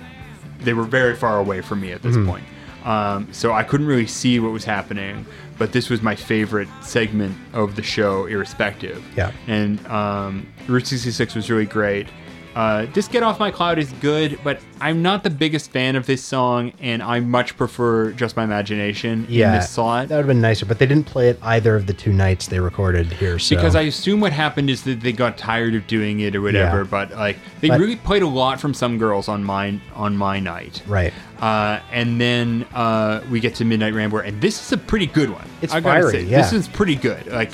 They 0.60 0.74
were 0.74 0.84
very 0.84 1.16
far 1.16 1.40
away 1.40 1.62
from 1.62 1.82
me 1.82 1.92
at 1.92 2.02
Mm-hmm. 2.02 2.20
this 2.20 2.28
point. 2.28 2.44
Um, 2.86 3.30
so 3.32 3.54
I 3.54 3.64
couldn't 3.64 3.88
really 3.88 4.08
see 4.08 4.40
what 4.42 4.52
was 4.52 4.66
happening, 4.66 5.26
but 5.58 5.72
this 5.72 5.90
was 5.90 6.02
my 6.02 6.16
favorite 6.16 6.68
segment 6.82 7.36
of 7.54 7.76
the 7.76 7.84
show, 7.84 8.26
irrespective. 8.26 9.04
Yeah. 9.16 9.32
And 9.48 9.86
um, 9.88 10.52
Route 10.68 10.88
66 10.88 11.36
was 11.36 11.50
really 11.50 11.66
great. 11.66 12.08
Uh, 12.56 12.86
this 12.94 13.08
Get 13.08 13.24
Off 13.24 13.40
My 13.40 13.50
Cloud 13.50 13.80
is 13.80 13.92
good, 13.94 14.40
but 14.44 14.60
I'm 14.80 15.02
not 15.02 15.24
the 15.24 15.30
biggest 15.32 15.72
fan 15.72 15.96
of 15.96 16.06
this 16.06 16.24
song, 16.24 16.72
and 16.80 17.02
I 17.02 17.20
much 17.20 17.58
prefer 17.58 18.12
Just 18.12 18.36
My 18.38 18.44
Imagination 18.44 19.26
Yeah, 19.28 19.54
in 19.54 19.60
this 19.60 19.70
slot. 19.72 20.10
that 20.10 20.16
would 20.18 20.22
have 20.22 20.28
been 20.28 20.42
nicer, 20.42 20.66
but 20.66 20.78
they 20.78 20.86
didn't 20.86 21.06
play 21.08 21.30
it 21.30 21.40
either 21.42 21.76
of 21.76 21.88
the 21.88 21.94
two 21.94 22.14
nights 22.14 22.48
they 22.48 22.60
recorded 22.60 23.08
here. 23.14 23.40
So. 23.40 23.56
Because 23.56 23.76
I 23.76 23.82
assume 23.82 24.20
what 24.20 24.34
happened 24.34 24.70
is 24.70 24.84
that 24.84 25.02
they 25.02 25.12
got 25.14 25.38
tired 25.38 25.74
of 25.74 25.88
doing 25.88 26.20
it 26.20 26.36
or 26.36 26.42
whatever, 26.42 26.80
Yeah. 26.80 26.88
but 26.90 27.12
like 27.12 27.38
they 27.62 27.70
But- 27.70 27.80
really 27.80 27.96
played 27.96 28.22
a 28.22 28.28
lot 28.28 28.60
from 28.60 28.74
some 28.76 28.98
girls 29.00 29.28
on 29.28 29.44
my 29.44 29.80
on 29.96 30.16
my 30.16 30.40
night. 30.40 30.82
right, 30.88 31.14
Uh, 31.42 31.80
and 31.92 32.22
then 32.22 32.66
uh, 32.76 33.22
we 33.32 33.40
get 33.40 33.56
to 33.56 33.66
Midnight 33.66 33.94
Rambler, 33.96 34.22
and 34.22 34.40
this 34.42 34.62
is 34.62 34.72
a 34.72 34.78
pretty 34.78 35.08
good 35.08 35.30
one. 35.32 35.46
It's 35.64 35.74
I 35.74 35.80
gotta 35.80 36.02
fiery, 36.02 36.12
say, 36.12 36.24
yeah. 36.24 36.42
This 36.42 36.54
is 36.54 36.68
pretty 36.68 36.96
good. 36.96 37.26
Like, 37.32 37.52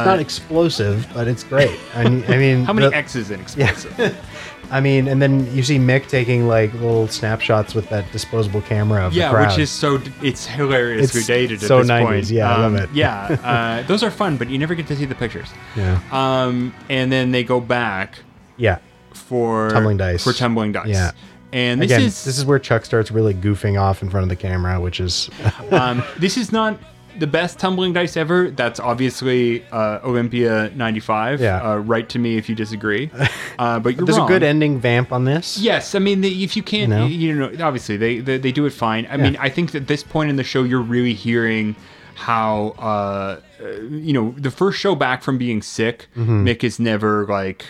it's 0.00 0.06
not 0.06 0.18
explosive, 0.20 1.06
but 1.14 1.26
it's 1.28 1.44
great. 1.44 1.78
I 1.94 2.08
mean, 2.08 2.24
I 2.28 2.36
mean 2.36 2.64
how 2.68 2.72
many 2.72 2.88
the- 2.90 2.96
X's 2.96 3.30
in 3.30 3.40
explosive? 3.40 4.18
I 4.72 4.80
mean, 4.80 5.08
and 5.08 5.20
then 5.20 5.52
you 5.52 5.64
see 5.64 5.78
Mick 5.78 6.06
taking 6.08 6.46
like 6.46 6.72
little 6.74 7.08
snapshots 7.08 7.74
with 7.74 7.88
that 7.88 8.10
disposable 8.12 8.60
camera 8.62 9.04
of 9.04 9.12
yeah, 9.12 9.28
the 9.28 9.34
crowd. 9.34 9.50
which 9.50 9.58
is 9.58 9.68
so 9.70 10.00
it's 10.22 10.46
hilarious. 10.46 11.12
It's 11.14 11.26
dated 11.26 11.60
at 11.62 11.66
so 11.66 11.78
this 11.78 11.88
90s, 11.90 12.04
point. 12.04 12.30
yeah, 12.30 12.54
I 12.54 12.60
love 12.60 12.74
it. 12.76 12.88
yeah, 12.92 13.82
uh, 13.82 13.86
those 13.88 14.04
are 14.04 14.12
fun, 14.12 14.36
but 14.36 14.48
you 14.48 14.58
never 14.58 14.76
get 14.76 14.86
to 14.86 14.94
see 14.94 15.06
the 15.06 15.14
pictures. 15.16 15.48
yeah, 15.74 16.00
Um, 16.12 16.72
and 16.88 17.10
then 17.10 17.32
they 17.32 17.42
go 17.42 17.58
back 17.60 18.20
yeah. 18.58 18.78
for 19.12 19.70
Tumbling 19.70 19.96
dice. 19.96 20.22
For 20.22 20.32
tumbling 20.32 20.70
dice. 20.70 20.86
Yeah. 20.88 21.10
And 21.52 21.82
this 21.82 21.90
Again, 21.90 22.02
is 22.02 22.24
this 22.24 22.38
is 22.38 22.44
where 22.44 22.60
Chuck 22.60 22.84
starts 22.84 23.10
really 23.10 23.34
goofing 23.34 23.80
off 23.80 24.02
in 24.02 24.08
front 24.08 24.22
of 24.22 24.28
the 24.28 24.36
camera, 24.36 24.80
which 24.80 25.00
is 25.00 25.28
um, 25.72 26.00
this 26.16 26.36
is 26.36 26.52
not 26.52 26.78
the 27.20 27.26
best 27.28 27.58
tumbling 27.60 27.92
dice 27.92 28.16
ever. 28.16 28.50
That's 28.50 28.80
obviously 28.80 29.64
uh, 29.70 30.00
Olympia 30.02 30.70
'95. 30.74 31.40
Yeah. 31.40 31.62
Uh, 31.62 31.76
write 31.76 32.08
to 32.10 32.18
me 32.18 32.36
if 32.36 32.48
you 32.48 32.54
disagree. 32.54 33.10
Uh, 33.58 33.78
but 33.78 33.94
you're 33.94 34.06
there's 34.06 34.16
wrong. 34.16 34.26
a 34.26 34.32
good 34.32 34.42
ending 34.42 34.80
vamp 34.80 35.12
on 35.12 35.24
this. 35.24 35.58
Yes, 35.58 35.94
I 35.94 35.98
mean 35.98 36.22
the, 36.22 36.42
if 36.44 36.56
you 36.56 36.62
can't, 36.62 36.90
You 37.10 37.28
you 37.28 37.34
know? 37.34 37.50
know, 37.50 37.62
obviously 37.66 37.98
they, 37.98 38.18
they 38.20 38.38
they 38.38 38.52
do 38.52 38.64
it 38.64 38.70
fine. 38.72 39.06
I 39.10 39.18
mean, 39.18 39.36
I 39.38 39.50
think 39.50 39.72
that 39.72 39.86
this 39.86 40.02
point 40.02 40.30
in 40.30 40.36
the 40.36 40.44
show, 40.44 40.62
you're 40.62 40.80
really 40.80 41.12
hearing 41.12 41.76
how 42.14 42.74
uh, 42.78 43.40
uh, 43.62 43.68
you 43.90 44.14
know 44.14 44.34
the 44.38 44.50
first 44.50 44.78
show 44.78 44.94
back 44.94 45.22
from 45.22 45.36
being 45.36 45.60
sick, 45.60 46.08
Mm-hmm. 46.16 46.46
Mick 46.46 46.64
is 46.64 46.80
never 46.80 47.26
like 47.26 47.66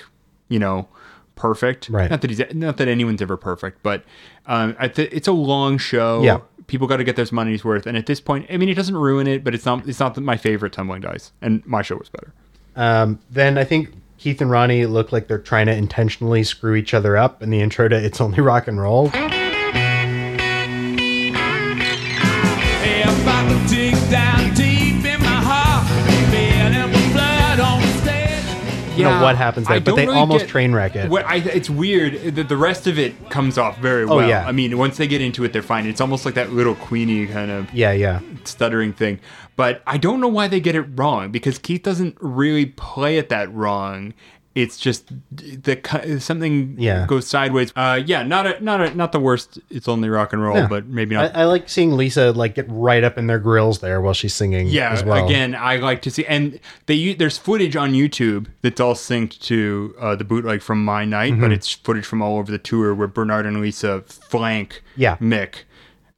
you 0.49 0.61
know 0.61 0.87
perfect. 1.35 1.89
Right. 1.89 2.09
Not 2.11 2.21
that 2.21 2.31
he's 2.31 2.43
not 2.55 2.77
that 2.77 2.87
anyone's 2.87 3.23
ever 3.23 3.37
perfect, 3.37 3.83
but 3.83 4.05
um, 4.47 4.77
at 4.79 4.95
the, 4.95 5.13
it's 5.15 5.27
a 5.29 5.33
long 5.33 5.77
show. 5.79 6.23
Yeah. 6.23 6.39
People 6.71 6.87
got 6.87 6.99
to 6.99 7.05
get 7.05 7.17
their 7.17 7.27
money's 7.33 7.65
worth, 7.65 7.85
and 7.85 7.97
at 7.97 8.07
this 8.07 8.21
point, 8.21 8.47
I 8.49 8.57
mean, 8.57 8.69
it 8.69 8.75
doesn't 8.75 8.97
ruin 8.97 9.27
it, 9.27 9.43
but 9.43 9.57
it's 9.57 9.67
not 9.67 9.89
it's 9.89 9.99
not 9.99 10.17
my 10.19 10.37
favorite 10.37 10.73
tumbling 10.73 11.01
dice, 11.01 11.33
and 11.43 11.67
my 11.67 11.83
show 11.83 11.97
was 11.97 12.09
better. 12.09 12.33
Um, 12.77 13.19
then 13.29 13.59
I 13.59 13.65
think 13.65 13.93
Keith 14.19 14.41
and 14.41 14.53
Ronnie 14.53 14.87
look 14.87 15.11
like 15.11 15.27
they're 15.27 15.41
trying 15.41 15.67
to 15.67 15.75
intentionally 15.75 16.45
screw 16.45 16.77
each 16.77 16.95
other 16.95 17.17
up 17.17 17.43
in 17.43 17.51
the 17.51 17.61
intro 17.61 17.89
to 17.89 17.97
"It's 17.97 18.21
Only 18.21 18.41
Rock 18.41 18.69
and 18.69 18.81
Roll." 18.81 19.11
You 29.01 29.09
know 29.09 29.23
what 29.23 29.37
happens 29.37 29.67
there, 29.69 29.81
but 29.81 29.97
they 29.97 30.07
really 30.07 30.19
almost 30.19 30.45
get- 30.45 30.51
train 30.51 30.73
wreck 30.73 30.97
it. 30.97 31.11
What 31.11 31.25
I, 31.27 31.37
it's 31.37 31.71
weird 31.71 32.37
that 32.37 32.49
the 32.49 32.57
rest 32.57 32.87
of 32.87 32.99
it 32.99 33.31
comes 33.31 33.59
off 33.59 33.79
very 33.79 34.05
oh, 34.05 34.17
well. 34.17 34.21
Oh, 34.21 34.29
yeah. 34.29 34.47
I 34.47 34.53
mean, 34.53 34.77
once 34.79 34.97
they 34.97 35.07
get 35.07 35.21
into 35.21 35.45
it, 35.45 35.53
they're 35.53 35.63
fine. 35.63 35.87
It's 35.87 36.01
almost 36.01 36.25
like 36.25 36.35
that 36.35 36.53
little 36.53 36.75
Queenie 36.75 37.27
kind 37.27 37.51
of 37.51 37.73
Yeah, 37.75 37.93
yeah. 37.93 38.21
stuttering 38.45 38.93
thing. 38.93 39.21
But 39.57 39.83
I 39.87 39.99
don't 39.99 40.21
know 40.21 40.29
why 40.29 40.49
they 40.49 40.61
get 40.61 40.75
it 40.75 40.87
wrong 40.95 41.31
because 41.31 41.59
Keith 41.59 41.83
doesn't 41.83 42.17
really 42.21 42.67
play 42.67 43.19
it 43.19 43.29
that 43.29 43.53
wrong. 43.53 44.15
It's 44.53 44.79
just 44.79 45.09
the 45.31 46.19
something 46.21 46.75
Yeah. 46.77 47.07
goes 47.07 47.29
sideways. 47.29 47.73
Uh, 47.77 48.01
yeah, 48.05 48.25
not 48.25 48.47
a 48.49 48.63
not 48.65 48.81
a 48.81 48.93
not 48.97 49.13
the 49.13 49.21
worst. 49.21 49.61
It's 49.71 49.87
only 49.87 50.09
rock 50.09 50.33
and 50.33 50.43
roll, 50.43 50.57
Yeah. 50.57 50.67
but 50.67 50.87
maybe 50.87 51.15
not. 51.15 51.37
I 51.37 51.45
like 51.45 51.69
seeing 51.69 51.97
Lisa 51.97 52.33
like 52.33 52.57
get 52.57 52.67
right 52.69 53.05
up 53.05 53.17
in 53.17 53.29
their 53.29 53.39
grills 53.39 53.79
there 53.79 54.01
while 54.01 54.13
she's 54.13 54.35
singing. 54.35 54.67
yeah, 54.67 54.91
as 54.91 55.05
well. 55.05 55.25
again, 55.25 55.55
I 55.55 55.77
like 55.77 56.03
to 56.03 56.11
see, 56.11 56.27
and 56.27 56.59
they 56.87 57.13
there's 57.15 57.39
footage 57.39 57.77
on 57.77 57.93
YouTube 57.93 58.47
that's 58.63 58.81
all 58.81 58.95
synced 58.95 59.41
to 59.43 59.95
uh, 60.01 60.17
the 60.17 60.25
bootleg 60.25 60.63
from 60.63 60.85
my 60.85 61.05
night, 61.05 61.33
Mm-hmm. 61.35 61.43
but 61.43 61.53
it's 61.53 61.71
footage 61.73 62.05
from 62.05 62.21
all 62.21 62.37
over 62.39 62.51
the 62.51 62.59
tour 62.59 62.93
where 62.93 63.07
Bernard 63.07 63.47
and 63.47 63.61
Lisa 63.61 64.03
flank 64.09 64.83
Yeah. 64.97 65.17
Mick, 65.19 65.63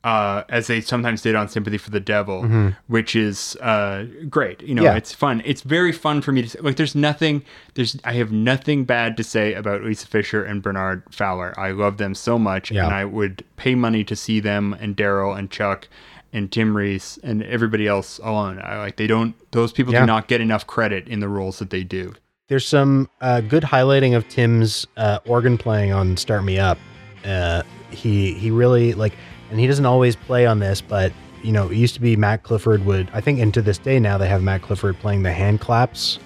uh, 0.05 0.43
as 0.49 0.67
they 0.67 0.81
sometimes 0.81 1.23
did 1.23 1.35
on 1.37 1.49
Sympathy 1.49 1.79
for 1.79 1.91
the 1.91 2.01
Devil, 2.01 2.73
which 2.89 3.15
is 3.15 3.57
uh, 3.61 4.05
great. 4.29 4.61
You 4.63 4.75
know, 4.75 4.83
Mm-hmm. 4.83 4.93
Yeah. 4.93 4.97
it's 4.97 5.13
fun. 5.15 5.43
It's 5.45 5.63
very 5.63 5.93
fun 5.93 6.23
for 6.23 6.33
me 6.33 6.43
to 6.43 6.49
say. 6.49 6.59
Like, 6.61 6.77
there's 6.77 6.95
nothing. 6.95 7.45
There's 7.75 7.97
I 8.05 8.15
have 8.15 8.33
nothing 8.33 8.85
bad 8.85 9.17
to 9.19 9.25
say 9.25 9.55
about 9.55 9.83
Lisa 9.85 10.07
Fischer 10.09 10.43
and 10.45 10.61
Bernard 10.63 11.05
Fowler. 11.11 11.55
I 11.59 11.71
love 11.71 11.99
them 11.99 12.15
so 12.17 12.39
much, 12.39 12.71
Yeah. 12.73 12.85
and 12.87 12.95
I 12.95 13.05
would 13.05 13.45
pay 13.57 13.75
money 13.77 14.03
to 14.05 14.17
see 14.17 14.41
them 14.41 14.77
and 14.81 14.97
Darryl 14.97 15.39
and 15.39 15.51
Chuck 15.51 15.89
and 16.33 16.51
Tim 16.51 16.77
Ries 16.77 17.19
and 17.23 17.43
everybody 17.45 17.87
else 17.87 18.19
alone. 18.25 18.59
I 18.65 18.79
like 18.79 18.97
they 18.97 19.07
don't. 19.07 19.35
Those 19.53 19.71
people 19.73 19.93
Yeah. 19.93 20.01
do 20.01 20.07
not 20.07 20.27
get 20.29 20.41
enough 20.41 20.67
credit 20.67 21.07
in 21.07 21.21
the 21.21 21.29
roles 21.29 21.59
that 21.61 21.71
they 21.71 21.85
do. 21.85 22.15
There's 22.49 22.67
some 22.67 23.09
uh, 23.21 23.41
good 23.41 23.63
highlighting 23.63 24.17
of 24.17 24.29
Tim's 24.29 24.87
uh, 24.97 25.21
organ 25.27 25.57
playing 25.59 25.93
on 25.93 26.17
"Start 26.17 26.43
Me 26.45 26.59
Up." 26.59 26.79
Uh, 27.25 27.63
he 27.91 28.33
he 28.35 28.51
really 28.51 28.95
like, 28.95 29.13
and 29.53 29.61
he 29.61 29.67
doesn't 29.67 29.85
always 29.85 30.17
play 30.17 30.47
on 30.47 30.59
this, 30.59 30.81
but 30.81 31.13
you 31.43 31.53
know, 31.53 31.69
it 31.69 31.77
used 31.77 31.95
to 31.95 32.01
be 32.01 32.17
Matt 32.17 32.43
Clifford 32.43 32.87
would. 32.87 33.11
I 33.13 33.21
think, 33.21 33.39
and 33.39 33.53
to 33.53 33.61
this 33.61 33.77
day 33.77 34.01
now 34.01 34.17
they 34.17 34.27
have 34.27 34.43
Matt 34.43 34.63
Clifford 34.63 34.99
playing 34.99 35.23
the 35.23 35.33
hand 35.33 35.61
claps 35.61 36.19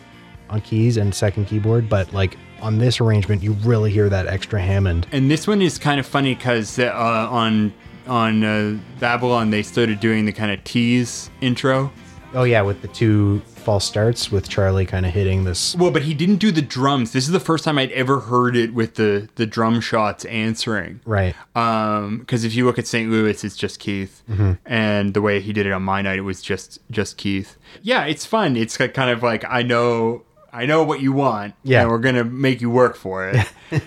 on 0.48 0.60
keys 0.60 0.96
and 0.96 1.12
second 1.12 1.46
keyboard, 1.46 1.88
but 1.88 2.12
like 2.12 2.38
on 2.62 2.78
this 2.78 3.00
arrangement, 3.00 3.42
you 3.42 3.52
really 3.64 3.90
hear 3.90 4.08
that 4.08 4.28
extra 4.28 4.62
Hammond. 4.62 5.08
And 5.10 5.28
this 5.28 5.48
one 5.48 5.60
is 5.60 5.76
kind 5.76 5.98
of 5.98 6.06
funny 6.06 6.36
because 6.36 6.78
uh, 6.78 6.92
on 6.94 7.74
on 8.06 8.44
uh, 8.44 8.78
Babylon 9.00 9.50
they 9.50 9.64
started 9.64 9.98
doing 9.98 10.24
the 10.24 10.32
kind 10.32 10.52
of 10.52 10.62
tease 10.62 11.28
intro. 11.40 11.90
Oh 12.36 12.44
yeah, 12.44 12.60
with 12.62 12.82
the 12.82 12.88
two 12.88 13.40
false 13.46 13.84
starts 13.86 14.30
with 14.30 14.48
Charlie 14.48 14.84
kind 14.86 15.06
of 15.06 15.12
hitting 15.12 15.44
this. 15.44 15.74
Well, 15.74 15.90
but 15.90 16.02
he 16.02 16.12
didn't 16.14 16.36
do 16.36 16.52
the 16.52 16.60
drums. 16.62 17.12
This 17.12 17.24
is 17.24 17.30
the 17.30 17.40
first 17.40 17.64
time 17.64 17.78
I'd 17.78 17.90
ever 17.92 18.20
heard 18.20 18.56
it 18.56 18.74
with 18.74 18.94
the 18.96 19.28
the 19.36 19.46
drum 19.46 19.80
shots 19.80 20.24
answering. 20.26 21.00
Right. 21.06 21.34
Um, 21.56 22.18
because 22.18 22.44
if 22.44 22.54
you 22.54 22.66
look 22.66 22.78
at 22.78 22.86
St. 22.86 23.10
Louis, 23.10 23.42
it's 23.42 23.56
just 23.56 23.80
Keith, 23.80 24.22
Mm-hmm. 24.30 24.52
and 24.66 25.14
the 25.14 25.22
way 25.22 25.40
he 25.40 25.52
did 25.52 25.66
it 25.66 25.72
on 25.72 25.82
my 25.82 26.02
night, 26.02 26.18
it 26.18 26.22
was 26.22 26.42
just 26.42 26.78
just 26.90 27.16
Keith. 27.16 27.56
Yeah, 27.82 28.04
it's 28.04 28.26
fun. 28.26 28.54
It's 28.56 28.76
kind 28.76 29.10
of 29.10 29.22
like 29.22 29.44
I 29.48 29.62
know 29.62 30.22
I 30.52 30.66
know 30.66 30.84
what 30.84 31.00
you 31.00 31.12
want. 31.12 31.54
Yeah. 31.64 31.80
and 31.82 31.90
we're 31.90 31.98
gonna 31.98 32.24
make 32.24 32.60
you 32.60 32.68
work 32.70 32.96
for 32.96 33.28
it. 33.30 33.50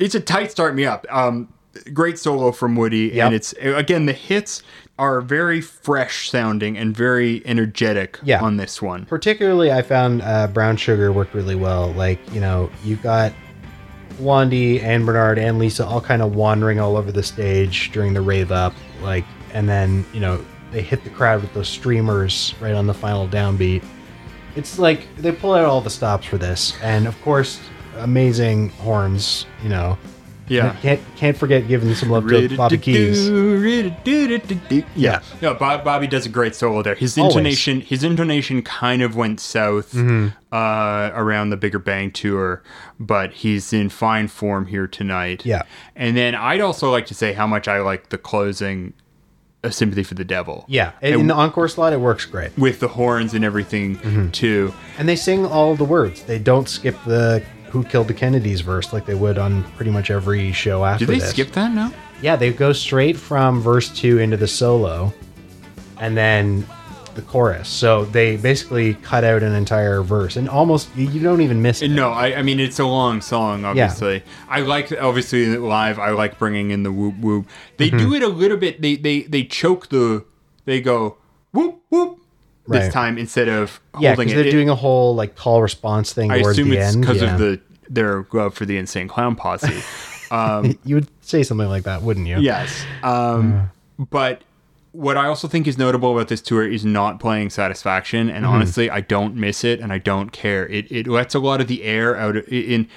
it's 0.00 0.14
a 0.16 0.20
tight 0.20 0.50
start 0.50 0.74
me 0.74 0.84
up. 0.84 1.06
Um, 1.10 1.52
great 1.92 2.18
solo 2.18 2.50
from 2.50 2.74
Woody, 2.76 3.10
Yep. 3.14 3.26
and 3.26 3.34
it's 3.34 3.52
again 3.60 4.06
the 4.06 4.12
hits 4.12 4.62
are 4.98 5.20
very 5.20 5.60
fresh 5.60 6.28
sounding 6.30 6.76
and 6.76 6.96
very 6.96 7.40
energetic 7.46 8.18
Yeah. 8.24 8.42
on 8.42 8.56
this 8.56 8.82
one. 8.82 9.04
particularly 9.06 9.70
i 9.72 9.80
found 9.82 10.22
uh, 10.22 10.46
brown 10.48 10.76
sugar 10.76 11.12
worked 11.12 11.34
really 11.34 11.54
well 11.54 11.92
like 11.92 12.18
you 12.34 12.40
know 12.40 12.68
you've 12.84 13.02
got 13.02 13.32
wandy 14.20 14.82
and 14.82 15.06
bernard 15.06 15.38
and 15.38 15.58
lisa 15.58 15.86
all 15.86 16.00
kind 16.00 16.22
of 16.22 16.34
wandering 16.34 16.80
all 16.80 16.96
over 16.96 17.12
the 17.12 17.22
stage 17.22 17.92
during 17.92 18.12
the 18.12 18.20
rave 18.20 18.50
up 18.50 18.74
like 19.00 19.24
and 19.54 19.68
then 19.68 20.04
you 20.12 20.20
know 20.20 20.44
they 20.72 20.82
hit 20.82 21.04
the 21.04 21.10
crowd 21.10 21.40
with 21.40 21.52
those 21.54 21.68
streamers 21.68 22.54
right 22.60 22.74
on 22.74 22.86
the 22.86 22.94
final 22.94 23.28
downbeat 23.28 23.82
it's 24.56 24.78
like 24.78 25.06
they 25.16 25.30
pull 25.30 25.54
out 25.54 25.64
all 25.64 25.80
the 25.80 25.88
stops 25.90 26.26
for 26.26 26.36
this 26.38 26.74
and 26.82 27.06
of 27.06 27.20
course 27.22 27.60
amazing 27.98 28.70
horns 28.70 29.46
you 29.62 29.68
know 29.68 29.96
Yeah. 30.48 30.74
can't 30.82 31.00
can't 31.16 31.36
forget 31.36 31.68
giving 31.68 31.94
some 31.94 32.10
love 32.10 32.26
to 32.28 32.56
bobby 32.56 32.78
keys 32.78 33.28
Yeah. 34.96 35.20
No, 35.42 35.54
Bob, 35.54 35.84
Bobby 35.84 36.06
does 36.06 36.26
a 36.26 36.28
great 36.28 36.54
solo 36.54 36.82
there. 36.82 36.94
His 36.94 37.16
Always. 37.18 37.36
intonation, 37.36 37.80
his 37.80 38.02
intonation 38.04 38.62
kind 38.62 39.02
of 39.02 39.16
went 39.16 39.40
south 39.40 39.92
Mm-hmm. 39.92 40.28
uh, 40.52 41.10
around 41.14 41.50
the 41.50 41.56
Bigger 41.56 41.78
Bang 41.78 42.10
tour, 42.10 42.62
but 42.98 43.32
he's 43.32 43.72
in 43.72 43.88
fine 43.88 44.28
form 44.28 44.66
here 44.66 44.86
tonight. 44.86 45.44
Yeah. 45.44 45.62
And 45.96 46.16
then 46.16 46.34
I'd 46.34 46.60
also 46.60 46.90
like 46.90 47.06
to 47.06 47.14
say 47.14 47.32
how 47.32 47.46
much 47.46 47.68
I 47.68 47.80
like 47.80 48.08
the 48.10 48.18
closing, 48.18 48.92
"A 49.64 49.70
Sympathy 49.72 50.02
for 50.02 50.14
the 50.14 50.24
Devil." 50.24 50.64
yeah 50.68 50.92
in 51.02 51.26
the 51.26 51.34
encore 51.34 51.68
slot 51.68 51.92
it 51.92 52.00
works 52.00 52.24
great 52.24 52.56
With 52.58 52.80
the 52.80 52.88
horns 52.88 53.34
and 53.34 53.44
everything 53.44 53.96
Mm-hmm. 53.98 54.30
too. 54.30 54.72
And 54.98 55.08
they 55.08 55.16
sing 55.16 55.44
all 55.46 55.74
the 55.76 55.84
words. 55.84 56.22
They 56.22 56.38
don't 56.38 56.68
skip 56.68 56.96
the 57.06 57.42
"Who 57.70 57.84
Killed 57.84 58.08
the 58.08 58.14
Kennedys" 58.14 58.60
verse 58.60 58.92
like 58.92 59.06
they 59.06 59.14
would 59.14 59.38
on 59.38 59.62
pretty 59.76 59.90
much 59.90 60.10
every 60.10 60.52
show 60.52 60.84
after. 60.84 61.06
Did 61.06 61.14
they 61.14 61.18
this. 61.20 61.30
skip 61.30 61.52
that 61.52 61.72
now? 61.72 61.92
Yeah, 62.22 62.36
they 62.36 62.52
go 62.52 62.72
straight 62.72 63.16
from 63.16 63.60
verse 63.60 63.88
two 63.88 64.18
into 64.18 64.36
the 64.36 64.48
solo, 64.48 65.12
and 66.00 66.16
then 66.16 66.66
the 67.14 67.22
chorus. 67.22 67.68
So 67.68 68.04
they 68.06 68.36
basically 68.36 68.94
cut 68.94 69.24
out 69.24 69.42
an 69.42 69.54
entire 69.54 70.02
verse, 70.02 70.36
and 70.36 70.48
almost 70.48 70.88
you, 70.96 71.20
don't 71.20 71.40
even 71.40 71.60
miss 71.62 71.82
it. 71.82 71.88
No, 71.88 72.10
I, 72.10 72.36
I 72.36 72.42
mean 72.42 72.60
it's 72.60 72.78
a 72.78 72.84
long 72.86 73.20
song. 73.20 73.64
Obviously, 73.64 74.22
I 74.48 74.60
like 74.60 74.92
obviously 75.00 75.56
live. 75.56 75.98
I 75.98 76.10
like 76.10 76.38
bringing 76.38 76.70
in 76.70 76.82
the 76.82 76.92
whoop 76.92 77.18
whoop. 77.18 77.46
They 77.76 77.88
Mm-hmm. 77.90 77.98
do 77.98 78.14
it 78.14 78.22
a 78.22 78.28
little 78.28 78.56
bit. 78.56 78.82
They 78.82 78.96
they 78.96 79.22
they 79.22 79.44
choke 79.44 79.88
the. 79.88 80.24
They 80.64 80.80
go 80.80 81.16
whoop 81.52 81.82
whoop 81.88 82.20
this 82.68 82.84
Right. 82.84 82.92
time 82.92 83.18
instead 83.18 83.48
of 83.48 83.80
Yeah, 83.98 84.10
holding 84.10 84.28
because 84.28 84.40
it. 84.40 84.42
they're 84.42 84.52
doing 84.52 84.68
a 84.68 84.74
whole 84.74 85.14
like 85.14 85.34
call 85.36 85.62
response 85.62 86.12
thing 86.12 86.30
I 86.30 86.36
assume 86.36 86.68
the 86.70 86.76
it's 86.78 86.96
because 86.96 87.22
yeah. 87.22 87.32
of 87.34 87.38
the 87.40 87.60
their 87.90 88.26
love 88.32 88.54
for 88.54 88.66
the 88.66 88.76
insane 88.76 89.08
clown 89.08 89.34
posse. 89.34 89.82
You 90.84 90.94
would 90.96 91.08
say 91.22 91.42
something 91.42 91.68
like 91.68 91.84
that, 91.84 92.02
wouldn't 92.02 92.26
you? 92.26 92.38
yes, 92.40 92.84
um, 93.02 93.70
but 94.10 94.42
what 94.92 95.16
I 95.16 95.26
also 95.26 95.48
think 95.48 95.66
is 95.66 95.78
notable 95.78 96.12
about 96.14 96.28
this 96.28 96.42
tour 96.42 96.66
is 96.68 96.84
not 96.84 97.18
playing 97.18 97.48
Satisfaction, 97.50 98.28
and 98.28 98.44
honestly, 98.44 98.90
I 98.90 99.00
don't 99.00 99.36
miss 99.36 99.64
it, 99.64 99.80
and 99.80 99.90
I 99.92 99.96
don't 99.98 100.30
care. 100.30 100.66
It 100.68 100.90
it 100.92 101.06
lets 101.06 101.34
a 101.34 101.38
lot 101.38 101.60
of 101.62 101.66
the 101.68 101.82
air 101.82 102.14
out. 102.16 102.36
Of, 102.36 102.48
in 102.48 102.88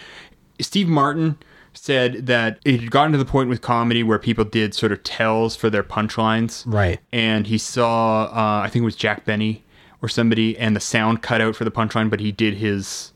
Steve 0.59 0.89
Martin 0.89 1.37
said 1.73 2.25
that 2.27 2.59
it 2.65 2.81
had 2.81 2.91
gotten 2.91 3.11
to 3.13 3.17
the 3.17 3.25
point 3.25 3.49
with 3.49 3.61
comedy 3.61 4.03
where 4.03 4.19
people 4.19 4.43
did 4.45 4.73
sort 4.73 4.91
of 4.91 5.01
tells 5.03 5.55
for 5.55 5.69
their 5.69 5.83
punchlines, 5.83 6.63
Right. 6.65 6.99
and 7.11 7.47
he 7.47 7.57
saw 7.57 8.25
uh, 8.25 8.61
I 8.63 8.69
think 8.69 8.81
it 8.81 8.85
was 8.85 8.95
Jack 8.95 9.25
Benny 9.25 9.63
or 10.01 10.09
somebody, 10.09 10.57
and 10.57 10.75
the 10.75 10.79
sound 10.79 11.21
cut 11.21 11.41
out 11.41 11.55
for 11.55 11.63
the 11.63 11.71
punchline, 11.71 12.09
but 12.09 12.19
he 12.19 12.31
did 12.31 12.55
his 12.55 13.13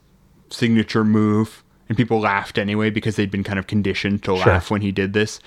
signature 0.49 1.03
move, 1.03 1.63
and 1.89 1.97
people 1.97 2.19
laughed 2.19 2.57
anyway 2.57 2.89
because 2.89 3.15
they'd 3.15 3.31
been 3.31 3.43
kind 3.43 3.59
of 3.59 3.67
conditioned 3.67 4.23
to 4.23 4.33
laugh 4.33 4.69
when 4.71 4.81
he 4.81 4.91
did 4.91 5.13
this. 5.13 5.39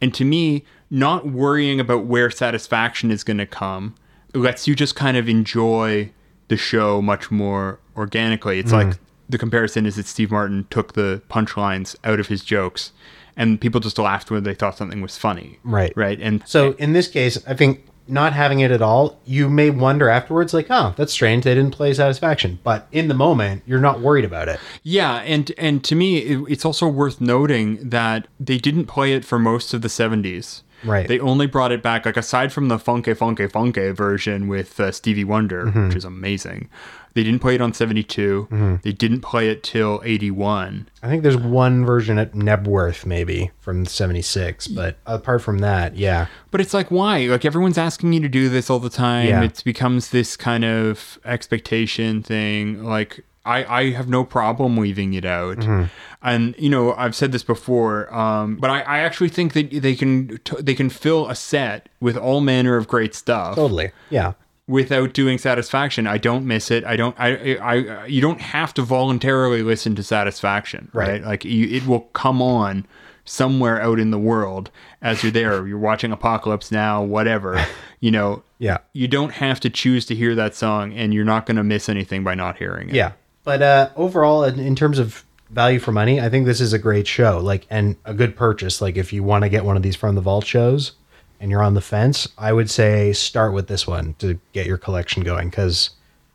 And 0.00 0.12
to 0.14 0.24
me, 0.24 0.64
not 0.90 1.28
worrying 1.28 1.78
about 1.80 2.04
where 2.06 2.30
satisfaction 2.30 3.10
is 3.12 3.22
going 3.24 3.38
to 3.38 3.46
come 3.46 3.94
lets 4.34 4.66
you 4.68 4.74
just 4.74 4.94
kind 4.96 5.16
of 5.16 5.28
enjoy 5.28 6.10
the 6.48 6.56
show 6.56 7.00
much 7.00 7.30
more 7.30 7.78
organically. 7.96 8.58
It's 8.58 8.72
like 8.72 8.98
the 9.30 9.38
comparison 9.38 9.86
is 9.86 9.96
that 9.96 10.06
Steve 10.06 10.30
Martin 10.30 10.66
took 10.70 10.94
the 10.94 11.22
punchlines 11.30 11.96
out 12.04 12.20
of 12.20 12.26
his 12.28 12.44
jokes. 12.44 12.92
And 13.36 13.60
people 13.60 13.80
just 13.80 13.98
laughed 13.98 14.30
when 14.30 14.42
they 14.42 14.54
thought 14.54 14.76
something 14.76 15.00
was 15.00 15.16
funny. 15.16 15.58
Right. 15.64 15.92
Right. 15.96 16.20
And 16.20 16.42
So 16.46 16.72
in 16.72 16.92
this 16.92 17.08
case, 17.08 17.38
I 17.46 17.54
think 17.54 17.86
not 18.10 18.32
having 18.32 18.60
it 18.60 18.70
at 18.70 18.82
all, 18.82 19.18
you 19.24 19.48
may 19.48 19.70
wonder 19.70 20.08
afterwards, 20.08 20.52
like, 20.52 20.66
oh, 20.68 20.92
that's 20.96 21.12
strange. 21.12 21.44
They 21.44 21.54
didn't 21.54 21.70
play 21.70 21.94
satisfaction. 21.94 22.58
But 22.64 22.88
in 22.92 23.08
the 23.08 23.14
moment, 23.14 23.62
you're 23.66 23.80
not 23.80 24.00
worried 24.00 24.24
about 24.24 24.48
it. 24.48 24.58
Yeah, 24.82 25.16
and 25.18 25.52
and 25.56 25.82
to 25.84 25.94
me, 25.94 26.18
it, 26.18 26.44
it's 26.48 26.64
also 26.64 26.88
worth 26.88 27.20
noting 27.20 27.88
that 27.88 28.26
they 28.38 28.58
didn't 28.58 28.86
play 28.86 29.12
it 29.12 29.24
for 29.24 29.38
most 29.38 29.72
of 29.72 29.82
the 29.82 29.88
'70s. 29.88 30.62
Right. 30.84 31.06
They 31.08 31.18
only 31.20 31.46
brought 31.46 31.72
it 31.72 31.82
back, 31.82 32.06
like 32.06 32.16
aside 32.16 32.52
from 32.52 32.68
the 32.68 32.78
funky, 32.78 33.14
funky, 33.14 33.46
funky 33.46 33.90
version 33.90 34.48
with 34.48 34.78
uh, 34.80 34.92
Stevie 34.92 35.24
Wonder, 35.24 35.66
Mm-hmm. 35.66 35.88
which 35.88 35.96
is 35.96 36.04
amazing. 36.04 36.68
They 37.14 37.24
didn't 37.24 37.40
play 37.40 37.56
it 37.56 37.60
on 37.60 37.72
'72. 37.74 38.46
Mm-hmm. 38.52 38.76
They 38.82 38.92
didn't 38.92 39.20
play 39.22 39.48
it 39.50 39.64
till 39.64 40.00
'81. 40.04 40.88
I 41.02 41.08
think 41.08 41.24
there's 41.24 41.36
one 41.36 41.84
version 41.84 42.18
at 42.20 42.32
Knebworth, 42.34 43.04
maybe 43.04 43.50
from 43.58 43.84
76. 43.84 44.68
But 44.68 44.96
apart 45.06 45.42
from 45.42 45.58
that, 45.58 45.96
yeah. 45.96 46.26
But 46.52 46.60
it's 46.60 46.72
like, 46.72 46.88
why? 46.92 47.26
Like 47.26 47.44
everyone's 47.44 47.78
asking 47.78 48.12
you 48.12 48.20
to 48.20 48.28
do 48.28 48.48
this 48.48 48.70
all 48.70 48.78
the 48.78 48.90
time. 48.90 49.26
Yeah. 49.26 49.42
It 49.42 49.60
becomes 49.64 50.10
this 50.10 50.36
kind 50.36 50.64
of 50.64 51.18
expectation 51.24 52.22
thing. 52.22 52.84
Like 52.84 53.24
I, 53.44 53.64
I 53.64 53.90
have 53.92 54.08
no 54.08 54.24
problem 54.24 54.76
leaving 54.76 55.14
it 55.14 55.24
out. 55.24 55.58
Mm-hmm. 55.58 55.84
And 56.22 56.54
you 56.58 56.68
know, 56.68 56.92
I've 56.94 57.14
said 57.14 57.32
this 57.32 57.42
before, 57.42 58.12
um, 58.14 58.56
but 58.56 58.68
I, 58.70 58.80
I 58.82 58.98
actually 58.98 59.30
think 59.30 59.54
that 59.54 59.70
they 59.70 59.94
can 59.96 60.38
t- 60.44 60.60
they 60.60 60.74
can 60.74 60.90
fill 60.90 61.28
a 61.28 61.34
set 61.34 61.88
with 62.00 62.16
all 62.16 62.40
manner 62.42 62.76
of 62.76 62.86
great 62.86 63.14
stuff 63.14 63.54
Totally. 63.54 63.92
Yeah. 64.10 64.34
without 64.68 65.14
doing 65.14 65.38
satisfaction. 65.38 66.06
I 66.06 66.18
don't 66.18 66.44
miss 66.46 66.70
it. 66.70 66.84
I 66.84 66.96
don't. 66.96 67.16
I. 67.18 67.56
I. 67.56 67.74
I 68.02 68.06
you 68.06 68.20
don't 68.20 68.40
have 68.42 68.74
to 68.74 68.82
voluntarily 68.82 69.62
listen 69.62 69.94
to 69.94 70.02
satisfaction, 70.02 70.90
right? 70.92 71.08
Right. 71.08 71.24
Like 71.24 71.44
you, 71.46 71.66
it 71.68 71.86
will 71.86 72.00
come 72.12 72.42
on 72.42 72.86
somewhere 73.24 73.80
out 73.80 73.98
in 73.98 74.10
the 74.10 74.18
world 74.18 74.70
as 75.00 75.22
you're 75.22 75.32
there. 75.32 75.66
You're 75.66 75.78
watching 75.78 76.12
Apocalypse 76.12 76.70
Now, 76.70 77.02
whatever. 77.02 77.64
You 78.02 78.10
know. 78.10 78.42
Yeah. 78.58 78.78
You 78.94 79.08
don't 79.08 79.32
have 79.32 79.60
to 79.60 79.68
choose 79.68 80.06
to 80.06 80.14
hear 80.14 80.34
that 80.34 80.54
song, 80.54 80.94
and 80.94 81.12
you're 81.12 81.22
not 81.24 81.44
going 81.44 81.58
to 81.58 81.62
miss 81.62 81.86
anything 81.86 82.24
by 82.24 82.34
not 82.34 82.56
hearing 82.56 82.88
it. 82.88 82.94
Yeah. 82.94 83.12
But 83.44 83.62
uh, 83.62 83.90
overall, 83.96 84.44
in, 84.44 84.58
in 84.58 84.76
terms 84.76 84.98
of 84.98 85.24
value 85.50 85.78
for 85.78 85.92
money, 85.92 86.20
I 86.20 86.28
think 86.28 86.46
this 86.46 86.60
is 86.60 86.72
a 86.72 86.78
great 86.78 87.06
show. 87.06 87.38
Like, 87.38 87.66
and 87.70 87.96
a 88.04 88.14
good 88.14 88.36
purchase. 88.36 88.80
Like, 88.80 88.96
if 88.96 89.12
you 89.12 89.22
want 89.22 89.44
to 89.44 89.48
get 89.48 89.64
one 89.64 89.76
of 89.76 89.82
these 89.82 89.96
from 89.96 90.14
the 90.14 90.20
vault 90.20 90.46
shows 90.46 90.92
and 91.40 91.50
you're 91.50 91.62
on 91.62 91.74
the 91.74 91.80
fence, 91.80 92.28
I 92.38 92.52
would 92.52 92.70
say 92.70 93.12
start 93.12 93.52
with 93.52 93.66
this 93.66 93.86
one 93.86 94.14
to 94.18 94.38
get 94.52 94.66
your 94.66 94.78
collection 94.78 95.22
going 95.22 95.50
because 95.50 95.90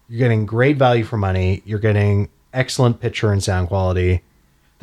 you're 0.09 0.19
getting 0.19 0.45
great 0.45 0.77
value 0.77 1.03
for 1.03 1.17
money. 1.17 1.61
You're 1.65 1.79
getting 1.79 2.29
excellent 2.53 2.99
picture 2.99 3.31
and 3.31 3.43
sound 3.43 3.67
quality. 3.67 4.23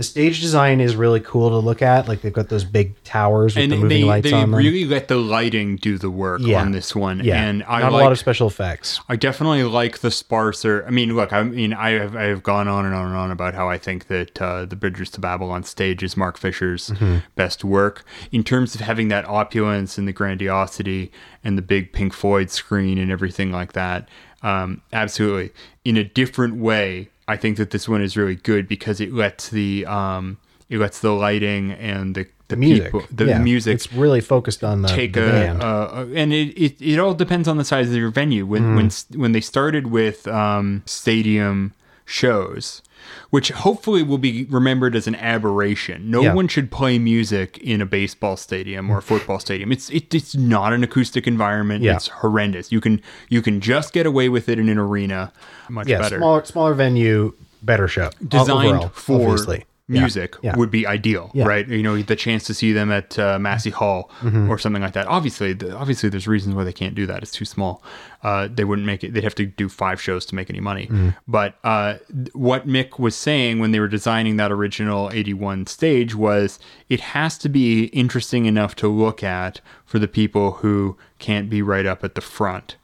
The 0.03 0.09
stage 0.09 0.41
design 0.41 0.81
is 0.81 0.97
really 0.97 1.21
cool 1.21 1.51
to 1.51 1.59
look 1.59 1.81
at. 1.81 2.09
Like, 2.09 2.23
they've 2.23 2.33
got 2.33 2.49
those 2.49 2.65
big 2.65 3.01
towers 3.05 3.55
with 3.55 3.63
And 3.63 3.71
the 3.73 3.77
moving 3.77 3.89
they, 4.01 4.03
lights 4.05 4.29
they 4.29 4.33
on 4.37 4.51
them. 4.51 4.55
really 4.57 4.85
let 4.85 5.07
the 5.07 5.15
lighting 5.15 5.77
do 5.77 5.97
the 5.97 6.11
work 6.11 6.41
Yeah. 6.43 6.61
on 6.61 6.73
this 6.73 6.93
one. 6.97 7.21
yeah, 7.23 7.41
And 7.41 7.63
I 7.69 7.83
not 7.83 7.93
a 7.93 7.97
lot 7.97 8.11
of 8.11 8.19
special 8.19 8.49
effects. 8.49 9.01
I 9.09 9.15
definitely 9.15 9.63
like 9.63 10.01
the 10.01 10.11
sparser. 10.11 10.85
I 10.89 10.91
mean, 10.91 11.15
look, 11.15 11.33
I 11.33 11.45
mean, 11.45 11.73
I 11.73 11.91
have 11.91 12.17
I 12.17 12.25
have 12.25 12.43
gone 12.43 12.67
on 12.67 12.85
and 12.85 12.97
on 12.97 13.07
and 13.07 13.15
on 13.15 13.31
about 13.31 13.55
how 13.55 13.69
I 13.71 13.79
think 13.79 14.09
that 14.09 14.43
uh, 14.43 14.65
the 14.65 14.75
Bridges 14.75 15.09
to 15.11 15.21
Babylon 15.21 15.63
stage 15.63 16.03
is 16.03 16.17
Mark 16.17 16.37
Fisher's 16.37 16.93
best 17.37 17.63
work 17.63 18.05
in 18.33 18.43
terms 18.43 18.75
of 18.75 18.81
having 18.81 19.07
that 19.07 19.25
opulence 19.29 19.99
and 19.99 20.09
the 20.09 20.13
grandiosity 20.13 21.13
and 21.45 21.57
the 21.57 21.63
big 21.63 21.93
Pink 21.93 22.13
Floyd 22.13 22.51
screen 22.51 22.99
and 22.99 23.13
everything 23.13 23.53
like 23.53 23.73
that. 23.75 24.09
Um, 24.43 24.83
absolutely, 24.93 25.53
in 25.85 25.97
a 25.97 26.03
different 26.03 26.57
way, 26.57 27.09
I 27.33 27.37
think 27.37 27.57
that 27.57 27.71
this 27.71 27.89
one 27.89 28.03
is 28.03 28.17
really 28.17 28.37
good 28.37 28.65
because 28.69 29.01
it 29.01 29.13
lets 29.13 29.49
the 29.49 29.87
um, 29.87 30.37
it 30.69 30.79
lets 30.79 31.01
the 31.01 31.13
lighting 31.13 31.73
and 31.73 32.15
the 32.15 32.27
the, 32.49 32.57
Music, 32.59 32.85
people, 32.93 33.03
the 33.11 33.25
yeah, 33.25 33.39
music 33.39 33.75
It's 33.77 33.91
really 33.95 34.21
focused 34.21 34.63
on 34.63 34.83
the, 34.83 34.89
take 34.89 35.15
the 35.15 35.25
a, 35.27 35.31
band. 35.33 35.63
uh, 35.63 36.05
and 36.15 36.35
it, 36.35 36.49
it 36.65 36.75
it 36.93 36.99
all 36.99 37.15
depends 37.15 37.49
on 37.49 37.57
the 37.57 37.65
size 37.65 37.89
of 37.89 37.97
your 37.97 38.11
venue. 38.11 38.45
When 38.45 38.63
Mm-hmm. 38.63 38.77
when 38.77 38.91
when 39.23 39.33
they 39.33 39.41
started 39.41 39.87
with 39.87 40.29
um, 40.29 40.83
stadium 40.85 41.73
shows, 42.05 42.83
which 43.31 43.51
hopefully 43.51 44.03
will 44.03 44.19
be 44.19 44.45
remembered 44.45 44.95
as 44.95 45.07
an 45.07 45.15
aberration. 45.17 46.11
No 46.11 46.23
Yeah. 46.23 46.35
one 46.35 46.49
should 46.49 46.71
play 46.71 46.99
music 46.99 47.59
in 47.59 47.81
a 47.81 47.87
baseball 47.87 48.37
stadium 48.37 48.91
or 48.91 48.99
a 48.99 49.03
football 49.03 49.39
stadium. 49.39 49.73
It's 49.73 49.91
it, 49.91 50.15
it's 50.15 50.35
not 50.35 50.73
an 50.73 50.83
acoustic 50.85 51.27
environment. 51.27 51.83
Yeah. 51.83 51.97
It's 51.97 52.09
horrendous. 52.09 52.71
You 52.73 52.81
can 52.81 53.01
you 53.29 53.43
can 53.43 53.61
just 53.61 53.93
get 53.93 54.07
away 54.07 54.29
with 54.29 54.49
it 54.49 54.59
in 54.59 54.69
an 54.69 54.79
arena 54.79 55.33
much 55.69 55.89
yeah, 55.89 55.99
better. 55.99 56.19
smaller 56.19 56.45
smaller 56.45 56.75
venue, 56.75 57.35
better 57.63 57.89
show. 57.89 58.11
Designed 58.27 58.69
Overall, 58.77 58.89
for 58.91 59.23
obviously. 59.31 59.65
Yeah, 59.93 60.01
music 60.01 60.37
yeah. 60.43 60.57
would 60.57 60.71
be 60.71 60.87
ideal, 60.87 61.31
Yeah. 61.35 61.45
right? 61.47 61.67
You 61.69 61.83
know, 61.83 62.01
the 62.03 62.17
chance 62.17 62.45
to 62.45 62.55
see 62.55 62.73
them 62.73 62.91
at 62.91 63.19
uh, 63.19 63.39
Massey 63.39 63.71
Hall 63.71 64.11
Mm-hmm. 64.23 64.51
or 64.51 64.59
something 64.59 64.83
like 64.83 64.93
that. 64.95 65.07
Obviously, 65.07 65.53
the, 65.53 65.77
obviously, 65.77 66.09
there's 66.09 66.27
reasons 66.29 66.55
why 66.55 66.65
they 66.65 66.73
can't 66.73 66.95
do 66.95 67.07
that. 67.07 67.23
It's 67.23 67.33
too 67.33 67.45
small. 67.45 67.83
Uh, 68.23 68.49
they 68.53 68.65
wouldn't 68.65 68.87
make 68.87 69.03
it. 69.05 69.13
They'd 69.15 69.25
have 69.25 69.35
to 69.37 69.47
do 69.47 69.69
five 69.69 70.01
shows 70.01 70.25
to 70.27 70.35
make 70.35 70.49
any 70.49 70.61
money. 70.61 70.87
Mm-hmm. 70.87 71.09
But 71.29 71.57
uh, 71.65 71.95
what 72.35 72.67
Mick 72.69 72.99
was 72.99 73.15
saying 73.17 73.59
when 73.59 73.73
they 73.73 73.81
were 73.81 73.89
designing 73.89 74.37
that 74.37 74.53
original 74.53 75.11
81 75.13 75.67
stage 75.67 76.15
was 76.15 76.59
it 76.89 77.01
has 77.01 77.37
to 77.39 77.49
be 77.49 77.85
interesting 77.87 78.47
enough 78.47 78.77
to 78.77 78.89
look 78.89 79.23
at 79.25 79.61
for 79.85 79.99
the 79.99 80.09
people 80.09 80.53
who 80.53 80.97
can't 81.19 81.51
be 81.51 81.63
right 81.63 81.85
up 81.87 82.03
at 82.05 82.15
the 82.15 82.21
front 82.21 82.77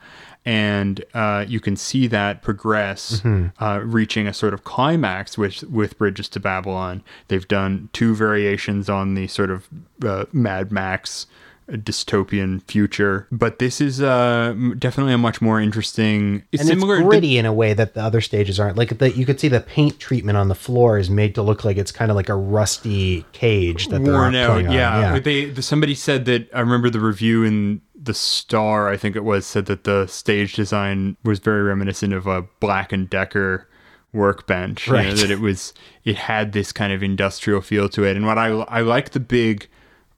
and 0.48 1.04
uh, 1.12 1.44
you 1.46 1.61
can 1.61 1.76
see 1.76 2.06
that 2.06 2.40
progress, 2.42 3.20
Mm-hmm. 3.20 3.62
uh, 3.62 3.80
reaching 3.80 4.26
a 4.26 4.32
sort 4.32 4.54
of 4.54 4.64
climax 4.64 5.37
with 5.37 5.62
with 5.64 5.98
Bridges 5.98 6.28
to 6.30 6.40
Babylon. 6.40 7.02
They've 7.28 7.46
done 7.46 7.90
two 7.92 8.14
variations 8.14 8.88
on 8.88 9.14
the 9.14 9.26
sort 9.26 9.50
of 9.50 9.68
uh, 10.02 10.24
Mad 10.32 10.72
Max 10.72 11.26
uh, 11.70 11.76
dystopian 11.76 12.62
future, 12.62 13.26
but 13.30 13.58
this 13.58 13.78
is 13.82 14.00
uh, 14.00 14.54
definitely 14.78 15.12
a 15.12 15.18
much 15.18 15.42
more 15.42 15.61
interesting. 15.61 16.42
It's 16.50 16.62
and 16.62 16.68
similar. 16.68 16.94
it's 16.94 17.02
to- 17.02 17.08
gritty 17.08 17.37
in 17.37 17.44
a 17.44 17.52
way 17.52 17.74
that 17.74 17.92
the 17.92 18.02
other 18.02 18.22
stages 18.22 18.58
aren't. 18.58 18.78
Like 18.78 18.96
the, 18.98 19.11
you 19.11 19.26
could 19.26 19.38
see 19.38 19.48
the 19.48 19.61
paint 19.61 19.98
treatment 20.00 20.38
on 20.38 20.48
the 20.48 20.54
floor 20.54 20.96
is 20.98 21.11
made 21.11 21.34
to 21.34 21.42
look 21.42 21.64
like 21.66 21.76
it's 21.76 21.92
kind 21.92 22.11
of 22.11 22.16
like 22.16 22.30
a 22.30 22.34
rusty 22.37 23.26
cage 23.32 23.88
that 23.88 24.02
they're 24.02 24.14
worn 24.14 24.35
out. 24.35 24.50
on. 24.64 24.64
Yeah, 24.73 25.00
yeah. 25.12 25.18
They 25.18 25.44
the, 25.50 25.60
somebody 25.62 25.94
said 25.94 26.25
that 26.25 26.48
I 26.54 26.60
remember 26.60 26.88
the 26.88 27.00
review 27.00 27.44
in 27.44 27.83
the 28.09 28.15
Star. 28.15 28.88
I 28.88 28.96
think 28.96 29.15
it 29.15 29.23
was 29.25 29.46
said 29.46 29.67
that 29.67 29.85
the 29.85 30.06
stage 30.09 30.54
design 30.54 31.17
was 31.23 31.38
very 31.38 31.63
reminiscent 31.63 32.13
of 32.13 32.27
a 32.27 32.42
Black 32.59 32.92
and 32.92 33.09
Decker 33.09 33.69
workbench. 34.13 34.88
you 34.88 34.92
know, 34.94 35.15
that 35.15 35.31
it 35.31 35.38
was 35.40 35.73
it 36.04 36.17
had 36.17 36.52
this 36.52 36.73
kind 36.73 36.92
of 36.92 37.02
industrial 37.02 37.61
feel 37.61 37.88
to 37.90 38.04
it. 38.04 38.17
And 38.17 38.27
what 38.27 38.38
I 38.38 38.48
I 38.48 38.81
like 38.81 39.11
the 39.11 39.21
big 39.21 39.69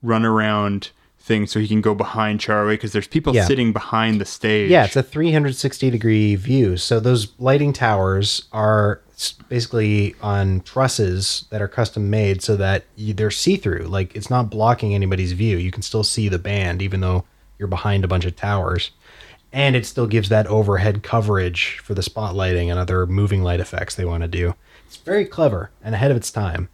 runaround 0.05 0.91
thing 1.19 1.47
so 1.47 1.61
he 1.61 1.69
can 1.69 1.81
go 1.83 1.95
behind 1.95 2.41
Charlie 2.41 2.75
because 2.77 2.93
there's 2.93 3.07
people 3.07 3.35
Yeah. 3.35 3.45
sitting 3.45 3.73
behind 3.73 4.21
the 4.21 4.25
stage. 4.25 4.71
Yeah, 4.71 4.87
it's 4.87 4.97
a 4.97 5.03
360 5.03 5.91
degree 5.91 6.35
view. 6.35 6.77
So 6.79 6.99
those 6.99 7.29
lighting 7.39 7.73
towers 7.75 8.45
are 8.53 9.01
basically 9.51 10.15
on 10.23 10.61
trusses 10.63 11.45
that 11.51 11.61
are 11.61 11.69
custom 11.69 12.09
made 12.09 12.43
so 12.43 12.57
that 12.57 12.85
you, 12.97 13.13
they're 13.13 13.31
see 13.31 13.57
through. 13.57 13.85
Like 13.87 14.17
it's 14.17 14.31
not 14.31 14.49
blocking 14.51 14.95
anybody's 14.95 15.33
view. 15.33 15.59
You 15.59 15.71
can 15.71 15.83
still 15.83 16.05
see 16.05 16.29
the 16.31 16.39
band 16.39 16.81
even 16.81 17.01
though 17.01 17.25
you're 17.61 17.69
behind 17.69 18.03
a 18.05 18.09
bunch 18.09 18.25
of 18.25 18.35
towers. 18.35 18.91
and 19.53 19.75
it 19.75 19.85
still 19.85 20.07
gives 20.07 20.29
that 20.29 20.47
overhead 20.47 21.03
coverage 21.03 21.79
for 21.83 21.93
the 21.93 22.03
spotlighting 22.03 22.71
and 22.71 22.79
other 22.79 23.05
moving 23.07 23.43
light 23.43 23.59
effects 23.61 23.95
they 23.97 24.05
want 24.05 24.23
to 24.23 24.29
do. 24.29 24.55
It's 24.87 24.97
very 24.97 25.25
clever 25.27 25.71
and 25.83 25.93
ahead 25.95 26.11
of 26.13 26.17
its 26.17 26.31
time. 26.31 26.69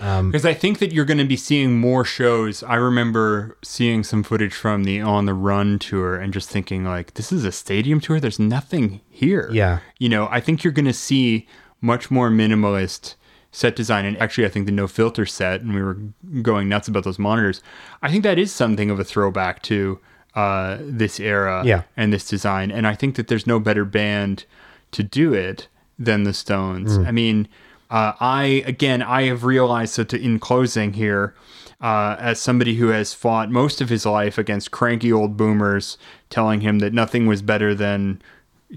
Um, 0.00 0.30
because 0.30 0.44
I 0.46 0.54
think 0.54 0.78
that 0.78 0.92
you're 0.92 1.04
going 1.06 1.18
to 1.18 1.24
be 1.24 1.36
seeing 1.36 1.78
more 1.78 2.04
shows. 2.06 2.62
I 2.62 2.74
remember 2.76 3.56
seeing 3.62 4.02
some 4.02 4.22
footage 4.22 4.54
from 4.54 4.84
the 4.84 5.00
On 5.02 5.24
the 5.26 5.34
Run 5.34 5.78
tour 5.78 6.16
and 6.16 6.32
just 6.32 6.48
thinking, 6.50 6.84
like, 6.84 7.14
this 7.14 7.32
is 7.32 7.44
a 7.44 7.52
stadium 7.52 8.00
tour. 8.00 8.18
There's 8.20 8.38
nothing 8.38 9.00
here. 9.10 9.48
Yeah. 9.52 9.80
You 9.98 10.08
know, 10.10 10.26
I 10.30 10.40
think 10.40 10.64
you're 10.64 10.72
going 10.72 10.84
to 10.86 10.92
see 10.94 11.46
much 11.82 12.10
more 12.10 12.30
minimalist 12.30 13.14
set 13.52 13.74
design. 13.76 14.04
And 14.04 14.18
actually, 14.18 14.44
I 14.46 14.50
think 14.50 14.64
the 14.66 14.72
no 14.72 14.86
filter 14.86 15.24
set, 15.26 15.60
and 15.62 15.74
we 15.74 15.82
were 15.82 15.98
going 16.42 16.68
nuts 16.68 16.88
about 16.88 17.04
those 17.04 17.18
monitors. 17.18 17.62
I 18.02 18.10
think 18.10 18.22
that 18.22 18.38
is 18.38 18.52
something 18.52 18.90
of 18.90 18.98
a 19.00 19.04
throwback 19.04 19.62
to 19.64 19.98
uh, 20.36 20.76
this 20.80 21.18
era 21.18 21.62
Yeah. 21.64 21.82
and 21.96 22.12
this 22.12 22.28
design. 22.28 22.70
And 22.70 22.86
I 22.86 22.94
think 22.94 23.16
that 23.16 23.26
there's 23.28 23.46
no 23.46 23.58
better 23.58 23.84
band 23.84 24.44
to 24.92 25.02
do 25.02 25.32
it 25.34 25.66
than 25.98 26.22
the 26.24 26.32
Stones. 26.34 26.98
I 26.98 27.10
mean, 27.10 27.48
uh, 27.90 28.12
I 28.20 28.62
again, 28.66 29.02
I 29.02 29.22
have 29.22 29.42
realized 29.44 29.96
that 29.96 30.12
in 30.12 30.38
closing 30.38 30.92
here, 30.92 31.34
uh, 31.80 32.16
as 32.18 32.38
somebody 32.40 32.74
who 32.76 32.88
has 32.88 33.14
fought 33.14 33.50
most 33.50 33.80
of 33.80 33.88
his 33.88 34.04
life 34.06 34.38
against 34.38 34.70
cranky 34.70 35.12
old 35.12 35.36
boomers 35.36 35.96
telling 36.30 36.60
him 36.60 36.78
that 36.80 36.92
nothing 36.92 37.26
was 37.26 37.42
better 37.42 37.74
than 37.74 38.20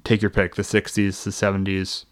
take 0.04 0.22
your 0.22 0.30
pick, 0.32 0.56
the 0.56 0.62
'60s, 0.64 1.24
the 1.24 1.32
'70s, 1.32 2.06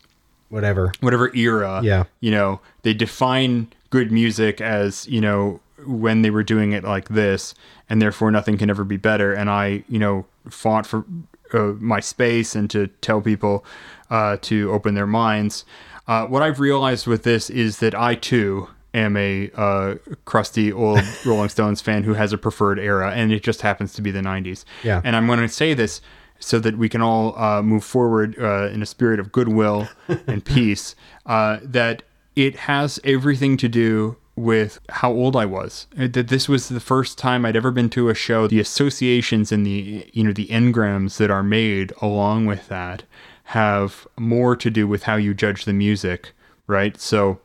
Whatever. 0.50 0.92
whatever 1.02 1.34
era. 1.36 1.82
Yeah. 1.84 2.04
You 2.20 2.32
know, 2.32 2.60
they 2.84 2.94
define 2.94 3.68
good 3.90 4.12
music 4.12 4.60
as, 4.62 5.08
you 5.08 5.22
know, 5.22 5.60
when 5.86 6.22
they 6.22 6.30
were 6.30 6.44
doing 6.44 6.72
it 6.72 6.84
like 6.84 7.10
this, 7.10 7.54
and 7.90 8.02
therefore 8.02 8.32
nothing 8.32 8.58
can 8.58 8.70
ever 8.70 8.84
be 8.84 8.98
better. 8.98 9.34
And 9.34 9.50
I, 9.50 9.84
you 9.88 10.00
know, 10.00 10.26
fought 10.50 10.86
for 10.86 11.06
uh, 11.54 11.74
my 11.80 12.00
space 12.00 12.56
and 12.56 12.70
to 12.72 12.88
tell 13.02 13.22
people 13.22 13.66
uh, 14.10 14.38
to 14.42 14.72
open 14.72 14.96
their 14.96 15.08
minds. 15.08 15.66
Uh, 16.08 16.26
what 16.26 16.42
I've 16.42 16.60
realized 16.60 17.08
with 17.08 17.24
this 17.24 17.50
is 17.50 17.80
that 17.80 17.94
I 17.94 18.16
too 18.16 18.70
am 18.94 19.18
a 19.18 19.52
uh, 19.56 19.96
crusty 20.26 20.72
old 20.72 21.02
Rolling 21.26 21.50
Stones 21.50 21.82
fan 21.82 22.04
who 22.04 22.14
has 22.14 22.34
a 22.34 22.38
preferred 22.38 22.80
era, 22.80 23.12
and 23.12 23.32
it 23.32 23.44
just 23.44 23.62
happens 23.62 23.94
to 23.94 24.02
be 24.02 24.12
the 24.12 24.22
90s. 24.22 24.64
Yeah. 24.84 25.02
And 25.04 25.16
I'm 25.16 25.28
going 25.28 25.40
to 25.40 25.50
say 25.50 25.74
this 25.74 26.02
so 26.40 26.60
that 26.60 26.78
we 26.78 26.88
can 26.88 27.02
all 27.02 27.38
uh, 27.38 27.62
move 27.62 27.84
forward 27.84 28.38
uh, 28.40 28.70
in 28.70 28.82
a 28.82 28.86
spirit 28.86 29.20
of 29.20 29.32
goodwill 29.32 29.88
and 30.28 30.44
peace. 30.44 30.96
Uh, 31.26 31.60
that 31.64 32.04
it 32.36 32.56
has 32.56 33.00
everything 33.04 33.58
to 33.58 33.68
do 33.68 34.18
with 34.38 34.80
how 34.90 35.12
old 35.12 35.36
I 35.36 35.46
was. 35.46 35.88
That 35.96 36.30
this 36.30 36.48
was 36.48 36.70
the 36.70 36.80
first 36.80 37.18
time 37.18 37.46
I'd 37.46 37.56
ever 37.56 37.72
been 37.72 37.90
to 37.90 38.10
a 38.10 38.14
show. 38.14 38.48
The 38.48 38.60
associations 38.60 39.52
and 39.52 39.66
the 39.66 40.10
you 40.14 40.24
know 40.24 40.32
the 40.32 40.48
engrams 40.48 41.18
that 41.18 41.32
are 41.32 41.44
made 41.44 41.92
along 42.02 42.46
with 42.46 42.70
that 42.70 43.04
have 43.46 44.08
more 44.18 44.56
to 44.56 44.70
do 44.70 44.88
with 44.88 45.04
how 45.04 45.16
you 45.16 45.34
judge 45.34 45.66
the 45.66 45.74
music, 45.74 46.34
right? 46.68 47.00
So 47.00 47.40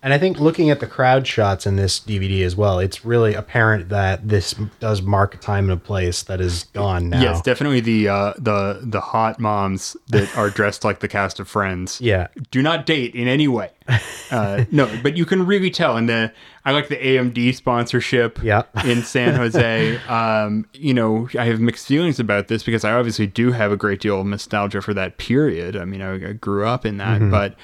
And 0.00 0.12
I 0.14 0.18
think 0.18 0.38
looking 0.38 0.70
at 0.70 0.78
the 0.78 0.86
crowd 0.86 1.26
shots 1.26 1.66
in 1.66 1.74
this 1.74 1.98
DVD 1.98 2.42
as 2.44 2.54
well, 2.54 2.78
it's 2.78 3.04
really 3.04 3.34
apparent 3.34 3.88
that 3.88 4.28
this 4.28 4.54
does 4.78 5.02
mark 5.02 5.34
a 5.34 5.38
time 5.38 5.64
and 5.64 5.72
a 5.72 5.76
place 5.76 6.22
that 6.22 6.40
is 6.40 6.64
gone 6.72 7.08
now. 7.08 7.20
yes, 7.20 7.42
definitely 7.42 7.80
the 7.80 8.08
uh, 8.08 8.32
the 8.38 8.78
the 8.84 9.00
hot 9.00 9.40
moms 9.40 9.96
that 10.08 10.36
are 10.38 10.50
dressed 10.50 10.84
like 10.84 11.00
the 11.00 11.08
cast 11.08 11.40
of 11.40 11.48
Friends. 11.48 12.00
Yeah. 12.08 12.28
do 12.52 12.62
not 12.62 12.86
date 12.86 13.14
in 13.14 13.26
any 13.28 13.48
way. 13.48 13.70
Uh, 14.30 14.66
no, 14.70 14.86
but 15.02 15.16
you 15.16 15.24
can 15.24 15.46
really 15.46 15.70
tell. 15.70 15.96
And 15.96 16.06
the 16.06 16.30
I 16.62 16.72
like 16.72 16.88
the 16.88 16.96
AMD 16.96 17.54
sponsorship. 17.54 18.38
Yeah. 18.42 18.64
in 18.84 19.02
San 19.02 19.34
Jose. 19.36 19.98
Um, 20.08 20.66
you 20.74 20.92
know, 20.92 21.30
I 21.38 21.46
have 21.46 21.60
mixed 21.60 21.86
feelings 21.86 22.20
about 22.20 22.48
this 22.48 22.62
because 22.62 22.84
I 22.84 22.92
obviously 22.92 23.26
do 23.26 23.52
have 23.52 23.72
a 23.72 23.76
great 23.78 24.00
deal 24.02 24.20
of 24.20 24.26
nostalgia 24.26 24.82
for 24.82 24.92
that 24.92 25.16
period. 25.16 25.76
I 25.76 25.86
mean, 25.86 26.02
I, 26.02 26.28
I 26.28 26.32
grew 26.34 26.66
up 26.66 26.84
in 26.84 26.98
that, 26.98 27.22
but 27.30 27.56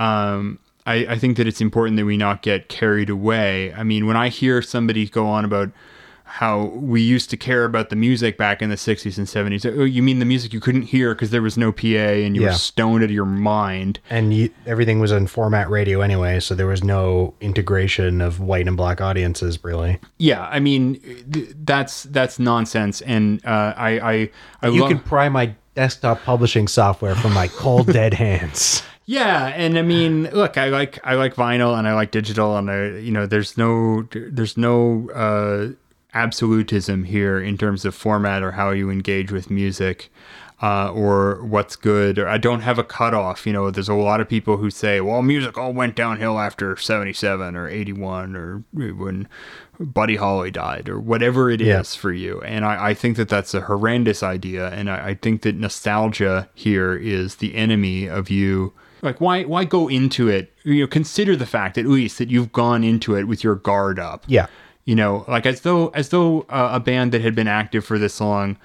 um, 0.00 0.60
I, 0.86 0.94
I 1.10 1.18
think 1.18 1.36
that 1.36 1.46
it's 1.46 1.60
important 1.60 1.96
that 1.96 2.04
we 2.04 2.16
not 2.16 2.42
get 2.42 2.68
carried 2.68 3.08
away. 3.10 3.72
I 3.74 3.82
mean, 3.84 4.06
when 4.06 4.16
I 4.16 4.28
hear 4.28 4.62
somebody 4.62 5.06
go 5.08 5.26
on 5.26 5.44
about 5.44 5.70
how 6.24 6.62
we 6.76 7.02
used 7.02 7.28
to 7.28 7.36
care 7.36 7.66
about 7.66 7.90
the 7.90 7.96
music 7.96 8.38
back 8.38 8.62
in 8.62 8.70
the 8.70 8.76
60s 8.76 9.18
and 9.18 9.26
70s. 9.26 9.66
Oh, 9.78 9.84
you 9.84 10.02
mean 10.02 10.18
the 10.18 10.24
music 10.24 10.54
you 10.54 10.60
couldn't 10.60 10.82
hear 10.84 11.14
because 11.14 11.28
there 11.30 11.42
was 11.42 11.58
no 11.58 11.70
PA 11.72 11.84
and 11.86 12.34
you 12.34 12.40
Yeah. 12.42 12.48
were 12.48 12.54
stoned 12.54 13.02
out 13.02 13.10
of 13.10 13.10
your 13.10 13.26
mind? 13.26 14.00
And 14.08 14.32
you, 14.32 14.48
everything 14.64 14.98
was 14.98 15.12
in 15.12 15.26
format 15.26 15.68
radio 15.68 16.00
anyway, 16.00 16.40
so 16.40 16.54
there 16.54 16.66
was 16.66 16.82
no 16.82 17.34
integration 17.42 18.22
of 18.22 18.40
white 18.40 18.66
and 18.66 18.78
black 18.78 19.02
audiences 19.02 19.62
really. 19.62 19.98
Yeah, 20.16 20.46
I 20.50 20.58
mean 20.58 20.98
th- 21.30 21.50
that's 21.64 22.04
that's 22.04 22.38
nonsense, 22.38 23.02
and 23.02 23.44
uh, 23.44 23.74
I 23.76 23.90
I, 24.00 24.30
I 24.62 24.68
You 24.68 24.80
love- 24.80 24.88
can 24.88 25.00
pry 25.00 25.28
my 25.28 25.54
desktop 25.74 26.22
publishing 26.22 26.66
software 26.66 27.14
from 27.14 27.34
my 27.34 27.48
cold 27.48 27.88
dead 27.92 28.14
hands. 28.14 28.82
Yeah, 29.06 29.46
and 29.48 29.78
I 29.78 29.82
mean 29.82 30.24
look, 30.30 30.56
I 30.56 30.68
like 30.68 30.98
I 31.04 31.14
like 31.14 31.34
vinyl 31.34 31.76
and 31.78 31.86
I 31.88 31.94
like 31.94 32.10
digital, 32.10 32.56
and 32.56 32.70
I 32.70 32.86
you 32.98 33.10
know 33.12 33.26
there's 33.26 33.56
no 33.58 34.02
there's 34.12 34.56
no 34.56 35.08
uh, 35.10 35.68
absolutism 36.14 37.04
here 37.04 37.40
in 37.40 37.58
terms 37.58 37.84
of 37.84 37.94
format 37.94 38.42
or 38.42 38.52
how 38.52 38.70
you 38.70 38.90
engage 38.90 39.32
with 39.32 39.50
music. 39.50 40.10
Uh, 40.64 40.92
or 40.92 41.42
what's 41.42 41.74
good, 41.74 42.20
or 42.20 42.28
I 42.28 42.38
don't 42.38 42.60
have 42.60 42.78
a 42.78 42.84
cutoff. 42.84 43.48
You 43.48 43.52
know, 43.52 43.72
there's 43.72 43.88
a 43.88 43.94
lot 43.94 44.20
of 44.20 44.28
people 44.28 44.58
who 44.58 44.70
say, 44.70 45.00
"Well, 45.00 45.20
music 45.20 45.58
all 45.58 45.72
went 45.72 45.96
downhill 45.96 46.38
after 46.38 46.76
'77 46.76 47.56
or 47.56 47.66
'81 47.68 48.36
or 48.36 48.62
when 48.72 49.26
Buddy 49.80 50.14
Holly 50.14 50.52
died 50.52 50.88
or 50.88 51.00
whatever 51.00 51.50
it 51.50 51.60
is 51.60 51.66
Yeah. 51.66 51.82
for 51.82 52.12
you. 52.12 52.40
And 52.42 52.64
I, 52.64 52.90
I 52.90 52.94
think 52.94 53.16
that 53.16 53.28
that's 53.28 53.54
a 53.54 53.62
horrendous 53.62 54.22
idea. 54.22 54.68
And 54.68 54.88
I, 54.88 55.08
I 55.08 55.14
think 55.14 55.42
that 55.42 55.56
nostalgia 55.56 56.48
here 56.54 56.94
is 56.94 57.36
the 57.36 57.56
enemy 57.56 58.06
of 58.06 58.30
you. 58.30 58.72
Like, 59.02 59.20
why 59.20 59.42
why 59.42 59.64
go 59.64 59.88
into 59.88 60.28
it? 60.28 60.52
You 60.62 60.82
know, 60.82 60.86
consider 60.86 61.36
the 61.36 61.46
fact 61.46 61.76
at 61.76 61.86
least 61.86 62.18
that 62.18 62.30
you've 62.30 62.52
gone 62.52 62.84
into 62.84 63.16
it 63.16 63.24
with 63.24 63.42
your 63.44 63.56
guard 63.56 63.98
up. 63.98 64.24
Yeah. 64.28 64.46
You 64.84 64.94
know, 64.94 65.24
like 65.28 65.44
as 65.44 65.60
though 65.60 65.88
as 65.88 66.08
though 66.08 66.42
uh, 66.48 66.70
a 66.72 66.80
band 66.80 67.12
that 67.12 67.20
had 67.20 67.34
been 67.34 67.48
active 67.48 67.84
for 67.84 67.98
this 67.98 68.20
long 68.20 68.56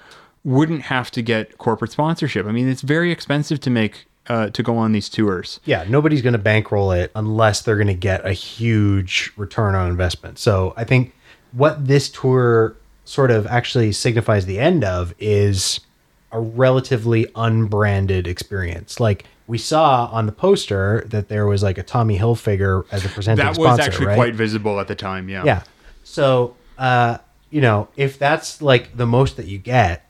wouldn't 0.44 0.82
have 0.82 1.10
to 1.10 1.22
get 1.22 1.58
corporate 1.58 1.92
sponsorship. 1.92 2.46
I 2.46 2.52
mean, 2.52 2.68
it's 2.68 2.82
very 2.82 3.10
expensive 3.12 3.60
to 3.60 3.70
make 3.70 4.06
uh, 4.28 4.50
to 4.50 4.62
go 4.62 4.76
on 4.76 4.92
these 4.92 5.08
tours. 5.08 5.60
Yeah, 5.64 5.84
nobody's 5.88 6.22
going 6.22 6.34
to 6.34 6.38
bankroll 6.38 6.92
it 6.92 7.10
unless 7.14 7.62
they're 7.62 7.76
going 7.76 7.88
to 7.88 7.94
get 7.94 8.24
a 8.26 8.32
huge 8.32 9.32
return 9.36 9.74
on 9.74 9.90
investment. 9.90 10.38
So 10.38 10.74
I 10.76 10.84
think 10.84 11.14
what 11.52 11.86
this 11.86 12.08
tour 12.08 12.76
sort 13.04 13.30
of 13.30 13.46
actually 13.46 13.92
signifies 13.92 14.46
the 14.46 14.58
end 14.58 14.84
of 14.84 15.14
is 15.18 15.80
a 16.32 16.40
relatively 16.40 17.26
unbranded 17.34 18.26
experience. 18.26 19.00
Like 19.00 19.24
we 19.46 19.58
saw 19.58 20.06
on 20.12 20.26
the 20.26 20.32
poster 20.32 21.04
that 21.08 21.28
there 21.28 21.46
was 21.46 21.62
like 21.62 21.78
a 21.78 21.82
Tommy 21.82 22.18
Hilfiger 22.18 22.84
as 22.92 23.04
a 23.04 23.08
presenting 23.08 23.44
That 23.44 23.56
was 23.58 23.66
sponsor, 23.66 23.82
actually 23.82 24.06
right? 24.06 24.14
quite 24.16 24.34
visible 24.34 24.78
at 24.80 24.88
the 24.88 24.94
time. 24.94 25.28
Yeah. 25.28 25.44
Yeah. 25.44 25.62
So, 26.04 26.54
uh, 26.76 27.18
you 27.50 27.60
know, 27.60 27.88
if 27.96 28.18
that's 28.18 28.60
like 28.60 28.96
the 28.96 29.06
most 29.06 29.36
that 29.38 29.46
you 29.46 29.58
get, 29.58 30.04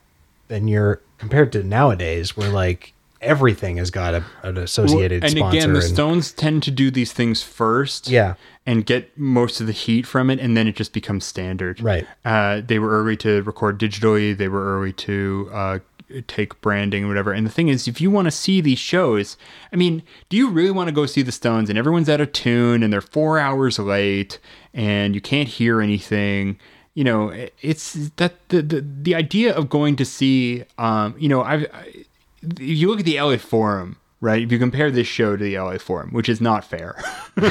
then 0.48 0.66
you're 0.66 1.00
compared 1.18 1.52
to 1.52 1.62
nowadays 1.62 2.36
where 2.36 2.48
like 2.50 2.94
everything 3.20 3.76
has 3.76 3.90
got 3.90 4.14
a, 4.14 4.24
an 4.42 4.56
associated 4.56 5.22
and 5.24 5.32
sponsor. 5.36 5.58
again, 5.58 5.72
the 5.72 5.80
and- 5.80 5.88
Stones 5.88 6.32
tend 6.32 6.62
to 6.64 6.70
do 6.70 6.90
these 6.90 7.12
things 7.12 7.42
first. 7.42 8.08
Yeah. 8.08 8.34
And 8.66 8.84
get 8.84 9.16
most 9.16 9.62
of 9.62 9.66
the 9.66 9.72
heat 9.72 10.06
from 10.06 10.28
it, 10.28 10.38
and 10.40 10.54
then 10.54 10.68
it 10.68 10.76
just 10.76 10.92
becomes 10.92 11.24
standard. 11.24 11.80
Right. 11.80 12.06
Uh, 12.22 12.60
they 12.60 12.78
were 12.78 12.90
early 12.90 13.16
to 13.16 13.40
record 13.44 13.80
digitally. 13.80 14.36
They 14.36 14.48
were 14.48 14.76
early 14.76 14.92
to 14.92 15.48
uh, 15.50 15.78
take 16.26 16.60
branding 16.60 17.04
or 17.04 17.08
whatever. 17.08 17.32
And 17.32 17.46
the 17.46 17.50
thing 17.50 17.68
is, 17.68 17.88
if 17.88 18.00
you 18.00 18.10
want 18.10 18.26
to 18.26 18.30
see 18.30 18.60
these 18.60 18.78
shows, 18.78 19.36
I 19.72 19.76
mean, 19.76 20.02
do 20.28 20.36
you 20.36 20.50
really 20.50 20.70
want 20.70 20.88
to 20.88 20.94
go 20.94 21.06
see 21.06 21.22
the 21.22 21.32
Stones 21.32 21.68
and 21.68 21.78
everyone's 21.78 22.08
out 22.08 22.20
of 22.20 22.32
tune 22.32 22.82
and 22.82 22.92
they're 22.92 23.00
four 23.00 23.38
hours 23.38 23.78
late 23.78 24.38
and 24.72 25.14
you 25.14 25.20
can't 25.20 25.48
hear 25.48 25.80
anything? 25.80 26.58
You 26.94 27.04
know, 27.04 27.48
it's 27.62 28.10
that 28.16 28.48
the 28.48 28.62
the, 28.62 28.80
the 28.80 29.14
idea 29.14 29.54
of 29.54 29.68
going 29.68 29.96
to 29.96 30.04
see, 30.04 30.64
um, 30.78 31.14
you 31.18 31.28
know, 31.28 31.42
I've. 31.42 31.64
I, 31.72 32.04
if 32.42 32.60
you 32.60 32.88
look 32.88 33.00
at 33.00 33.04
the 33.04 33.20
LA 33.20 33.36
Forum, 33.36 33.96
right? 34.20 34.42
If 34.42 34.52
you 34.52 34.58
compare 34.58 34.90
this 34.90 35.06
show 35.06 35.36
to 35.36 35.42
the 35.42 35.58
LA 35.58 35.78
Forum, 35.78 36.10
which 36.12 36.28
is 36.28 36.40
not 36.40 36.64
fair 36.64 36.96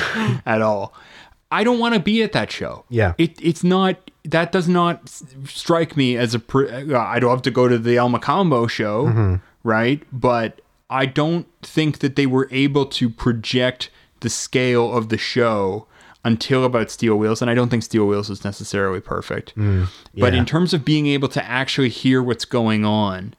at 0.46 0.62
all, 0.62 0.94
I 1.52 1.64
don't 1.64 1.80
want 1.80 1.94
to 1.96 2.00
be 2.00 2.24
at 2.24 2.34
that 2.34 2.52
show. 2.52 2.86
Yeah. 2.90 3.14
it 3.18 3.40
it's 3.42 3.64
not. 3.64 4.12
That 4.30 4.52
does 4.52 4.68
not 4.68 5.10
strike 5.46 5.96
me 5.96 6.18
as 6.18 6.36
a. 6.36 6.40
Pr- 6.40 6.68
uh, 6.68 7.00
I'd 7.00 7.24
love 7.24 7.42
to 7.44 7.52
go 7.52 7.68
to 7.68 7.78
the 7.78 7.98
El 7.98 8.10
Mocambo 8.10 8.70
show, 8.70 9.40
right? 9.64 10.04
But 10.12 10.62
I 10.90 11.06
don't 11.06 11.48
think 11.62 12.00
that 12.00 12.16
they 12.16 12.26
were 12.26 12.48
able 12.52 12.86
to 12.86 13.10
project 13.10 13.90
the 14.20 14.30
scale 14.30 14.96
of 14.96 15.10
the 15.10 15.18
show 15.18 15.88
until 16.26 16.66
about 16.66 16.92
Steel 16.92 17.16
Wheels, 17.16 17.42
and 17.42 17.50
I 17.50 17.54
don't 17.54 17.70
think 17.70 17.84
Steel 17.84 18.06
Wheels 18.06 18.30
is 18.30 18.44
necessarily 18.44 19.00
perfect. 19.00 19.54
But 19.56 20.34
yeah. 20.34 20.40
in 20.40 20.46
terms 20.46 20.74
of 20.74 20.84
being 20.84 21.08
able 21.08 21.30
to 21.30 21.46
actually 21.46 21.90
hear 21.90 22.22
what's 22.22 22.44
going 22.46 22.84
on, 22.84 23.34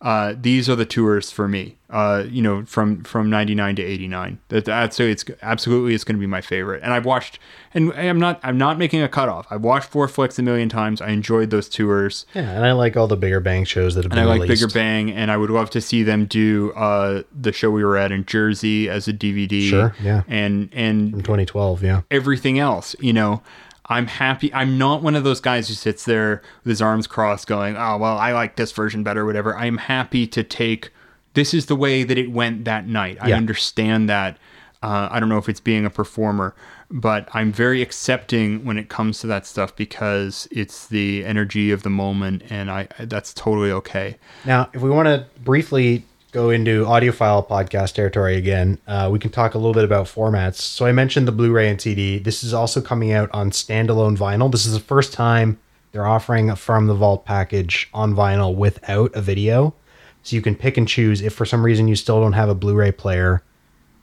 uh, 0.00 0.34
these 0.40 0.68
are 0.68 0.76
the 0.76 0.86
tours 0.86 1.30
for 1.30 1.48
me. 1.48 1.74
Uh, 1.90 2.24
you 2.28 2.42
know, 2.42 2.64
from 2.66 3.02
from 3.02 3.30
'99 3.30 3.76
to 3.76 3.82
'89. 3.82 4.38
That 4.48 4.66
that's 4.66 4.94
so 4.96 5.04
it's 5.04 5.24
absolutely 5.40 5.94
it's 5.94 6.04
going 6.04 6.16
to 6.16 6.20
be 6.20 6.26
my 6.26 6.42
favorite. 6.42 6.82
And 6.82 6.92
I've 6.92 7.06
watched, 7.06 7.38
and 7.72 7.90
I'm 7.94 8.18
not 8.20 8.38
I'm 8.42 8.58
not 8.58 8.76
making 8.76 9.00
a 9.02 9.08
cutoff. 9.08 9.46
I've 9.50 9.62
watched 9.62 9.88
Four 9.88 10.06
Flicks 10.06 10.38
a 10.38 10.42
million 10.42 10.68
times. 10.68 11.00
I 11.00 11.08
enjoyed 11.08 11.48
those 11.48 11.66
tours. 11.66 12.26
Yeah, 12.34 12.50
and 12.50 12.66
I 12.66 12.72
like 12.72 12.96
all 12.98 13.06
the 13.08 13.16
Bigger 13.16 13.40
Bang 13.40 13.64
shows 13.64 13.94
that 13.94 14.04
have 14.04 14.12
And 14.12 14.18
been 14.18 14.24
I 14.24 14.28
like 14.28 14.42
released. 14.42 14.62
Bigger 14.62 14.74
Bang, 14.74 15.10
and 15.10 15.30
I 15.30 15.38
would 15.38 15.48
love 15.48 15.70
to 15.70 15.80
see 15.80 16.02
them 16.02 16.26
do 16.26 16.72
uh, 16.72 17.22
the 17.34 17.52
show 17.52 17.70
we 17.70 17.82
were 17.82 17.96
at 17.96 18.12
in 18.12 18.26
Jersey 18.26 18.90
as 18.90 19.08
a 19.08 19.14
DVD. 19.14 19.66
Sure, 19.70 19.94
yeah. 20.02 20.24
And 20.28 20.68
and 20.74 21.10
from 21.12 21.22
2012. 21.22 21.82
Yeah, 21.82 22.02
everything 22.10 22.58
else. 22.58 22.94
You 23.00 23.14
know, 23.14 23.42
I'm 23.88 24.06
happy. 24.06 24.52
I'm 24.52 24.76
not 24.78 25.02
one 25.02 25.14
of 25.14 25.24
those 25.24 25.40
guys 25.40 25.68
who 25.68 25.74
sits 25.74 26.04
there 26.04 26.42
with 26.64 26.70
his 26.70 26.82
arms 26.82 27.06
crossed 27.06 27.46
going, 27.46 27.76
oh, 27.76 27.96
well, 27.96 28.18
I 28.18 28.32
like 28.32 28.56
this 28.56 28.72
version 28.72 29.02
better, 29.02 29.24
whatever. 29.24 29.56
I'm 29.56 29.78
happy 29.78 30.26
to 30.28 30.42
take 30.42 30.90
this 31.34 31.54
is 31.54 31.66
the 31.66 31.76
way 31.76 32.02
that 32.02 32.18
it 32.18 32.30
went 32.32 32.64
that 32.64 32.86
night. 32.86 33.16
I 33.20 33.28
Yeah. 33.28 33.36
understand 33.36 34.08
that. 34.08 34.38
Uh, 34.82 35.08
I 35.10 35.20
don't 35.20 35.28
know 35.28 35.38
if 35.38 35.48
it's 35.48 35.60
being 35.60 35.84
a 35.84 35.90
performer, 35.90 36.54
but 36.90 37.28
I'm 37.32 37.52
very 37.52 37.82
accepting 37.82 38.64
when 38.64 38.78
it 38.78 38.88
comes 38.88 39.18
to 39.20 39.26
that 39.28 39.46
stuff 39.46 39.74
because 39.74 40.46
it's 40.50 40.86
the 40.86 41.24
energy 41.24 41.70
of 41.70 41.82
the 41.82 41.90
moment, 41.90 42.42
and 42.48 42.70
I 42.70 42.88
that's 43.00 43.34
totally 43.34 43.72
okay. 43.72 44.16
Now, 44.44 44.68
if 44.72 44.80
we 44.80 44.88
want 44.90 45.06
to 45.06 45.26
briefly 45.44 46.04
go 46.38 46.50
into 46.50 46.84
audiophile 46.84 47.44
podcast 47.44 47.94
territory 47.94 48.36
again, 48.36 48.78
uh, 48.86 49.08
we 49.10 49.18
can 49.18 49.28
talk 49.28 49.54
a 49.54 49.58
little 49.58 49.74
bit 49.74 49.82
about 49.82 50.06
formats. 50.06 50.54
So 50.54 50.86
I 50.86 50.92
mentioned 50.92 51.26
the 51.26 51.32
Blu-ray 51.32 51.68
and 51.68 51.80
CD. 51.80 52.20
This 52.20 52.44
is 52.44 52.54
also 52.54 52.80
coming 52.80 53.10
out 53.10 53.28
on 53.32 53.50
standalone 53.50 54.16
vinyl. 54.16 54.48
This 54.48 54.64
is 54.64 54.72
the 54.72 54.78
first 54.78 55.12
time 55.12 55.58
they're 55.90 56.06
offering 56.06 56.48
a 56.48 56.54
from 56.54 56.86
the 56.86 56.94
vault 56.94 57.24
package 57.24 57.90
on 57.92 58.14
vinyl 58.14 58.54
without 58.54 59.10
a 59.16 59.20
video. 59.20 59.74
So 60.22 60.36
you 60.36 60.42
can 60.42 60.54
pick 60.54 60.76
and 60.76 60.86
choose 60.86 61.22
if 61.22 61.34
for 61.34 61.44
some 61.44 61.64
reason 61.64 61.88
you 61.88 61.96
still 61.96 62.20
don't 62.20 62.34
have 62.34 62.48
a 62.48 62.54
Blu-ray 62.54 62.92
player 62.92 63.42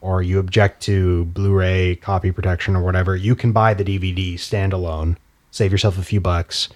or 0.01 0.21
you 0.21 0.37
object 0.37 0.83
to 0.83 1.23
Blu-ray 1.25 1.95
copy 1.95 2.33
protection 2.33 2.75
or 2.75 2.83
whatever, 2.83 3.15
you 3.15 3.35
can 3.37 3.53
buy 3.53 3.73
the 3.73 3.85
DVD 3.85 4.33
standalone, 4.33 5.15
save 5.51 5.71
yourself 5.71 5.97
a 5.97 6.03
few 6.03 6.19
bucks, 6.19 6.67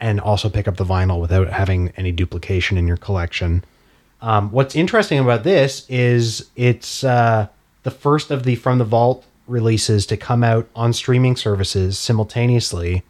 and 0.00 0.20
also 0.20 0.48
pick 0.48 0.66
up 0.66 0.78
the 0.78 0.84
vinyl 0.84 1.20
without 1.20 1.46
having 1.46 1.92
any 1.96 2.10
duplication 2.10 2.76
in 2.76 2.88
your 2.88 2.96
collection. 2.96 3.62
Um, 4.20 4.50
what's 4.50 4.74
interesting 4.74 5.18
about 5.18 5.44
this 5.44 5.86
is 5.88 6.50
it's 6.56 7.04
uh, 7.04 7.48
the 7.82 7.90
first 7.90 8.30
of 8.30 8.44
the 8.44 8.56
From 8.56 8.78
the 8.78 8.84
Vault 8.84 9.24
releases 9.46 10.06
to 10.06 10.16
come 10.16 10.42
out 10.42 10.68
on 10.74 10.92
streaming 10.92 11.36
services 11.36 11.98
simultaneously 11.98 13.02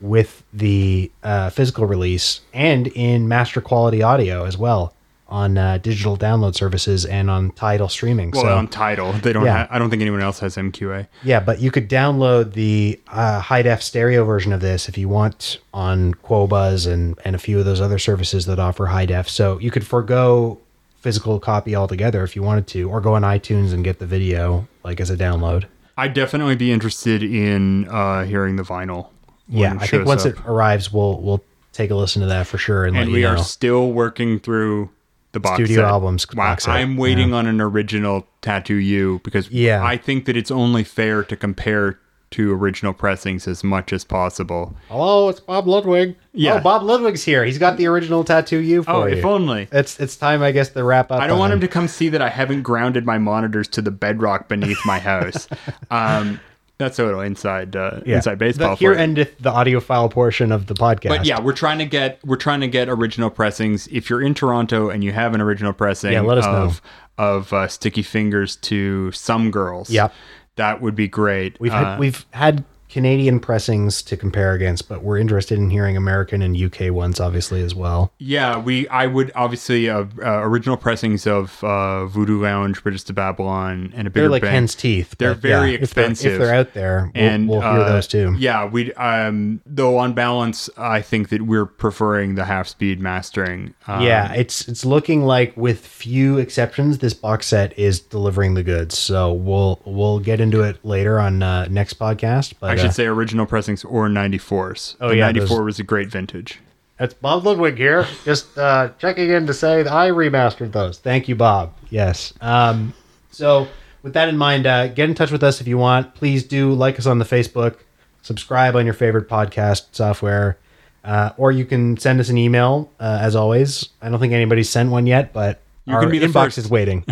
with 0.00 0.44
the 0.52 1.10
uh, 1.22 1.50
physical 1.50 1.86
release 1.86 2.40
and 2.52 2.86
in 2.88 3.26
master 3.26 3.60
quality 3.60 4.02
audio 4.02 4.44
as 4.44 4.56
well 4.56 4.94
on 5.28 5.58
uh, 5.58 5.78
digital 5.78 6.16
download 6.16 6.54
services 6.54 7.04
and 7.04 7.30
on 7.30 7.50
Tidal 7.50 7.88
streaming. 7.88 8.30
Well, 8.30 8.42
so 8.42 8.56
on 8.56 8.68
Tidal, 8.68 9.12
they 9.12 9.32
don't. 9.32 9.44
Yeah. 9.44 9.66
Ha- 9.66 9.68
I 9.70 9.78
don't 9.78 9.90
think 9.90 10.00
anyone 10.02 10.22
else 10.22 10.38
has 10.40 10.56
MQA. 10.56 11.06
yeah, 11.22 11.40
but 11.40 11.60
you 11.60 11.70
could 11.70 11.88
download 11.88 12.54
the 12.54 12.98
uh, 13.08 13.40
high 13.40 13.62
def 13.62 13.82
stereo 13.82 14.24
version 14.24 14.52
of 14.52 14.60
this 14.60 14.88
if 14.88 14.96
you 14.96 15.08
want 15.08 15.58
on 15.74 16.14
Qobuz 16.14 16.90
and 16.90 17.18
and 17.24 17.36
a 17.36 17.38
few 17.38 17.58
of 17.58 17.64
those 17.64 17.80
other 17.80 17.98
services 17.98 18.46
that 18.46 18.58
offer 18.58 18.86
high 18.86 19.06
def. 19.06 19.28
So 19.28 19.58
you 19.58 19.70
could 19.70 19.86
forego 19.86 20.58
physical 21.00 21.38
copy 21.38 21.76
altogether 21.76 22.24
if 22.24 22.34
you 22.34 22.42
wanted 22.42 22.66
to, 22.68 22.90
or 22.90 23.00
go 23.00 23.14
on 23.14 23.22
iTunes 23.22 23.72
and 23.72 23.84
get 23.84 23.98
the 23.98 24.06
video 24.06 24.66
like 24.82 25.00
as 25.00 25.10
a 25.10 25.16
download. 25.16 25.64
I'd 25.96 26.14
definitely 26.14 26.56
be 26.56 26.72
interested 26.72 27.22
in 27.22 27.88
uh, 27.88 28.24
hearing 28.24 28.56
the 28.56 28.62
vinyl. 28.62 29.08
Yeah, 29.48 29.76
I 29.80 29.86
think 29.86 30.06
once 30.06 30.26
up. 30.26 30.34
it 30.34 30.40
arrives, 30.46 30.92
we'll 30.92 31.20
we'll 31.20 31.42
take 31.72 31.90
a 31.90 31.94
listen 31.94 32.22
to 32.22 32.26
that 32.28 32.46
for 32.46 32.58
sure 32.58 32.86
and, 32.86 32.96
and 32.96 33.12
we 33.12 33.24
are 33.24 33.38
still 33.38 33.92
working 33.92 34.40
through 34.40 34.90
the 35.32 35.40
box 35.40 35.54
Studio 35.56 35.76
set. 35.82 35.84
albums 35.84 36.26
Wow, 36.34 36.44
box 36.50 36.66
I'm 36.68 36.96
waiting 36.96 37.32
on 37.34 37.46
an 37.46 37.60
original 37.60 38.26
Tattoo 38.42 38.74
You 38.76 39.20
because 39.24 39.50
Yeah. 39.50 39.84
I 39.84 39.96
think 39.96 40.24
that 40.26 40.36
it's 40.36 40.50
only 40.50 40.84
fair 40.84 41.22
to 41.24 41.36
compare 41.36 41.98
to 42.30 42.52
original 42.52 42.92
pressings 42.92 43.48
as 43.48 43.64
much 43.64 43.90
as 43.90 44.04
possible. 44.04 44.76
Hello, 44.88 45.30
it's 45.30 45.40
Bob 45.40 45.66
Ludwig. 45.66 46.14
Yeah. 46.34 46.54
oh, 46.56 46.60
Bob 46.60 46.82
Ludwig's 46.82 47.24
here. 47.24 47.42
He's 47.44 47.56
got 47.56 47.78
the 47.78 47.86
original 47.86 48.22
tattoo 48.22 48.58
you 48.58 48.82
for 48.82 48.90
Oh, 48.90 49.06
you. 49.06 49.16
if 49.16 49.24
only. 49.24 49.66
it's 49.72 49.98
it's 49.98 50.14
time, 50.16 50.42
I 50.42 50.52
guess, 50.52 50.68
to 50.70 50.84
wrap 50.84 51.10
up. 51.10 51.20
I 51.22 51.26
don't 51.26 51.38
want 51.38 51.52
on- 51.52 51.56
him 51.56 51.60
to 51.62 51.68
come 51.68 51.88
see 51.88 52.10
that 52.10 52.20
I 52.20 52.28
haven't 52.28 52.62
grounded 52.62 53.06
my 53.06 53.16
monitors 53.16 53.66
to 53.68 53.80
the 53.82 53.90
bedrock 53.90 54.46
beneath 54.48 54.78
my 54.84 54.98
house. 54.98 55.48
um, 55.90 56.38
that's 56.78 56.98
a 56.98 57.04
little 57.04 57.20
inside 57.20 57.74
uh, 57.76 58.00
Yeah. 58.06 58.16
inside 58.16 58.38
baseball. 58.38 58.70
The, 58.70 58.76
here 58.76 58.94
for 58.94 58.98
endeth 59.00 59.36
the 59.38 59.50
audiophile 59.50 60.10
portion 60.10 60.52
of 60.52 60.66
the 60.66 60.74
podcast. 60.74 61.08
But 61.08 61.24
yeah, 61.26 61.40
we're 61.40 61.52
trying 61.52 61.78
to 61.78 61.84
get 61.86 62.18
we're 62.24 62.36
trying 62.36 62.60
to 62.60 62.68
get 62.68 62.88
original 62.88 63.30
pressings. 63.30 63.88
If 63.88 64.08
you're 64.08 64.22
in 64.22 64.34
Toronto 64.34 64.88
and 64.88 65.02
you 65.04 65.12
have 65.12 65.34
an 65.34 65.40
original 65.40 65.72
pressing 65.72 66.12
Yeah, 66.12 66.20
let 66.22 66.38
us 66.38 66.44
know. 66.44 66.52
of 66.52 66.82
of 67.18 67.52
uh, 67.52 67.66
Sticky 67.68 68.02
Fingers 68.02 68.54
to 68.56 69.10
Some 69.12 69.50
Girls, 69.50 69.90
Yeah, 69.90 70.08
that 70.56 70.80
would 70.80 70.94
be 70.94 71.08
great. 71.08 71.58
We've 71.60 71.72
Uh, 71.72 71.84
had 71.84 71.98
we've 71.98 72.24
had 72.30 72.64
Canadian 72.88 73.40
pressings 73.40 74.02
to 74.02 74.16
compare 74.16 74.52
against, 74.54 74.88
but 74.88 75.02
we're 75.02 75.18
interested 75.18 75.58
in 75.58 75.70
hearing 75.70 75.96
American 75.96 76.42
and 76.42 76.56
UK 76.56 76.92
ones, 76.92 77.20
obviously 77.20 77.62
as 77.62 77.74
well. 77.74 78.12
yeah, 78.18 78.58
we 78.58 78.88
I 78.88 79.06
would 79.06 79.30
obviously 79.34 79.88
uh, 79.90 80.04
uh, 80.22 80.40
original 80.42 80.76
pressings 80.76 81.26
of 81.26 81.62
uh, 81.62 82.06
Voodoo 82.06 82.40
Lounge, 82.42 82.82
Bridges 82.82 83.04
to 83.04 83.12
Babylon, 83.12 83.92
and 83.94 84.06
a 84.06 84.10
bigger 84.10 84.22
They're 84.24 84.30
like 84.30 84.42
Bang. 84.42 84.52
hen's 84.52 84.74
teeth. 84.74 85.14
They're 85.18 85.34
very 85.34 85.72
yeah, 85.72 85.78
if 85.82 85.92
they're- 85.94 86.04
expensive. 86.04 86.32
If 86.34 86.38
they're, 86.40 86.54
out 86.54 86.72
there, 86.74 87.10
we'll, 87.14 87.24
and 87.24 87.48
we'll 87.48 87.60
hear 87.60 87.70
uh, 87.70 87.88
those 87.92 88.06
too. 88.06 88.34
Yeah, 88.38 88.64
we 88.66 88.92
um 88.94 89.60
though 89.66 89.98
on 89.98 90.14
balance, 90.14 90.70
I 90.76 91.02
think 91.02 91.28
that 91.28 91.42
we're 91.42 91.66
preferring 91.66 92.34
the 92.34 92.44
half 92.44 92.68
speed 92.68 93.00
mastering. 93.00 93.74
Um, 93.86 94.02
yeah, 94.02 94.32
it's 94.32 94.66
it's 94.68 94.84
looking 94.84 95.24
like 95.24 95.56
with 95.56 95.84
few 95.86 96.38
exceptions, 96.38 96.98
this 96.98 97.14
box 97.14 97.46
set 97.46 97.78
is 97.78 98.00
delivering 98.00 98.54
the 98.54 98.62
goods. 98.62 98.96
So 98.96 99.32
we'll 99.32 99.80
we'll 99.84 100.20
get 100.20 100.40
into 100.40 100.62
it 100.62 100.84
later 100.84 101.20
on 101.20 101.42
uh, 101.42 101.66
next 101.68 101.98
podcast. 101.98 102.54
But 102.60 102.70
I 102.70 102.76
should 102.78 102.94
say 102.94 103.06
original 103.06 103.46
pressings 103.46 103.84
or 103.84 104.08
94s. 104.08 104.96
Oh, 105.00 105.08
the 105.08 105.16
yeah, 105.16 105.26
94 105.26 105.48
those- 105.48 105.64
was 105.64 105.78
a 105.78 105.82
great 105.84 106.08
vintage. 106.08 106.60
That's 106.98 107.14
Bob 107.14 107.44
Ludwig 107.46 107.76
here. 107.76 108.06
Just 108.24 108.58
uh, 108.58 108.90
checking 108.98 109.30
in 109.30 109.46
to 109.46 109.54
say 109.54 109.84
that 109.84 109.92
I 109.92 110.10
remastered 110.10 110.72
those. 110.72 110.98
Thank 110.98 111.28
you, 111.28 111.36
Bob. 111.36 111.72
Yes. 111.90 112.34
Um, 112.40 112.92
so, 113.30 113.68
with 114.02 114.14
that 114.14 114.28
in 114.28 114.36
mind, 114.36 114.66
uh, 114.66 114.88
get 114.88 115.08
in 115.08 115.14
touch 115.14 115.30
with 115.30 115.44
us 115.44 115.60
if 115.60 115.68
you 115.68 115.78
want. 115.78 116.14
Please 116.16 116.42
do 116.42 116.72
like 116.72 116.98
us 116.98 117.06
on 117.06 117.18
the 117.20 117.24
Facebook, 117.24 117.76
subscribe 118.22 118.74
on 118.74 118.84
your 118.84 118.94
favorite 118.94 119.28
podcast 119.28 119.86
software, 119.92 120.58
uh, 121.04 121.30
or 121.36 121.52
you 121.52 121.64
can 121.64 121.96
send 121.98 122.18
us 122.18 122.30
an 122.30 122.36
email. 122.38 122.90
Uh, 122.98 123.18
as 123.22 123.36
always, 123.36 123.90
I 124.02 124.08
don't 124.08 124.18
think 124.18 124.32
anybody's 124.32 124.68
sent 124.68 124.90
one 124.90 125.06
yet, 125.06 125.32
but 125.32 125.60
You 125.84 125.94
our 125.94 126.00
can 126.00 126.10
be 126.10 126.18
the 126.18 126.26
inbox 126.26 126.44
first. 126.46 126.58
is 126.58 126.68
waiting. 126.68 127.04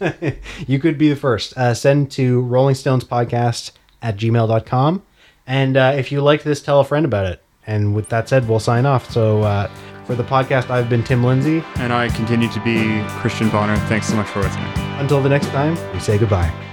you 0.68 0.78
could 0.78 0.96
be 0.96 1.08
the 1.08 1.16
first. 1.16 1.56
Uh, 1.56 1.74
send 1.74 2.10
to 2.12 2.40
Rolling 2.42 2.76
Stones 2.76 3.02
Podcast 3.04 3.72
at 4.02 4.16
gmail.com. 4.16 5.02
And 5.46 5.76
uh, 5.76 5.94
if 5.96 6.12
you 6.12 6.20
liked 6.20 6.44
this, 6.44 6.60
tell 6.60 6.80
a 6.80 6.84
friend 6.84 7.04
about 7.06 7.26
it. 7.26 7.42
And 7.66 7.94
with 7.94 8.08
that 8.10 8.28
said, 8.28 8.48
we'll 8.48 8.60
sign 8.60 8.86
off. 8.86 9.10
So 9.10 9.42
uh, 9.42 9.70
for 10.04 10.14
the 10.14 10.24
podcast, 10.24 10.70
I've 10.70 10.88
been 10.88 11.02
Tim 11.02 11.22
Lindsay. 11.24 11.62
And 11.76 11.92
I 11.92 12.08
continue 12.08 12.48
to 12.50 12.60
be 12.60 13.02
Christian 13.20 13.50
Bonner. 13.50 13.76
Thanks 13.88 14.08
so 14.08 14.16
much 14.16 14.28
for 14.28 14.40
listening. 14.40 14.70
Until 14.98 15.22
the 15.22 15.28
next 15.28 15.48
time, 15.48 15.76
we 15.92 16.00
say 16.00 16.18
goodbye. 16.18 16.67